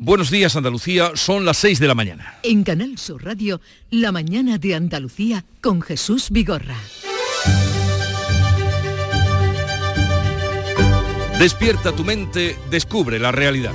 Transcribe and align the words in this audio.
Buenos 0.00 0.30
días 0.30 0.54
Andalucía, 0.54 1.10
son 1.16 1.44
las 1.44 1.56
6 1.56 1.80
de 1.80 1.88
la 1.88 1.94
mañana. 1.96 2.38
En 2.44 2.62
Canal 2.62 2.98
Sur 2.98 3.24
Radio, 3.24 3.60
La 3.90 4.12
mañana 4.12 4.56
de 4.56 4.76
Andalucía 4.76 5.44
con 5.60 5.82
Jesús 5.82 6.30
Vigorra. 6.30 6.76
Despierta 11.40 11.90
tu 11.90 12.04
mente, 12.04 12.56
descubre 12.70 13.18
la 13.18 13.32
realidad. 13.32 13.72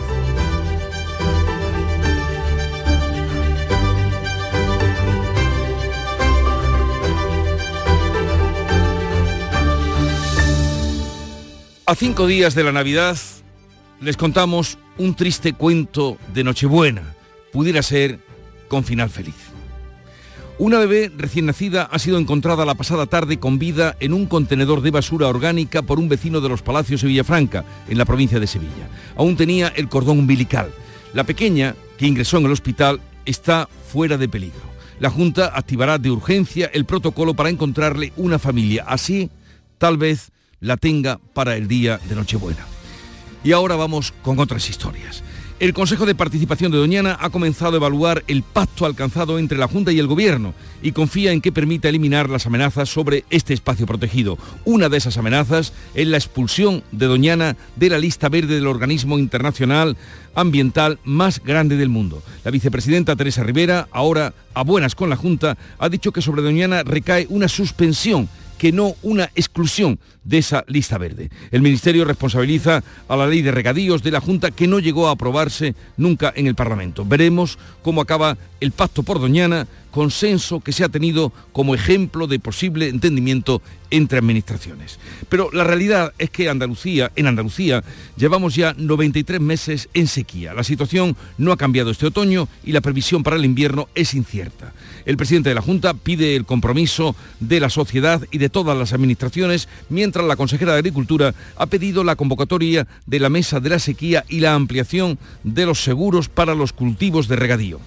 A 11.85 11.95
cinco 11.95 12.27
días 12.27 12.55
de 12.55 12.63
la 12.63 12.71
Navidad 12.71 13.17
les 14.03 14.17
contamos 14.17 14.77
un 14.97 15.15
triste 15.15 15.53
cuento 15.53 16.17
de 16.33 16.43
Nochebuena. 16.43 17.15
Pudiera 17.51 17.81
ser 17.81 18.19
con 18.67 18.83
final 18.83 19.09
feliz. 19.09 19.35
Una 20.59 20.77
bebé 20.77 21.11
recién 21.17 21.45
nacida 21.45 21.83
ha 21.83 21.97
sido 21.99 22.17
encontrada 22.17 22.65
la 22.65 22.75
pasada 22.75 23.05
tarde 23.05 23.39
con 23.39 23.59
vida 23.59 23.95
en 23.99 24.13
un 24.13 24.25
contenedor 24.25 24.81
de 24.81 24.91
basura 24.91 25.27
orgánica 25.27 25.81
por 25.81 25.99
un 25.99 26.09
vecino 26.09 26.41
de 26.41 26.49
los 26.49 26.61
Palacios 26.61 27.01
de 27.01 27.07
Villafranca, 27.07 27.65
en 27.87 27.97
la 27.97 28.05
provincia 28.05 28.39
de 28.39 28.47
Sevilla. 28.47 28.89
Aún 29.15 29.35
tenía 29.35 29.69
el 29.69 29.89
cordón 29.89 30.19
umbilical. 30.19 30.69
La 31.13 31.23
pequeña, 31.23 31.75
que 31.97 32.05
ingresó 32.05 32.37
en 32.37 32.45
el 32.45 32.51
hospital, 32.51 32.99
está 33.25 33.67
fuera 33.91 34.17
de 34.17 34.29
peligro. 34.29 34.61
La 34.99 35.09
Junta 35.09 35.51
activará 35.55 35.97
de 35.97 36.11
urgencia 36.11 36.69
el 36.73 36.85
protocolo 36.85 37.33
para 37.33 37.49
encontrarle 37.49 38.13
una 38.17 38.37
familia. 38.37 38.85
Así, 38.87 39.29
tal 39.77 39.97
vez 39.97 40.31
la 40.59 40.77
tenga 40.77 41.19
para 41.33 41.55
el 41.55 41.67
día 41.67 41.99
de 42.07 42.15
Nochebuena. 42.15 42.72
Y 43.43 43.51
ahora 43.51 43.75
vamos 43.75 44.13
con 44.23 44.39
otras 44.39 44.69
historias. 44.69 45.23
El 45.59 45.73
Consejo 45.73 46.05
de 46.05 46.15
Participación 46.15 46.71
de 46.71 46.77
Doñana 46.77 47.17
ha 47.21 47.29
comenzado 47.29 47.73
a 47.73 47.77
evaluar 47.77 48.23
el 48.27 48.43
pacto 48.43 48.85
alcanzado 48.85 49.39
entre 49.39 49.57
la 49.57 49.67
Junta 49.67 49.91
y 49.91 49.99
el 49.99 50.07
Gobierno 50.07 50.53
y 50.81 50.91
confía 50.91 51.31
en 51.31 51.41
que 51.41 51.51
permita 51.51 51.87
eliminar 51.87 52.29
las 52.29 52.45
amenazas 52.45 52.89
sobre 52.89 53.23
este 53.29 53.53
espacio 53.53 53.85
protegido. 53.85 54.37
Una 54.65 54.89
de 54.89 54.97
esas 54.97 55.17
amenazas 55.17 55.71
es 55.93 56.07
la 56.07 56.17
expulsión 56.17 56.83
de 56.91 57.05
Doñana 57.05 57.55
de 57.75 57.89
la 57.89 57.97
lista 57.97 58.29
verde 58.29 58.55
del 58.55 58.67
organismo 58.67 59.19
internacional 59.19 59.95
ambiental 60.35 60.99
más 61.05 61.41
grande 61.41 61.77
del 61.77 61.89
mundo. 61.89 62.23
La 62.43 62.51
vicepresidenta 62.51 63.15
Teresa 63.15 63.43
Rivera, 63.43 63.87
ahora 63.91 64.33
a 64.55 64.63
buenas 64.63 64.95
con 64.95 65.09
la 65.09 65.15
Junta, 65.15 65.57
ha 65.79 65.87
dicho 65.87 66.11
que 66.11 66.21
sobre 66.21 66.41
Doñana 66.41 66.83
recae 66.83 67.27
una 67.29 67.47
suspensión 67.47 68.27
que 68.63 68.71
no 68.71 68.95
una 69.01 69.25
exclusión 69.35 69.99
de 70.23 70.37
esa 70.37 70.63
lista 70.69 70.97
verde. 70.97 71.29
El 71.51 71.61
Ministerio 71.61 72.05
responsabiliza 72.05 72.81
a 73.09 73.15
la 73.17 73.27
ley 73.27 73.41
de 73.41 73.51
regadíos 73.51 74.03
de 74.03 74.11
la 74.11 74.21
Junta 74.21 74.51
que 74.51 74.67
no 74.67 74.79
llegó 74.79 75.09
a 75.09 75.11
aprobarse 75.11 75.75
nunca 75.97 76.31
en 76.33 76.47
el 76.47 76.55
Parlamento. 76.55 77.03
Veremos 77.03 77.59
cómo 77.81 77.99
acaba 77.99 78.37
el 78.61 78.71
pacto 78.71 79.03
por 79.03 79.19
Doñana, 79.19 79.67
consenso 79.93 80.59
que 80.59 80.71
se 80.71 80.83
ha 80.83 80.89
tenido 80.89 81.31
como 81.51 81.75
ejemplo 81.75 82.25
de 82.25 82.39
posible 82.39 82.89
entendimiento 82.89 83.61
entre 83.91 84.17
administraciones. 84.17 84.97
Pero 85.29 85.51
la 85.53 85.63
realidad 85.63 86.13
es 86.17 86.31
que 86.31 86.49
Andalucía, 86.49 87.11
en 87.15 87.27
Andalucía 87.27 87.83
llevamos 88.17 88.55
ya 88.55 88.73
93 88.75 89.39
meses 89.39 89.89
en 89.93 90.07
sequía. 90.07 90.55
La 90.55 90.63
situación 90.63 91.15
no 91.37 91.51
ha 91.51 91.57
cambiado 91.57 91.91
este 91.91 92.07
otoño 92.07 92.49
y 92.63 92.71
la 92.71 92.81
previsión 92.81 93.21
para 93.21 93.35
el 93.35 93.45
invierno 93.45 93.87
es 93.93 94.15
incierta. 94.15 94.73
El 95.05 95.15
presidente 95.15 95.49
de 95.49 95.55
la 95.55 95.61
Junta 95.61 95.93
pide 95.93 96.35
el 96.35 96.45
compromiso 96.45 97.15
de 97.39 97.59
la 97.59 97.69
sociedad 97.69 98.25
y 98.31 98.39
de 98.39 98.49
todas 98.49 98.75
las 98.75 98.93
administraciones, 98.93 99.69
mientras 99.89 100.25
la 100.25 100.37
consejera 100.37 100.73
de 100.73 100.79
Agricultura 100.79 101.35
ha 101.55 101.67
pedido 101.67 102.03
la 102.03 102.15
convocatoria 102.15 102.87
de 103.05 103.19
la 103.19 103.29
mesa 103.29 103.59
de 103.59 103.69
la 103.69 103.77
sequía 103.77 104.25
y 104.27 104.39
la 104.39 104.55
ampliación 104.55 105.19
de 105.43 105.67
los 105.67 105.83
seguros 105.83 106.29
para 106.29 106.55
los 106.55 106.73
cultivos 106.73 107.27
de 107.27 107.35
regadío 107.35 107.79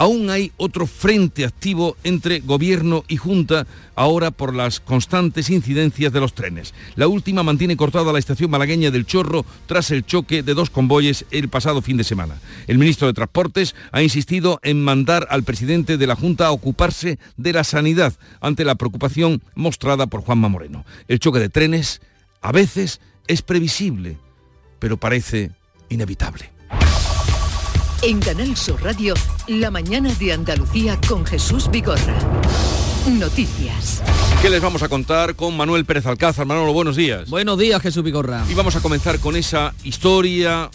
aún 0.00 0.30
hay 0.30 0.50
otro 0.56 0.86
frente 0.86 1.44
activo 1.44 1.94
entre 2.04 2.40
gobierno 2.40 3.04
y 3.06 3.18
junta 3.18 3.66
ahora 3.94 4.30
por 4.30 4.54
las 4.54 4.80
constantes 4.80 5.50
incidencias 5.50 6.10
de 6.10 6.20
los 6.20 6.32
trenes. 6.32 6.72
La 6.96 7.06
última 7.06 7.42
mantiene 7.42 7.76
cortada 7.76 8.10
la 8.10 8.18
estación 8.18 8.50
malagueña 8.50 8.90
del 8.90 9.04
Chorro 9.04 9.44
tras 9.66 9.90
el 9.90 10.06
choque 10.06 10.42
de 10.42 10.54
dos 10.54 10.70
convoyes 10.70 11.26
el 11.30 11.50
pasado 11.50 11.82
fin 11.82 11.98
de 11.98 12.04
semana. 12.04 12.40
El 12.66 12.78
ministro 12.78 13.08
de 13.08 13.12
Transportes 13.12 13.74
ha 13.92 14.00
insistido 14.00 14.58
en 14.62 14.82
mandar 14.82 15.26
al 15.28 15.42
presidente 15.42 15.98
de 15.98 16.06
la 16.06 16.16
Junta 16.16 16.46
a 16.46 16.52
ocuparse 16.52 17.18
de 17.36 17.52
la 17.52 17.62
sanidad 17.62 18.14
ante 18.40 18.64
la 18.64 18.76
preocupación 18.76 19.42
mostrada 19.54 20.06
por 20.06 20.22
Juanma 20.22 20.48
Moreno. 20.48 20.86
El 21.08 21.20
choque 21.20 21.40
de 21.40 21.50
trenes 21.50 22.00
a 22.40 22.52
veces 22.52 23.02
es 23.26 23.42
previsible, 23.42 24.16
pero 24.78 24.96
parece 24.96 25.50
inevitable. 25.90 26.59
En 28.02 28.18
Canal 28.18 28.56
Sur 28.56 28.82
Radio, 28.82 29.12
la 29.46 29.70
mañana 29.70 30.10
de 30.14 30.32
Andalucía 30.32 30.98
con 31.06 31.26
Jesús 31.26 31.70
Vigorra. 31.70 32.16
Noticias. 33.06 34.02
¿Qué 34.40 34.48
les 34.48 34.62
vamos 34.62 34.82
a 34.82 34.88
contar 34.88 35.36
con 35.36 35.54
Manuel 35.54 35.84
Pérez 35.84 36.06
Alcázar? 36.06 36.46
Manolo, 36.46 36.72
buenos 36.72 36.96
días. 36.96 37.28
Buenos 37.28 37.58
días, 37.58 37.82
Jesús 37.82 38.02
Vigorra. 38.02 38.42
Y 38.48 38.54
vamos 38.54 38.74
a 38.74 38.80
comenzar 38.80 39.20
con 39.20 39.36
esa 39.36 39.74
historia 39.84 40.70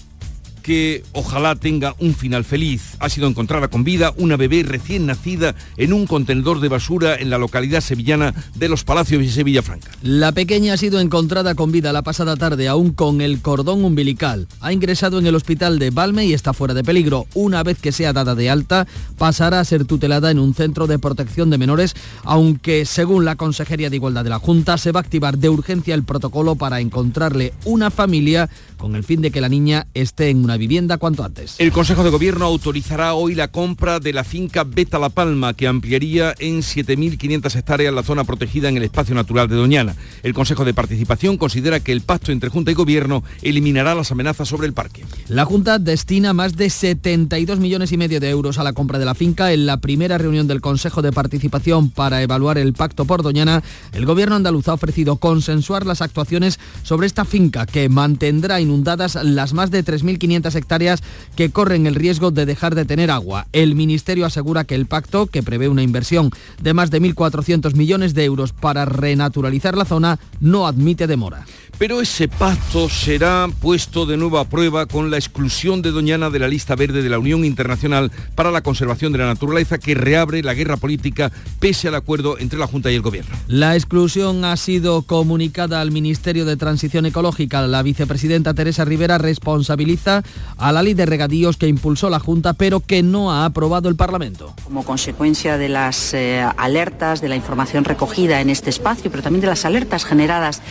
que 0.66 1.03
ojalá 1.12 1.53
tenga 1.53 1.94
un 2.00 2.16
final 2.16 2.44
feliz. 2.44 2.96
Ha 2.98 3.09
sido 3.09 3.28
encontrada 3.28 3.68
con 3.68 3.84
vida 3.84 4.16
una 4.18 4.36
bebé 4.36 4.64
recién 4.64 5.06
nacida 5.06 5.53
en 5.78 5.94
un 5.94 6.08
contenedor 6.08 6.59
de 6.59 6.70
basura 6.70 7.18
en 7.18 7.30
la 7.30 7.38
localidad 7.38 7.81
sevillana 7.81 8.34
de 8.56 8.68
Los 8.68 8.84
Palacios 8.84 9.22
y 9.22 9.30
Sevilla 9.30 9.62
Franca. 9.62 9.92
La 10.02 10.31
pequeña 10.31 10.74
ha 10.74 10.78
sido 10.78 11.00
encontrada 11.00 11.53
con 11.53 11.72
vida 11.72 11.94
la 11.94 12.02
pasada 12.02 12.36
tarde, 12.36 12.68
aún 12.68 12.94
con 12.94 13.22
el 13.22 13.44
cordón 13.44 13.86
umbilical. 13.86 14.48
Ha 14.59 14.74
ingresado 14.74 15.20
en 15.20 15.28
el 15.28 15.36
hospital 15.36 15.78
de 15.78 15.92
Balme 15.92 16.26
y 16.26 16.34
está 16.34 16.52
fuera 16.52 16.74
de 16.74 16.84
peligro. 16.84 17.28
Una 17.36 17.62
vez 17.62 17.78
que 17.78 17.92
sea 17.92 18.12
dada 18.12 18.34
de 18.34 18.50
alta, 18.50 18.88
pasará 19.20 19.59
a 19.59 19.66
ser 19.66 19.86
tutelada 19.86 20.32
en 20.32 20.40
un 20.40 20.56
centro 20.56 20.88
de 20.88 20.97
protección 20.97 21.52
de 21.52 21.59
menores, 21.59 21.94
aunque 22.24 22.86
según 22.86 23.24
la 23.24 23.36
Consejería 23.36 23.92
de 23.92 23.97
Igualdad 23.97 24.24
de 24.24 24.32
la 24.32 24.40
Junta, 24.40 24.80
se 24.80 24.92
va 24.92 25.02
a 25.02 25.03
activar 25.03 25.38
de 25.38 25.50
urgencia 25.50 25.94
el 25.94 26.03
protocolo 26.03 26.56
para 26.56 26.80
encontrarle 26.80 27.53
una 27.66 27.92
familia 27.92 28.50
con 28.78 28.96
el 28.96 29.03
fin 29.03 29.22
de 29.22 29.31
que 29.31 29.41
la 29.41 29.50
niña 29.50 29.88
esté 29.94 30.30
en 30.30 30.44
una 30.44 30.58
vivienda 30.58 30.97
cuanto 30.97 31.24
antes. 31.24 31.56
El 31.59 31.72
Consejo 31.72 32.03
de 32.03 32.09
Gobierno 32.09 32.46
autorizará 32.46 33.13
hoy 33.13 33.36
la 33.36 33.50
compra 33.50 34.00
de 34.00 34.13
la 34.13 34.24
finca 34.24 34.63
Beta 34.63 35.00
La 35.00 35.09
Palma, 35.09 35.53
que 35.53 35.68
ampliaría 35.68 36.34
en 36.40 36.59
7.500 36.59 37.56
hectáreas 37.56 37.94
la 37.94 38.03
zona 38.03 38.24
protegida 38.24 38.69
en 38.69 38.78
el 38.78 38.84
espacio 38.84 39.16
natural 39.16 39.47
de 39.47 39.56
Doñana. 39.56 39.96
El 40.24 40.34
Consejo 40.34 40.66
de 40.66 40.74
Participación 40.74 41.38
considera 41.38 41.80
que 41.80 41.91
el 41.91 42.02
pacto 42.02 42.31
entre 42.31 42.50
Junta 42.50 42.72
y 42.72 42.74
Gobierno 42.74 43.24
eliminará 43.41 43.96
las 43.96 44.12
amenazas 44.12 44.47
sobre 44.47 44.68
el 44.68 44.74
parque. 44.74 45.06
La 45.28 45.46
Junta 45.46 45.80
destina 45.80 46.34
más 46.34 46.56
de 46.56 46.69
72 46.69 47.59
millones 47.59 47.91
y 47.91 47.97
medio 47.97 48.19
de 48.19 48.30
euros 48.30 48.58
a 48.58 48.64
la 48.64 48.74
compra 48.74 49.00
de 49.00 49.06
la 49.06 49.16
finca. 49.16 49.53
En 49.53 49.66
la 49.66 49.78
primera 49.78 50.18
reunión 50.18 50.47
del 50.47 50.62
Consejo 50.62 51.02
de 51.02 51.12
Participación 51.12 51.90
para 51.90 52.22
evaluar 52.22 52.58
el 52.58 52.74
pacto 52.74 53.06
por 53.06 53.24
Doñana, 53.24 53.64
el 53.94 54.06
Gobierno 54.06 54.35
andaluz 54.35 54.68
ha 54.68 54.74
ofrecido 54.74 55.18
consensuar 55.18 55.85
las 55.85 56.02
actuaciones 56.02 56.59
sobre 56.84 57.08
esta 57.08 57.25
finca 57.25 57.66
que 57.66 57.90
mantendrá 57.90 58.59
inundadas 58.66 59.16
las 59.16 59.53
más 59.53 59.72
de 59.72 59.84
3.500 59.84 60.56
hectáreas 60.56 61.03
que 61.36 61.50
corren 61.50 61.88
el 61.88 61.96
riesgo 61.96 62.31
de 62.31 62.46
dejar 62.46 62.76
de 62.76 62.86
tener 62.86 63.12
agua. 63.12 63.48
El 63.53 63.76
Ministerio 63.76 64.26
asegura 64.26 64.66
que 64.66 64.76
el 64.76 64.86
pacto, 64.86 65.28
que 65.28 65.44
prevé 65.44 65.70
una 65.70 65.84
inversión 65.84 66.31
de 66.62 66.74
más 66.74 66.92
de 66.92 67.02
1.400 67.02 67.76
millones 67.76 68.14
de 68.14 68.26
euros 68.26 68.52
para 68.52 68.86
renaturalizar 68.86 69.78
la 69.78 69.86
zona, 69.86 70.20
no 70.40 70.68
admite 70.68 71.08
demora. 71.08 71.46
Pero 71.78 72.00
ese 72.00 72.30
pacto 72.30 72.88
será 72.88 73.50
puesto 73.59 74.06
de 74.06 74.16
nuevo 74.16 74.40
a 74.40 74.46
prueba 74.46 74.86
con 74.86 75.12
la 75.12 75.18
exclusión 75.18 75.81
de 75.81 75.91
Doñana 75.91 76.30
de 76.30 76.40
la 76.40 76.47
lista 76.47 76.74
verde 76.74 77.02
de 77.02 77.09
la 77.09 77.19
Unión 77.19 77.44
Internacional 77.44 78.13
para 78.34 78.50
la 78.50 78.62
Conservación 78.62 79.12
de 79.12 79.18
la 79.18 79.25
Naturaleza 79.25 79.78
que 79.78 79.94
reabre 79.94 80.41
la 80.41 80.53
guerra 80.53 80.78
política 80.78 81.34
pese 81.59 81.90
al 81.90 81.96
acuerdo 81.96 82.40
entre 82.40 82.58
la 82.58 82.68
Junta 82.68 82.91
y 82.91 82.96
el 82.96 83.02
Gobierno. 83.02 83.35
La 83.47 83.75
exclusión 83.75 84.46
ha 84.46 84.56
sido 84.56 85.02
comunicada 85.02 85.81
al 85.81 85.91
Ministerio 85.91 86.46
de 86.46 86.56
Transición 86.56 87.08
Ecológica. 87.08 87.68
La 87.68 87.84
vicepresidenta 87.84 88.53
Teresa 88.53 88.85
Rivera 88.85 89.18
responsabiliza 89.18 90.24
a 90.58 90.72
la 90.72 90.81
ley 90.81 90.94
de 90.94 91.06
regadíos 91.06 91.58
que 91.58 91.68
impulsó 91.68 92.09
la 92.09 92.19
Junta 92.19 92.53
pero 92.53 92.80
que 92.80 93.03
no 93.03 93.34
ha 93.34 93.44
aprobado 93.44 93.90
el 93.90 93.97
Parlamento. 93.97 94.53
Como 94.64 94.85
consecuencia 94.85 95.58
de 95.58 95.67
las 95.67 96.14
eh, 96.14 96.41
alertas, 96.55 97.20
de 97.20 97.28
la 97.28 97.35
información 97.35 97.84
recogida 97.84 98.40
en 98.40 98.49
este 98.49 98.70
espacio, 98.70 99.11
pero 99.11 99.23
también 99.23 99.41
de 99.41 99.47
las 99.47 99.66
alertas 99.66 100.05
generadas 100.05 100.61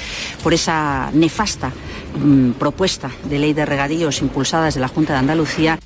por 0.43 0.55
esa 0.55 0.94
nefasta 1.13 1.73
mm, 2.19 2.53
propuesta 2.53 3.11
de 3.25 3.39
ley 3.39 3.53
de 3.53 3.65
regadíos 3.65 4.21
impulsada 4.21 4.67
desde 4.67 4.81
la 4.81 4.89
Junta 4.89 5.13
de 5.13 5.19
Andalucía. 5.21 5.79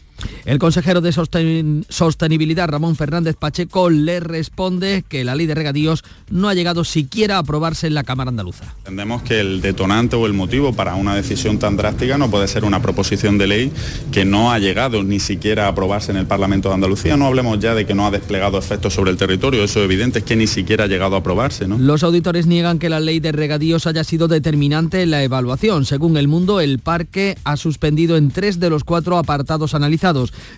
El 0.45 0.59
consejero 0.59 1.01
de 1.01 1.13
Sostenibilidad, 1.13 2.69
Ramón 2.69 2.97
Fernández 2.97 3.37
Pacheco, 3.37 3.91
le 3.91 4.21
responde 4.21 5.05
que 5.09 5.25
la 5.25 5.35
ley 5.35 5.47
de 5.47 5.55
regadíos 5.55 6.05
no 6.31 6.49
ha 6.49 6.55
llegado 6.55 6.85
siquiera 6.85 7.37
a 7.37 7.41
aprobarse 7.41 7.87
en 7.87 7.95
la 7.95 8.03
Cámara 8.03 8.31
Andaluza. 8.31 8.65
Entendemos 8.79 9.23
que 9.23 9.41
el 9.41 9.61
detonante 9.61 10.17
o 10.17 10.27
el 10.27 10.33
motivo 10.33 10.73
para 10.73 10.95
una 10.95 11.15
decisión 11.15 11.59
tan 11.59 11.77
drástica 11.77 12.19
no 12.19 12.31
puede 12.31 12.49
ser 12.49 12.65
una 12.65 12.81
proposición 12.81 13.39
de 13.39 13.47
ley 13.47 13.73
que 14.11 14.25
no 14.25 14.51
ha 14.51 14.59
llegado 14.59 15.03
ni 15.03 15.21
siquiera 15.21 15.67
a 15.67 15.69
aprobarse 15.69 16.11
en 16.13 16.17
el 16.17 16.27
Parlamento 16.27 16.69
de 16.69 16.77
Andalucía. 16.77 17.17
No 17.17 17.27
hablemos 17.27 17.59
ya 17.61 17.75
de 17.75 17.87
que 17.87 17.95
no 17.95 18.07
ha 18.07 18.11
desplegado 18.11 18.59
efectos 18.59 18.95
sobre 18.95 19.11
el 19.11 19.17
territorio, 19.17 19.63
eso 19.63 19.81
es 19.81 19.85
evidente, 19.85 20.21
es 20.21 20.25
que 20.25 20.37
ni 20.37 20.47
siquiera 20.47 20.85
ha 20.85 20.89
llegado 20.89 21.15
a 21.17 21.19
aprobarse. 21.19 21.69
¿no? 21.69 21.79
Los 21.79 22.03
auditores 22.03 22.47
niegan 22.47 22.79
que 22.79 22.89
la 22.89 23.01
ley 23.01 23.21
de 23.21 23.33
regadíos 23.33 23.87
haya 23.87 24.05
sido 24.05 24.29
determinante 24.29 25.03
en 25.03 25.11
la 25.11 25.23
evaluación. 25.23 25.85
Según 25.85 26.17
El 26.17 26.29
Mundo, 26.29 26.61
el 26.61 26.79
parque 26.79 27.37
ha 27.45 27.57
suspendido 27.57 28.17
en 28.17 28.31
tres 28.31 28.59
de 28.61 28.71
los 28.71 28.85
cuatro 28.85 29.19
apartados 29.19 29.75
analizados 29.75 30.08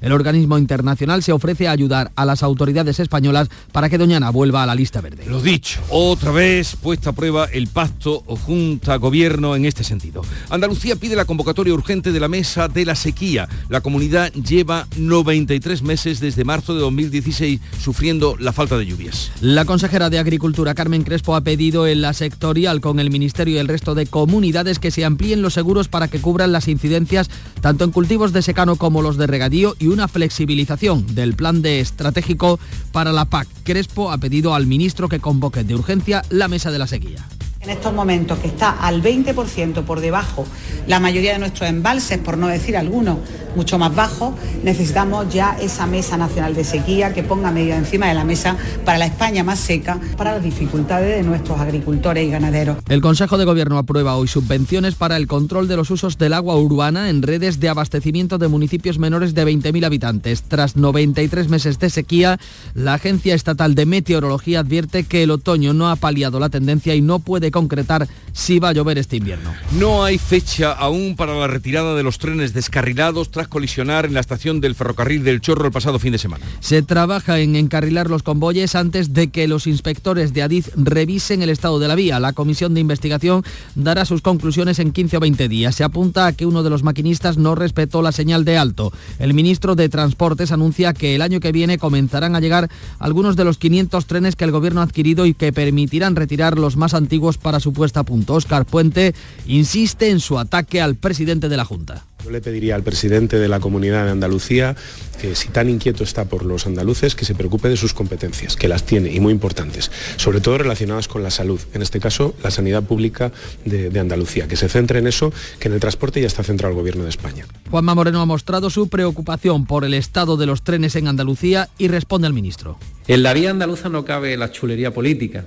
El 0.00 0.12
organismo 0.12 0.58
internacional 0.58 1.22
se 1.22 1.32
ofrece 1.32 1.68
a 1.68 1.72
ayudar 1.72 2.12
a 2.14 2.24
las 2.24 2.42
autoridades 2.42 3.00
españolas 3.00 3.48
para 3.72 3.88
que 3.88 3.98
Doñana 3.98 4.30
vuelva 4.30 4.62
a 4.62 4.66
la 4.66 4.74
lista 4.74 5.00
verde. 5.00 5.24
Lo 5.26 5.40
dicho, 5.40 5.80
otra 5.88 6.30
vez 6.30 6.76
puesta 6.76 7.10
a 7.10 7.12
prueba 7.12 7.46
el 7.46 7.66
pacto 7.66 8.22
o 8.26 8.36
junta 8.36 8.96
gobierno 8.96 9.56
en 9.56 9.64
este 9.64 9.84
sentido. 9.84 10.22
Andalucía 10.50 10.96
pide 10.96 11.16
la 11.16 11.24
convocatoria 11.24 11.74
urgente 11.74 12.12
de 12.12 12.20
la 12.20 12.28
mesa 12.28 12.68
de 12.68 12.84
la 12.84 12.94
sequía. 12.94 13.48
La 13.68 13.80
comunidad 13.80 14.32
lleva 14.32 14.86
93 14.96 15.82
meses 15.82 16.20
desde 16.20 16.44
marzo 16.44 16.74
de 16.74 16.80
2016 16.80 17.60
sufriendo 17.80 18.36
la 18.38 18.52
falta 18.52 18.78
de 18.78 18.86
lluvias. 18.86 19.32
La 19.40 19.64
consejera 19.64 20.10
de 20.10 20.18
Agricultura, 20.18 20.74
Carmen 20.74 21.02
Crespo, 21.02 21.34
ha 21.34 21.40
pedido 21.40 21.86
en 21.86 22.02
la 22.02 22.12
sectorial 22.12 22.80
con 22.80 23.00
el 23.00 23.10
Ministerio 23.10 23.56
y 23.56 23.58
el 23.58 23.68
resto 23.68 23.94
de 23.94 24.06
comunidades 24.06 24.78
que 24.78 24.90
se 24.90 25.04
amplíen 25.04 25.42
los 25.42 25.54
seguros 25.54 25.88
para 25.88 26.08
que 26.08 26.20
cubran 26.20 26.52
las 26.52 26.68
incidencias 26.68 27.30
tanto 27.60 27.84
en 27.84 27.90
cultivos 27.90 28.32
de 28.32 28.42
secano 28.42 28.76
como 28.76 29.02
los 29.02 29.16
de 29.16 29.26
regadío 29.26 29.39
y 29.78 29.86
una 29.86 30.06
flexibilización 30.06 31.14
del 31.14 31.34
plan 31.34 31.62
de 31.62 31.80
estratégico 31.80 32.60
para 32.92 33.10
la 33.10 33.24
PAC. 33.24 33.48
Crespo 33.64 34.12
ha 34.12 34.18
pedido 34.18 34.54
al 34.54 34.66
ministro 34.66 35.08
que 35.08 35.18
convoque 35.18 35.64
de 35.64 35.74
urgencia 35.74 36.22
la 36.28 36.46
mesa 36.46 36.70
de 36.70 36.78
la 36.78 36.86
sequía. 36.86 37.26
En 37.60 37.70
estos 37.70 37.92
momentos 37.94 38.38
que 38.38 38.48
está 38.48 38.70
al 38.70 39.02
20% 39.02 39.84
por 39.84 40.00
debajo 40.00 40.46
la 40.86 41.00
mayoría 41.00 41.32
de 41.32 41.38
nuestros 41.38 41.68
embalses, 41.70 42.18
por 42.18 42.36
no 42.36 42.48
decir 42.48 42.76
algunos 42.76 43.18
mucho 43.56 43.78
más 43.78 43.94
bajos, 43.94 44.34
necesitamos 44.62 45.32
ya 45.32 45.56
esa 45.60 45.86
mesa 45.86 46.16
nacional 46.16 46.54
de 46.54 46.64
sequía 46.64 47.12
que 47.12 47.22
ponga 47.22 47.50
medidas 47.50 47.78
encima 47.78 48.08
de 48.08 48.14
la 48.14 48.24
mesa 48.24 48.56
para 48.84 48.98
la 48.98 49.06
España 49.06 49.44
más 49.44 49.58
seca, 49.58 49.98
para 50.16 50.34
las 50.34 50.42
dificultades 50.42 51.16
de 51.16 51.22
nuestros 51.22 51.58
agricultores 51.60 52.26
y 52.26 52.30
ganaderos. 52.30 52.78
El 52.88 53.00
Consejo 53.00 53.38
de 53.38 53.44
Gobierno 53.44 53.78
aprueba 53.78 54.16
hoy 54.16 54.28
subvenciones 54.28 54.94
para 54.94 55.16
el 55.16 55.26
control 55.26 55.68
de 55.68 55.76
los 55.76 55.90
usos 55.90 56.18
del 56.18 56.32
agua 56.32 56.56
urbana 56.56 57.10
en 57.10 57.22
redes 57.22 57.60
de 57.60 57.68
abastecimiento 57.68 58.38
de 58.38 58.48
municipios 58.48 58.98
menores 58.98 59.34
de 59.34 59.46
20.000 59.46 59.84
habitantes. 59.84 60.42
Tras 60.42 60.76
93 60.76 61.48
meses 61.48 61.78
de 61.78 61.90
sequía, 61.90 62.38
la 62.74 62.94
Agencia 62.94 63.34
Estatal 63.34 63.74
de 63.74 63.86
Meteorología 63.86 64.60
advierte 64.60 65.04
que 65.04 65.22
el 65.22 65.30
otoño 65.30 65.72
no 65.72 65.90
ha 65.90 65.96
paliado 65.96 66.40
la 66.40 66.48
tendencia 66.48 66.94
y 66.94 67.00
no 67.00 67.18
puede 67.18 67.50
concretar 67.50 68.08
si 68.32 68.58
va 68.58 68.70
a 68.70 68.72
llover 68.72 68.98
este 68.98 69.16
invierno. 69.16 69.52
No 69.78 70.04
hay 70.04 70.18
fecha 70.18 70.72
aún 70.72 71.16
para 71.16 71.34
la 71.34 71.46
retirada 71.46 71.94
de 71.94 72.02
los 72.02 72.18
trenes 72.18 72.52
descarrilados 72.52 73.30
tras 73.30 73.39
colisionar 73.48 74.06
en 74.06 74.14
la 74.14 74.20
estación 74.20 74.60
del 74.60 74.74
ferrocarril 74.74 75.24
del 75.24 75.40
Chorro 75.40 75.66
el 75.66 75.72
pasado 75.72 75.98
fin 75.98 76.12
de 76.12 76.18
semana. 76.18 76.44
Se 76.60 76.82
trabaja 76.82 77.38
en 77.38 77.56
encarrilar 77.56 78.10
los 78.10 78.22
convoyes 78.22 78.74
antes 78.74 79.12
de 79.12 79.28
que 79.28 79.48
los 79.48 79.66
inspectores 79.66 80.32
de 80.32 80.42
Adif 80.42 80.68
revisen 80.76 81.42
el 81.42 81.50
estado 81.50 81.78
de 81.78 81.88
la 81.88 81.94
vía. 81.94 82.20
La 82.20 82.32
comisión 82.32 82.74
de 82.74 82.80
investigación 82.80 83.44
dará 83.74 84.04
sus 84.04 84.22
conclusiones 84.22 84.78
en 84.78 84.92
15 84.92 85.16
o 85.16 85.20
20 85.20 85.48
días. 85.48 85.74
Se 85.74 85.84
apunta 85.84 86.26
a 86.26 86.32
que 86.32 86.46
uno 86.46 86.62
de 86.62 86.70
los 86.70 86.82
maquinistas 86.82 87.36
no 87.36 87.54
respetó 87.54 88.02
la 88.02 88.12
señal 88.12 88.44
de 88.44 88.58
alto. 88.58 88.92
El 89.18 89.34
ministro 89.34 89.74
de 89.74 89.88
Transportes 89.88 90.52
anuncia 90.52 90.92
que 90.92 91.14
el 91.14 91.22
año 91.22 91.40
que 91.40 91.52
viene 91.52 91.78
comenzarán 91.78 92.36
a 92.36 92.40
llegar 92.40 92.68
algunos 92.98 93.36
de 93.36 93.44
los 93.44 93.58
500 93.58 94.06
trenes 94.06 94.36
que 94.36 94.44
el 94.44 94.50
gobierno 94.50 94.80
ha 94.80 94.84
adquirido 94.84 95.26
y 95.26 95.34
que 95.34 95.52
permitirán 95.52 96.16
retirar 96.16 96.58
los 96.58 96.76
más 96.76 96.94
antiguos 96.94 97.38
para 97.38 97.60
su 97.60 97.72
puesta 97.72 98.00
a 98.00 98.04
punto. 98.04 98.34
Oscar 98.34 98.64
Puente 98.64 99.14
insiste 99.46 100.10
en 100.10 100.20
su 100.20 100.38
ataque 100.38 100.80
al 100.80 100.96
presidente 100.96 101.48
de 101.48 101.56
la 101.56 101.64
Junta. 101.64 102.04
Yo 102.24 102.30
le 102.30 102.40
pediría 102.40 102.74
al 102.74 102.82
presidente 102.82 103.38
de 103.38 103.48
la 103.48 103.60
Comunidad 103.60 104.04
de 104.04 104.10
Andalucía 104.10 104.76
que 105.20 105.34
si 105.34 105.48
tan 105.48 105.68
inquieto 105.68 106.04
está 106.04 106.24
por 106.24 106.44
los 106.44 106.66
andaluces, 106.66 107.14
que 107.14 107.24
se 107.24 107.34
preocupe 107.34 107.68
de 107.68 107.76
sus 107.76 107.92
competencias, 107.94 108.56
que 108.56 108.68
las 108.68 108.84
tiene 108.84 109.12
y 109.12 109.20
muy 109.20 109.32
importantes, 109.32 109.90
sobre 110.16 110.40
todo 110.40 110.58
relacionadas 110.58 111.08
con 111.08 111.22
la 111.22 111.30
salud, 111.30 111.60
en 111.74 111.82
este 111.82 112.00
caso 112.00 112.34
la 112.42 112.50
sanidad 112.50 112.82
pública 112.82 113.32
de, 113.64 113.90
de 113.90 114.00
Andalucía, 114.00 114.48
que 114.48 114.56
se 114.56 114.68
centre 114.68 114.98
en 114.98 115.06
eso, 115.06 115.32
que 115.58 115.68
en 115.68 115.74
el 115.74 115.80
transporte 115.80 116.20
ya 116.20 116.26
está 116.26 116.42
centrado 116.42 116.72
el 116.72 116.78
Gobierno 116.78 117.04
de 117.04 117.10
España. 117.10 117.46
Juanma 117.70 117.94
Moreno 117.94 118.20
ha 118.20 118.26
mostrado 118.26 118.70
su 118.70 118.88
preocupación 118.88 119.66
por 119.66 119.84
el 119.84 119.94
estado 119.94 120.36
de 120.36 120.46
los 120.46 120.62
trenes 120.62 120.96
en 120.96 121.08
Andalucía 121.08 121.68
y 121.78 121.88
responde 121.88 122.26
al 122.26 122.32
ministro. 122.32 122.78
En 123.06 123.22
la 123.22 123.34
vía 123.34 123.50
andaluza 123.50 123.88
no 123.88 124.04
cabe 124.04 124.36
la 124.36 124.52
chulería 124.52 124.92
política 124.92 125.44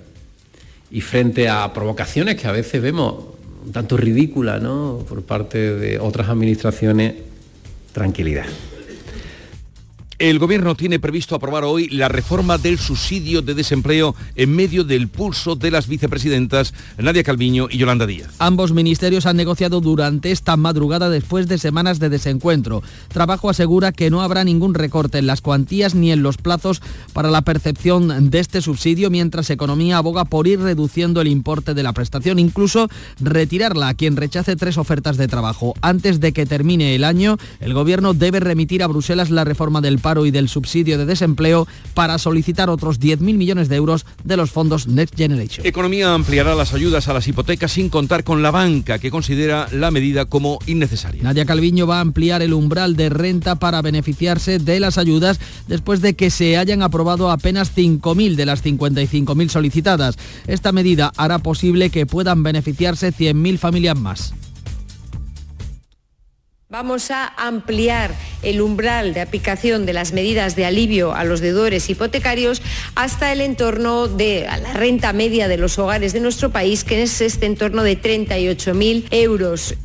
y 0.91 1.01
frente 1.01 1.49
a 1.49 1.73
provocaciones 1.73 2.39
que 2.39 2.47
a 2.47 2.51
veces 2.51 2.81
vemos 2.81 3.25
un 3.65 3.71
tanto 3.71 3.97
ridículas 3.97 4.61
¿no? 4.61 5.05
por 5.07 5.23
parte 5.23 5.75
de 5.75 5.99
otras 5.99 6.29
administraciones, 6.29 7.15
tranquilidad. 7.91 8.45
El 10.19 10.37
Gobierno 10.37 10.75
tiene 10.75 10.99
previsto 10.99 11.33
aprobar 11.33 11.63
hoy 11.63 11.89
la 11.89 12.07
reforma 12.07 12.59
del 12.59 12.77
subsidio 12.77 13.41
de 13.41 13.55
desempleo 13.55 14.15
en 14.35 14.55
medio 14.55 14.83
del 14.83 15.07
pulso 15.07 15.55
de 15.55 15.71
las 15.71 15.87
vicepresidentas 15.87 16.73
Nadia 16.99 17.23
Calviño 17.23 17.67
y 17.69 17.79
Yolanda 17.79 18.05
Díaz. 18.05 18.29
Ambos 18.37 18.73
ministerios 18.73 19.25
han 19.25 19.37
negociado 19.37 19.81
durante 19.81 20.31
esta 20.31 20.55
madrugada 20.55 21.09
después 21.09 21.47
de 21.47 21.57
semanas 21.57 21.99
de 21.99 22.09
desencuentro. 22.09 22.83
Trabajo 23.07 23.49
asegura 23.49 23.91
que 23.91 24.11
no 24.11 24.21
habrá 24.21 24.43
ningún 24.43 24.75
recorte 24.75 25.17
en 25.17 25.25
las 25.25 25.41
cuantías 25.41 25.95
ni 25.95 26.11
en 26.11 26.21
los 26.21 26.37
plazos 26.37 26.81
para 27.13 27.31
la 27.31 27.41
percepción 27.41 28.29
de 28.29 28.39
este 28.39 28.61
subsidio, 28.61 29.09
mientras 29.09 29.49
Economía 29.49 29.97
aboga 29.97 30.25
por 30.25 30.47
ir 30.47 30.59
reduciendo 30.59 31.21
el 31.21 31.27
importe 31.27 31.73
de 31.73 31.83
la 31.83 31.93
prestación, 31.93 32.37
incluso 32.37 32.87
retirarla 33.19 33.87
a 33.87 33.93
quien 33.95 34.15
rechace 34.15 34.55
tres 34.55 34.77
ofertas 34.77 35.17
de 35.17 35.27
trabajo. 35.27 35.73
Antes 35.81 36.19
de 36.19 36.33
que 36.33 36.45
termine 36.45 36.93
el 36.93 37.03
año, 37.03 37.37
el 37.59 37.73
Gobierno 37.73 38.13
debe 38.13 38.39
remitir 38.39 38.83
a 38.83 38.87
Bruselas 38.87 39.31
la 39.31 39.43
reforma 39.43 39.81
del 39.81 40.02
paro 40.03 40.27
y 40.27 40.31
del 40.31 40.49
subsidio 40.49 40.99
de 40.99 41.07
desempleo 41.07 41.67
para 41.95 42.19
solicitar 42.19 42.69
otros 42.69 42.99
10.000 42.99 43.35
millones 43.35 43.69
de 43.69 43.77
euros 43.77 44.05
de 44.23 44.37
los 44.37 44.51
fondos 44.51 44.87
Next 44.87 45.17
Generation. 45.17 45.65
Economía 45.65 46.13
ampliará 46.13 46.53
las 46.53 46.75
ayudas 46.75 47.07
a 47.07 47.13
las 47.13 47.27
hipotecas 47.27 47.71
sin 47.71 47.89
contar 47.89 48.23
con 48.23 48.43
la 48.43 48.51
banca, 48.51 48.99
que 48.99 49.09
considera 49.09 49.67
la 49.71 49.89
medida 49.89 50.25
como 50.25 50.59
innecesaria. 50.67 51.23
Nadia 51.23 51.45
Calviño 51.45 51.87
va 51.87 51.97
a 51.97 52.01
ampliar 52.01 52.43
el 52.43 52.53
umbral 52.53 52.95
de 52.95 53.09
renta 53.09 53.55
para 53.55 53.81
beneficiarse 53.81 54.59
de 54.59 54.79
las 54.79 54.99
ayudas 54.99 55.39
después 55.67 56.01
de 56.01 56.15
que 56.15 56.29
se 56.29 56.57
hayan 56.57 56.83
aprobado 56.83 57.31
apenas 57.31 57.75
5.000 57.75 58.35
de 58.35 58.45
las 58.45 58.63
55.000 58.63 59.49
solicitadas. 59.49 60.17
Esta 60.47 60.71
medida 60.71 61.11
hará 61.15 61.39
posible 61.39 61.89
que 61.89 62.05
puedan 62.05 62.43
beneficiarse 62.43 63.13
100.000 63.13 63.57
familias 63.57 63.97
más. 63.97 64.33
Vamos 66.73 67.11
a 67.11 67.27
ampliar 67.37 68.15
el 68.41 68.59
umbral 68.59 69.13
de 69.13 69.21
aplicación 69.21 69.85
de 69.85 69.93
las 69.93 70.11
medidas 70.11 70.55
de 70.55 70.65
alivio 70.65 71.13
a 71.13 71.23
los 71.23 71.39
deudores 71.39 71.87
hipotecarios 71.87 72.63
hasta 72.95 73.31
el 73.31 73.41
entorno 73.41 74.07
de 74.07 74.47
la 74.47 74.73
renta 74.73 75.13
media 75.13 75.47
de 75.47 75.57
los 75.57 75.77
hogares 75.77 76.13
de 76.13 76.19
nuestro 76.19 76.49
país, 76.49 76.83
que 76.83 77.03
es 77.03 77.21
este 77.21 77.45
entorno 77.45 77.83
de 77.83 78.01
38.000 78.01 79.05
euros. 79.11 79.75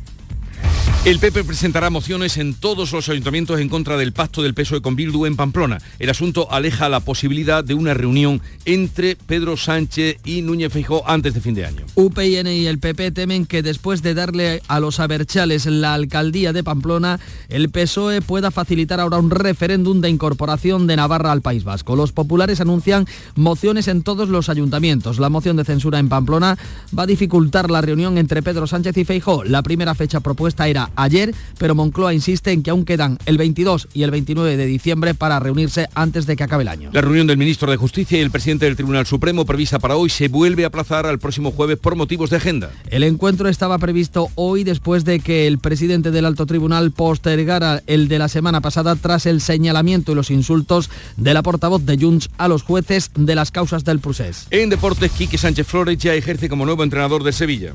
El 1.05 1.17
PP 1.17 1.45
presentará 1.45 1.89
mociones 1.89 2.35
en 2.37 2.53
todos 2.53 2.91
los 2.91 3.07
ayuntamientos 3.07 3.61
en 3.61 3.69
contra 3.69 3.95
del 3.95 4.11
pacto 4.11 4.41
del 4.41 4.53
PSOE 4.53 4.81
con 4.81 4.97
Bildu 4.97 5.25
en 5.25 5.37
Pamplona. 5.37 5.77
El 5.97 6.09
asunto 6.09 6.51
aleja 6.51 6.89
la 6.89 6.99
posibilidad 6.99 7.63
de 7.63 7.73
una 7.73 7.93
reunión 7.93 8.41
entre 8.65 9.15
Pedro 9.15 9.55
Sánchez 9.55 10.17
y 10.25 10.41
Núñez 10.41 10.73
Feijóo 10.73 11.03
antes 11.07 11.33
de 11.33 11.39
fin 11.39 11.55
de 11.55 11.65
año. 11.65 11.85
UPN 11.95 12.47
y 12.47 12.67
el 12.67 12.79
PP 12.79 13.11
temen 13.11 13.45
que 13.45 13.63
después 13.63 14.01
de 14.01 14.13
darle 14.13 14.61
a 14.67 14.81
los 14.81 14.99
Aberchales 14.99 15.67
la 15.67 15.93
alcaldía 15.93 16.51
de 16.51 16.65
Pamplona, 16.65 17.21
el 17.47 17.69
PSOE 17.69 18.21
pueda 18.21 18.51
facilitar 18.51 18.99
ahora 18.99 19.19
un 19.19 19.31
referéndum 19.31 20.01
de 20.01 20.09
incorporación 20.09 20.85
de 20.85 20.97
Navarra 20.97 21.31
al 21.31 21.41
País 21.41 21.63
Vasco. 21.63 21.95
Los 21.95 22.11
populares 22.11 22.59
anuncian 22.59 23.07
mociones 23.35 23.87
en 23.87 24.03
todos 24.03 24.27
los 24.27 24.49
ayuntamientos. 24.49 25.17
La 25.17 25.29
moción 25.29 25.55
de 25.55 25.63
censura 25.63 25.97
en 25.97 26.09
Pamplona 26.09 26.57
va 26.95 27.03
a 27.03 27.07
dificultar 27.07 27.71
la 27.71 27.79
reunión 27.79 28.17
entre 28.17 28.43
Pedro 28.43 28.67
Sánchez 28.67 28.97
y 28.97 29.05
Feijóo. 29.05 29.45
La 29.45 29.63
primera 29.63 29.95
fecha 29.95 30.19
propuesta 30.19 30.67
era 30.67 30.88
ayer, 30.95 31.33
pero 31.57 31.75
Moncloa 31.75 32.13
insiste 32.13 32.51
en 32.51 32.63
que 32.63 32.71
aún 32.71 32.85
quedan 32.85 33.17
el 33.25 33.37
22 33.37 33.89
y 33.93 34.03
el 34.03 34.11
29 34.11 34.57
de 34.57 34.65
diciembre 34.65 35.13
para 35.13 35.39
reunirse 35.39 35.87
antes 35.95 36.25
de 36.25 36.35
que 36.35 36.43
acabe 36.43 36.63
el 36.63 36.69
año. 36.69 36.89
La 36.93 37.01
reunión 37.01 37.27
del 37.27 37.37
ministro 37.37 37.69
de 37.71 37.77
Justicia 37.77 38.17
y 38.17 38.21
el 38.21 38.31
presidente 38.31 38.65
del 38.65 38.75
Tribunal 38.75 39.05
Supremo 39.05 39.45
prevista 39.45 39.79
para 39.79 39.95
hoy 39.95 40.09
se 40.09 40.27
vuelve 40.27 40.63
a 40.63 40.67
aplazar 40.67 41.05
al 41.05 41.19
próximo 41.19 41.51
jueves 41.51 41.77
por 41.77 41.95
motivos 41.95 42.29
de 42.29 42.37
agenda. 42.37 42.71
El 42.89 43.03
encuentro 43.03 43.49
estaba 43.49 43.77
previsto 43.77 44.29
hoy 44.35 44.63
después 44.63 45.05
de 45.05 45.19
que 45.19 45.47
el 45.47 45.59
presidente 45.59 46.11
del 46.11 46.25
alto 46.25 46.45
tribunal 46.45 46.91
postergara 46.91 47.81
el 47.87 48.07
de 48.07 48.19
la 48.19 48.27
semana 48.27 48.61
pasada 48.61 48.95
tras 48.95 49.25
el 49.25 49.41
señalamiento 49.41 50.11
y 50.11 50.15
los 50.15 50.31
insultos 50.31 50.89
de 51.17 51.33
la 51.33 51.43
portavoz 51.43 51.85
de 51.85 51.97
Junts 51.97 52.29
a 52.37 52.47
los 52.47 52.63
jueces 52.63 53.11
de 53.15 53.35
las 53.35 53.51
causas 53.51 53.83
del 53.83 53.99
procés. 53.99 54.47
En 54.51 54.69
deportes, 54.69 55.11
Quique 55.11 55.37
Sánchez 55.37 55.67
Flores 55.67 55.97
ya 55.97 56.13
ejerce 56.13 56.49
como 56.49 56.65
nuevo 56.65 56.83
entrenador 56.83 57.23
de 57.23 57.33
Sevilla. 57.33 57.73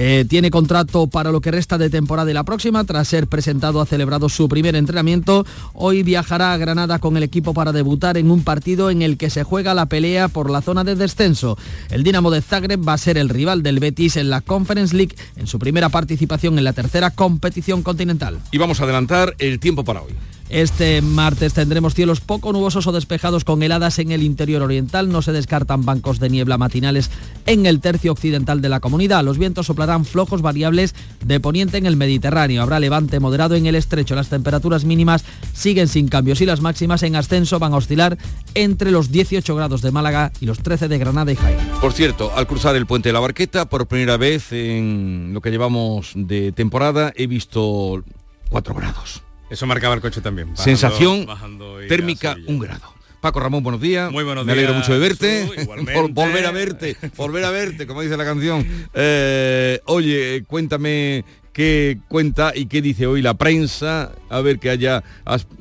Eh, 0.00 0.24
tiene 0.28 0.52
contrato 0.52 1.08
para 1.08 1.32
lo 1.32 1.40
que 1.40 1.50
resta 1.50 1.76
de 1.76 1.90
temporada 1.90 2.30
y 2.30 2.34
la 2.34 2.44
próxima. 2.44 2.84
Tras 2.84 3.08
ser 3.08 3.26
presentado 3.26 3.80
ha 3.80 3.86
celebrado 3.86 4.28
su 4.28 4.48
primer 4.48 4.76
entrenamiento. 4.76 5.44
Hoy 5.72 6.04
viajará 6.04 6.52
a 6.52 6.56
Granada 6.56 7.00
con 7.00 7.16
el 7.16 7.24
equipo 7.24 7.52
para 7.52 7.72
debutar 7.72 8.16
en 8.16 8.30
un 8.30 8.44
partido 8.44 8.90
en 8.90 9.02
el 9.02 9.16
que 9.16 9.28
se 9.28 9.42
juega 9.42 9.74
la 9.74 9.86
pelea 9.86 10.28
por 10.28 10.50
la 10.50 10.62
zona 10.62 10.84
de 10.84 10.94
descenso. 10.94 11.58
El 11.90 12.04
Dinamo 12.04 12.30
de 12.30 12.42
Zagreb 12.42 12.86
va 12.86 12.92
a 12.92 12.98
ser 12.98 13.18
el 13.18 13.28
rival 13.28 13.64
del 13.64 13.80
Betis 13.80 14.16
en 14.16 14.30
la 14.30 14.40
Conference 14.40 14.94
League 14.94 15.16
en 15.34 15.48
su 15.48 15.58
primera 15.58 15.88
participación 15.88 16.58
en 16.58 16.64
la 16.64 16.74
tercera 16.74 17.10
competición 17.10 17.82
continental. 17.82 18.38
Y 18.52 18.58
vamos 18.58 18.80
a 18.80 18.84
adelantar 18.84 19.34
el 19.40 19.58
tiempo 19.58 19.82
para 19.82 20.02
hoy. 20.02 20.12
Este 20.48 21.02
martes 21.02 21.52
tendremos 21.52 21.94
cielos 21.94 22.20
poco 22.20 22.52
nubosos 22.52 22.86
o 22.86 22.92
despejados 22.92 23.44
con 23.44 23.62
heladas 23.62 23.98
en 23.98 24.12
el 24.12 24.22
interior 24.22 24.62
oriental. 24.62 25.10
No 25.10 25.20
se 25.20 25.32
descartan 25.32 25.84
bancos 25.84 26.20
de 26.20 26.30
niebla 26.30 26.56
matinales 26.56 27.10
en 27.44 27.66
el 27.66 27.80
tercio 27.80 28.12
occidental 28.12 28.62
de 28.62 28.70
la 28.70 28.80
comunidad. 28.80 29.22
Los 29.24 29.36
vientos 29.36 29.66
soplarán 29.66 30.06
flojos 30.06 30.40
variables 30.40 30.94
de 31.22 31.38
poniente 31.38 31.76
en 31.76 31.84
el 31.84 31.96
Mediterráneo. 31.96 32.62
Habrá 32.62 32.80
levante 32.80 33.20
moderado 33.20 33.56
en 33.56 33.66
el 33.66 33.74
estrecho. 33.74 34.14
Las 34.14 34.30
temperaturas 34.30 34.84
mínimas 34.84 35.24
siguen 35.52 35.86
sin 35.86 36.08
cambios 36.08 36.40
y 36.40 36.46
las 36.46 36.62
máximas 36.62 37.02
en 37.02 37.16
ascenso 37.16 37.58
van 37.58 37.74
a 37.74 37.76
oscilar 37.76 38.16
entre 38.54 38.90
los 38.90 39.12
18 39.12 39.54
grados 39.54 39.82
de 39.82 39.90
Málaga 39.90 40.32
y 40.40 40.46
los 40.46 40.60
13 40.60 40.88
de 40.88 40.98
Granada 40.98 41.30
y 41.30 41.36
Jaén. 41.36 41.58
Por 41.80 41.92
cierto, 41.92 42.32
al 42.34 42.46
cruzar 42.46 42.74
el 42.74 42.86
puente 42.86 43.10
de 43.10 43.12
la 43.12 43.20
Barqueta, 43.20 43.68
por 43.68 43.86
primera 43.86 44.16
vez 44.16 44.50
en 44.52 45.32
lo 45.34 45.42
que 45.42 45.50
llevamos 45.50 46.12
de 46.14 46.52
temporada, 46.52 47.12
he 47.16 47.26
visto 47.26 48.02
4 48.48 48.74
grados. 48.74 49.27
Eso 49.50 49.66
marcaba 49.66 49.94
el 49.94 50.00
coche 50.00 50.20
también. 50.20 50.48
bajando- 50.48 50.62
Sensación 50.64 51.26
bajando 51.26 51.78
térmica 51.88 52.36
un 52.46 52.58
grado. 52.58 52.94
Paco 53.20 53.40
Ramón, 53.40 53.64
buenos 53.64 53.80
días. 53.80 54.12
Muy 54.12 54.22
buenos 54.22 54.46
Me 54.46 54.52
alegro 54.52 54.74
días, 54.74 54.82
mucho 54.86 54.92
de 54.92 55.00
verte. 55.00 55.66
Volver 56.12 56.46
a 56.46 56.52
verte, 56.52 56.96
volver 57.16 57.44
a 57.44 57.50
verte, 57.50 57.86
como 57.88 58.00
dice 58.02 58.16
la 58.16 58.24
canción. 58.24 58.64
Eh, 58.94 59.80
oye, 59.86 60.44
cuéntame 60.46 61.24
qué 61.58 61.98
cuenta 62.06 62.52
y 62.54 62.66
qué 62.66 62.80
dice 62.80 63.08
hoy 63.08 63.20
la 63.20 63.34
prensa, 63.34 64.12
a 64.28 64.40
ver 64.42 64.60
que 64.60 64.70
haya 64.70 65.02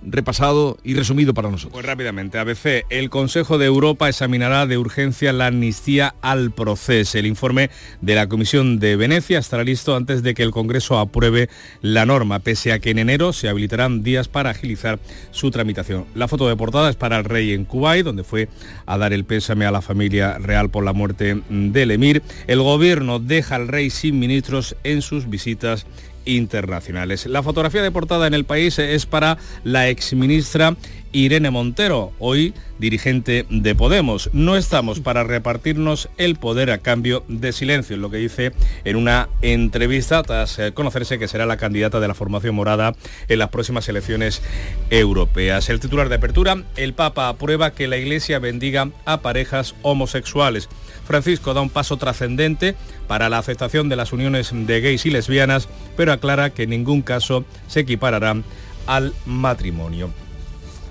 repasado 0.05 0.77
y 0.83 0.93
resumido 0.93 1.33
para 1.33 1.49
nosotros. 1.49 1.73
Pues 1.73 1.87
rápidamente, 1.87 2.37
ABC, 2.37 2.85
el 2.91 3.09
Consejo 3.09 3.57
de 3.57 3.65
Europa 3.65 4.07
examinará 4.07 4.67
de 4.67 4.77
urgencia 4.77 5.33
la 5.33 5.47
amnistía 5.47 6.13
al 6.21 6.51
proceso. 6.51 7.17
El 7.17 7.25
informe 7.25 7.71
de 8.01 8.13
la 8.13 8.29
Comisión 8.29 8.77
de 8.77 8.95
Venecia 8.95 9.39
estará 9.39 9.63
listo 9.63 9.95
antes 9.95 10.21
de 10.21 10.35
que 10.35 10.43
el 10.43 10.51
Congreso 10.51 10.99
apruebe 10.99 11.49
la 11.81 12.05
norma, 12.05 12.41
pese 12.41 12.73
a 12.73 12.77
que 12.77 12.91
en 12.91 12.99
enero 12.99 13.33
se 13.33 13.49
habilitarán 13.49 14.03
días 14.03 14.27
para 14.27 14.51
agilizar 14.51 14.99
su 15.31 15.49
tramitación. 15.49 16.05
La 16.13 16.27
foto 16.27 16.47
de 16.47 16.55
portada 16.55 16.91
es 16.91 16.95
para 16.95 17.17
el 17.17 17.23
rey 17.23 17.53
en 17.53 17.65
Kuwait, 17.65 18.05
donde 18.05 18.23
fue 18.23 18.49
a 18.85 18.99
dar 18.99 19.13
el 19.13 19.25
pésame 19.25 19.65
a 19.65 19.71
la 19.71 19.81
familia 19.81 20.37
real 20.37 20.69
por 20.69 20.83
la 20.83 20.93
muerte 20.93 21.41
del 21.49 21.89
emir. 21.89 22.21
El 22.45 22.61
gobierno 22.61 23.17
deja 23.17 23.55
al 23.55 23.67
rey 23.67 23.89
sin 23.89 24.19
ministros 24.19 24.75
en 24.83 25.01
sus 25.01 25.27
visitas 25.27 25.86
internacionales. 26.27 27.25
La 27.25 27.43
fotografía 27.43 27.81
de 27.81 27.91
portada 27.91 28.27
en 28.27 28.33
el 28.33 28.45
país 28.45 28.77
es 28.79 29.05
para 29.05 29.37
la 29.63 29.89
exministra 29.89 30.75
Irene 31.11 31.49
Montero, 31.49 32.11
hoy 32.19 32.53
dirigente 32.79 33.45
de 33.49 33.75
Podemos. 33.75 34.29
No 34.33 34.55
estamos 34.55 34.99
para 34.99 35.23
repartirnos 35.23 36.09
el 36.17 36.35
poder 36.35 36.71
a 36.71 36.77
cambio 36.79 37.23
de 37.27 37.51
silencio, 37.51 37.95
es 37.95 38.01
lo 38.01 38.09
que 38.09 38.17
dice 38.17 38.51
en 38.85 38.95
una 38.95 39.29
entrevista 39.41 40.21
tras 40.23 40.59
eh, 40.59 40.73
conocerse 40.73 41.17
que 41.17 41.27
será 41.27 41.45
la 41.45 41.57
candidata 41.57 41.99
de 41.99 42.07
la 42.07 42.13
formación 42.13 42.55
morada 42.55 42.95
en 43.27 43.39
las 43.39 43.49
próximas 43.49 43.87
elecciones 43.89 44.41
europeas. 44.89 45.69
El 45.69 45.79
titular 45.79 46.09
de 46.09 46.15
apertura, 46.15 46.63
el 46.75 46.93
Papa 46.93 47.29
aprueba 47.29 47.71
que 47.71 47.87
la 47.87 47.97
Iglesia 47.97 48.39
bendiga 48.39 48.89
a 49.05 49.21
parejas 49.21 49.75
homosexuales. 49.81 50.69
Francisco 51.05 51.53
da 51.53 51.61
un 51.61 51.69
paso 51.69 51.97
trascendente 51.97 52.75
para 53.07 53.29
la 53.29 53.37
aceptación 53.37 53.89
de 53.89 53.95
las 53.95 54.13
uniones 54.13 54.51
de 54.53 54.81
gays 54.81 55.05
y 55.05 55.09
lesbianas, 55.09 55.69
pero 55.95 56.11
aclara 56.11 56.49
que 56.51 56.63
en 56.63 56.71
ningún 56.71 57.01
caso 57.01 57.45
se 57.67 57.81
equipararán 57.81 58.43
al 58.85 59.13
matrimonio. 59.25 60.11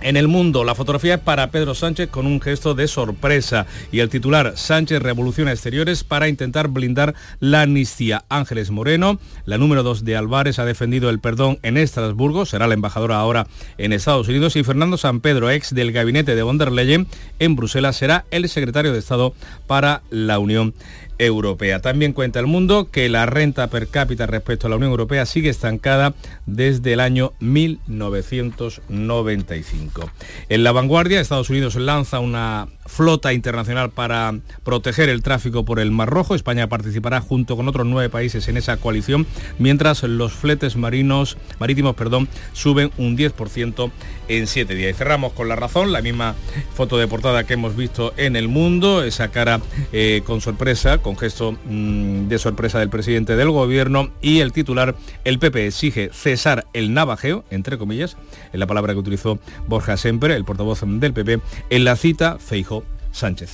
En 0.02 0.16
el 0.16 0.28
mundo, 0.28 0.62
la 0.62 0.74
fotografía 0.74 1.14
es 1.14 1.20
para 1.20 1.50
Pedro 1.50 1.74
Sánchez 1.74 2.10
con 2.10 2.26
un 2.26 2.40
gesto 2.40 2.74
de 2.74 2.86
sorpresa. 2.86 3.66
Y 3.90 4.00
el 4.00 4.10
titular 4.10 4.52
Sánchez 4.56 5.02
Revolución 5.02 5.48
Exteriores 5.48 6.04
para 6.04 6.28
intentar 6.28 6.68
blindar 6.68 7.14
la 7.40 7.62
amnistía. 7.62 8.24
Ángeles 8.28 8.70
Moreno, 8.70 9.18
la 9.46 9.58
número 9.58 9.82
2 9.82 10.04
de 10.04 10.16
Álvarez, 10.16 10.58
ha 10.58 10.64
defendido 10.64 11.08
el 11.10 11.18
perdón 11.18 11.58
en 11.62 11.76
Estrasburgo, 11.76 12.46
será 12.46 12.66
la 12.66 12.74
embajadora 12.74 13.16
ahora 13.16 13.46
en 13.78 13.92
Estados 13.92 14.28
Unidos. 14.28 14.54
Y 14.56 14.64
Fernando 14.64 14.96
San 14.98 15.20
Pedro, 15.20 15.50
ex 15.50 15.74
del 15.74 15.92
gabinete 15.92 16.34
de 16.34 16.42
von 16.42 16.58
der 16.58 16.72
Leyen 16.72 17.06
en 17.38 17.56
Bruselas, 17.56 17.96
será 17.96 18.26
el 18.30 18.48
secretario 18.48 18.92
de 18.92 18.98
Estado 18.98 19.34
para 19.66 20.02
la 20.10 20.38
Unión 20.38 20.74
Europea. 21.18 21.80
También 21.80 22.12
cuenta 22.12 22.38
el 22.40 22.46
mundo 22.46 22.90
que 22.90 23.08
la 23.08 23.24
renta 23.26 23.68
per 23.68 23.86
cápita 23.88 24.26
respecto 24.26 24.66
a 24.66 24.70
la 24.70 24.76
Unión 24.76 24.90
Europea 24.90 25.24
sigue 25.26 25.50
estancada 25.50 26.14
desde 26.46 26.92
el 26.92 27.00
año 27.00 27.32
1995. 27.40 30.10
En 30.48 30.64
la 30.64 30.72
vanguardia, 30.72 31.20
Estados 31.20 31.50
Unidos 31.50 31.76
lanza 31.76 32.18
una 32.20 32.68
flota 32.86 33.32
internacional 33.32 33.90
para 33.90 34.34
proteger 34.64 35.08
el 35.08 35.22
tráfico 35.22 35.64
por 35.64 35.80
el 35.80 35.90
Mar 35.90 36.08
Rojo. 36.08 36.34
España 36.34 36.68
participará 36.68 37.20
junto 37.20 37.56
con 37.56 37.68
otros 37.68 37.86
nueve 37.86 38.08
países 38.08 38.48
en 38.48 38.56
esa 38.56 38.76
coalición, 38.76 39.26
mientras 39.58 40.02
los 40.02 40.32
fletes 40.32 40.76
marinos, 40.76 41.36
marítimos 41.58 41.94
perdón, 41.94 42.28
suben 42.52 42.90
un 42.98 43.16
10% 43.16 43.90
en 44.28 44.46
siete 44.46 44.74
días. 44.74 44.90
Y 44.90 44.94
cerramos 44.94 45.32
con 45.32 45.48
la 45.48 45.56
razón, 45.56 45.92
la 45.92 46.02
misma 46.02 46.34
foto 46.74 46.98
de 46.98 47.08
portada 47.08 47.44
que 47.44 47.54
hemos 47.54 47.76
visto 47.76 48.12
en 48.16 48.36
el 48.36 48.48
mundo, 48.48 49.02
esa 49.04 49.28
cara 49.28 49.60
eh, 49.92 50.22
con 50.24 50.40
sorpresa, 50.40 50.98
con 50.98 51.16
gesto 51.16 51.52
mm, 51.64 52.28
de 52.28 52.38
sorpresa 52.38 52.78
del 52.78 52.90
presidente 52.90 53.36
del 53.36 53.50
gobierno 53.50 54.10
y 54.20 54.40
el 54.40 54.52
titular, 54.52 54.94
el 55.24 55.38
PP 55.38 55.66
exige 55.66 56.10
cesar 56.12 56.66
el 56.72 56.94
navajeo, 56.94 57.44
entre 57.50 57.78
comillas, 57.78 58.16
en 58.52 58.60
la 58.60 58.66
palabra 58.66 58.92
que 58.92 59.00
utilizó 59.00 59.38
Borja 59.66 59.96
Semper, 59.96 60.30
el 60.30 60.44
portavoz 60.44 60.80
del 60.84 61.12
PP, 61.12 61.40
en 61.70 61.84
la 61.84 61.96
cita 61.96 62.38
Feijo 62.38 62.75
Sánchez. 63.16 63.50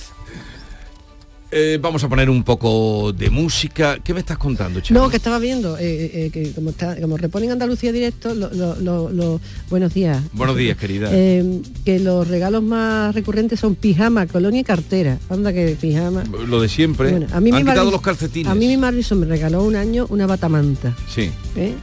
Eh, 1.55 1.77
vamos 1.79 2.03
a 2.03 2.09
poner 2.09 2.31
un 2.31 2.43
poco 2.43 3.13
de 3.13 3.29
música. 3.29 3.99
¿Qué 4.03 4.11
me 4.15 4.21
estás 4.21 4.39
contando, 4.39 4.81
Charo? 4.81 4.99
No, 4.99 5.09
que 5.11 5.17
estaba 5.17 5.37
viendo, 5.37 5.77
eh, 5.77 6.09
eh, 6.25 6.29
que 6.33 6.51
como, 6.51 6.71
está, 6.71 6.99
como 6.99 7.15
reponen 7.15 7.51
Andalucía 7.51 7.91
directo, 7.91 8.33
lo- 8.33 8.51
lo- 8.51 8.75
lo- 8.77 9.11
lo- 9.11 9.39
buenos 9.69 9.93
días. 9.93 10.19
Buenos 10.33 10.57
días, 10.57 10.75
querida. 10.77 11.11
Que 11.11 11.99
los 12.01 12.27
regalos 12.27 12.63
más 12.63 13.13
recurrentes 13.13 13.59
son 13.59 13.75
pijama, 13.75 14.25
colonia 14.25 14.61
y 14.61 14.63
cartera. 14.63 15.19
Anda 15.29 15.53
que 15.53 15.77
pijama. 15.79 16.23
Lo 16.47 16.59
de 16.59 16.67
siempre. 16.69 17.11
Bueno, 17.11 17.27
a 17.31 17.39
mí 17.39 17.51
Han 17.51 17.57
mi 17.57 17.61
quitado 17.71 17.91
los 17.91 18.01
calcetines. 18.01 18.51
A 18.51 18.55
mí 18.55 18.67
mi 18.67 18.77
Marvison 18.77 19.19
me 19.19 19.27
regaló 19.27 19.61
un 19.63 19.75
año 19.75 20.07
una 20.09 20.25
batamanta. 20.25 20.97
Sí. 21.07 21.29
¿eh? 21.55 21.75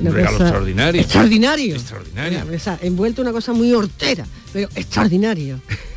Un 0.00 0.12
regalo 0.12 0.36
extraordinario. 0.38 1.00
Extraordinario. 1.02 1.74
Extraordinario. 1.74 2.40
Mira, 2.44 2.56
esa, 2.56 2.78
envuelto 2.80 3.22
una 3.22 3.32
cosa 3.32 3.52
muy 3.52 3.72
hortera, 3.74 4.24
pero 4.52 4.68
extraordinario. 4.76 5.60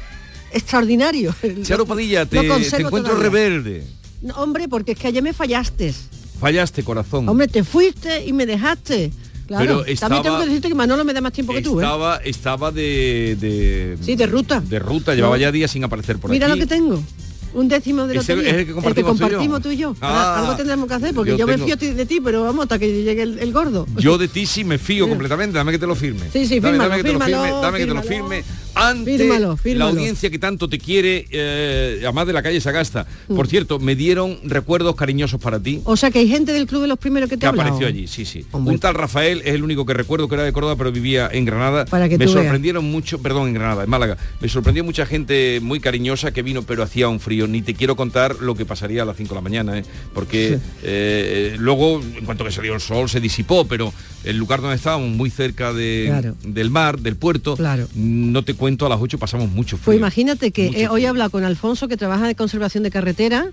extraordinario. 0.53 1.33
Charo 1.63 1.85
Padilla, 1.85 2.25
te, 2.25 2.39
te 2.39 2.45
encuentro 2.81 3.13
todavía. 3.15 3.23
rebelde. 3.23 3.83
No, 4.21 4.35
hombre, 4.35 4.67
porque 4.67 4.91
es 4.93 4.97
que 4.99 5.07
ayer 5.07 5.23
me 5.23 5.33
fallaste. 5.33 5.93
Fallaste, 6.39 6.83
corazón. 6.83 7.27
Hombre, 7.27 7.47
te 7.47 7.63
fuiste 7.63 8.25
y 8.25 8.33
me 8.33 8.45
dejaste. 8.45 9.11
Claro. 9.47 9.63
Pero 9.63 9.75
También 9.77 9.93
estaba- 9.93 10.21
tengo 10.21 10.39
que 10.39 10.45
decirte 10.45 10.67
que 10.67 10.75
Manolo 10.75 11.03
me 11.03 11.13
da 11.13 11.21
más 11.21 11.33
tiempo 11.33 11.53
que 11.53 11.61
tú, 11.61 11.79
¿eh? 11.79 11.83
estaba, 11.83 12.17
estaba 12.17 12.71
de, 12.71 13.35
de... 13.39 13.97
Sí, 14.01 14.15
de 14.15 14.27
ruta. 14.27 14.59
De 14.61 14.77
ruta, 14.77 15.15
llevaba 15.15 15.35
No. 15.37 15.41
ya 15.41 15.51
días 15.51 15.71
sin 15.71 15.83
aparecer 15.83 16.19
por 16.19 16.29
Mira 16.29 16.45
aquí. 16.47 16.55
lo 16.59 16.61
que 16.65 16.67
tengo. 16.67 17.03
Un 17.51 17.67
décimo 17.67 18.05
de 18.05 18.13
lotería. 18.13 18.47
es 18.47 18.53
el 18.57 18.65
que 18.67 18.73
compartimos 18.73 19.17
tú 19.17 19.17
y 19.17 19.19
yo. 19.19 19.25
compartimos 19.27 19.61
tú 19.63 19.71
y 19.71 19.77
yo. 19.77 19.95
Ah, 20.01 20.37
Algo 20.41 20.55
tendremos 20.55 20.87
que 20.87 20.93
hacer 20.93 21.15
porque 21.15 21.31
yo 21.31 21.37
yo, 21.39 21.47
me 21.47 21.53
tengo- 21.57 21.65
fío 21.65 21.95
de 21.95 22.05
ti, 22.05 22.21
pero 22.23 22.43
vamos 22.43 22.61
hasta 22.63 22.77
que 22.77 23.01
llegue 23.03 23.23
el, 23.23 23.39
el 23.39 23.51
gordo. 23.51 23.87
Yo 23.97 24.19
de 24.19 24.27
ti 24.27 24.45
sí 24.45 24.63
me 24.63 24.77
fío 24.77 25.09
completamente, 25.09 25.57
dame 25.57 25.71
que 25.71 25.79
te 25.79 25.87
lo 25.87 25.95
firme. 25.95 26.27
Sí, 26.31 26.45
sí, 26.45 26.59
dame, 26.59 26.77
fírmalo, 26.77 26.89
dame 26.89 26.97
que 26.97 27.09
te 27.09 27.13
lo 27.13 27.19
firme, 27.25 27.49
dame 27.61 27.77
que 27.79 27.85
te 27.87 27.93
lo 27.95 28.03
firme 28.03 28.43
ante 28.87 29.17
Fírmalo, 29.17 29.57
fírmalo. 29.57 29.91
la 29.93 29.99
audiencia 29.99 30.29
que 30.29 30.39
tanto 30.39 30.67
te 30.69 30.77
quiere, 30.79 31.27
eh, 31.31 31.99
además 32.03 32.27
de 32.27 32.33
la 32.33 32.41
calle 32.43 32.61
Sagasta. 32.61 33.05
Mm. 33.27 33.35
Por 33.35 33.47
cierto, 33.47 33.79
me 33.79 33.95
dieron 33.95 34.37
recuerdos 34.43 34.95
cariñosos 34.95 35.39
para 35.41 35.59
ti. 35.59 35.81
O 35.83 35.95
sea 35.97 36.11
que 36.11 36.19
hay 36.19 36.27
gente 36.27 36.53
del 36.53 36.67
club 36.67 36.81
de 36.83 36.87
los 36.87 36.97
primeros 36.99 37.29
que 37.29 37.35
te 37.35 37.41
que 37.41 37.45
ha 37.45 37.49
hablado. 37.49 37.69
apareció 37.69 37.87
allí, 37.87 38.07
sí, 38.07 38.25
sí. 38.25 38.45
Hombre. 38.51 38.73
Un 38.73 38.79
tal 38.79 38.93
Rafael 38.95 39.41
es 39.45 39.53
el 39.55 39.63
único 39.63 39.85
que 39.85 39.93
recuerdo 39.93 40.27
que 40.27 40.35
era 40.35 40.43
de 40.43 40.53
Córdoba, 40.53 40.75
pero 40.77 40.91
vivía 40.91 41.29
en 41.31 41.45
Granada. 41.45 41.85
Para 41.85 42.07
que 42.09 42.17
me 42.17 42.25
veas. 42.25 42.31
sorprendieron 42.31 42.85
mucho, 42.85 43.21
perdón, 43.21 43.47
en 43.49 43.53
Granada, 43.55 43.83
en 43.83 43.89
Málaga. 43.89 44.17
Me 44.39 44.47
sorprendió 44.49 44.83
mucha 44.83 45.05
gente 45.05 45.59
muy 45.61 45.79
cariñosa 45.79 46.31
que 46.31 46.41
vino, 46.41 46.63
pero 46.63 46.83
hacía 46.83 47.07
un 47.09 47.19
frío. 47.19 47.47
Ni 47.47 47.61
te 47.61 47.73
quiero 47.73 47.95
contar 47.95 48.37
lo 48.41 48.55
que 48.55 48.65
pasaría 48.65 49.03
a 49.03 49.05
las 49.05 49.17
5 49.17 49.29
de 49.29 49.35
la 49.35 49.41
mañana, 49.41 49.77
¿eh? 49.77 49.83
porque 50.13 50.57
Sí. 50.59 50.79
eh, 50.83 51.55
luego, 51.59 52.01
en 52.01 52.25
cuanto 52.25 52.43
que 52.43 52.51
salió 52.51 52.73
el 52.73 52.81
sol, 52.81 53.09
se 53.09 53.19
disipó, 53.19 53.65
pero 53.67 53.93
el 54.23 54.37
lugar 54.37 54.61
donde 54.61 54.75
estábamos, 54.75 55.09
muy 55.09 55.29
cerca 55.29 55.73
de, 55.73 56.05
Claro. 56.07 56.35
del 56.43 56.69
mar, 56.69 56.99
del 56.99 57.15
puerto, 57.15 57.55
Claro. 57.55 57.87
no 57.95 58.43
te 58.43 58.53
cuento, 58.53 58.68
a 58.85 58.89
las 58.89 58.99
8 59.01 59.17
pasamos 59.17 59.49
mucho 59.49 59.77
frío. 59.77 59.85
Pues 59.85 59.97
imagínate 59.97 60.51
que 60.51 60.67
eh, 60.67 60.87
hoy 60.89 61.05
he 61.05 61.07
hablado 61.07 61.29
con 61.29 61.43
Alfonso 61.43 61.87
que 61.87 61.97
trabaja 61.97 62.27
de 62.27 62.35
conservación 62.35 62.83
de 62.83 62.91
carretera 62.91 63.47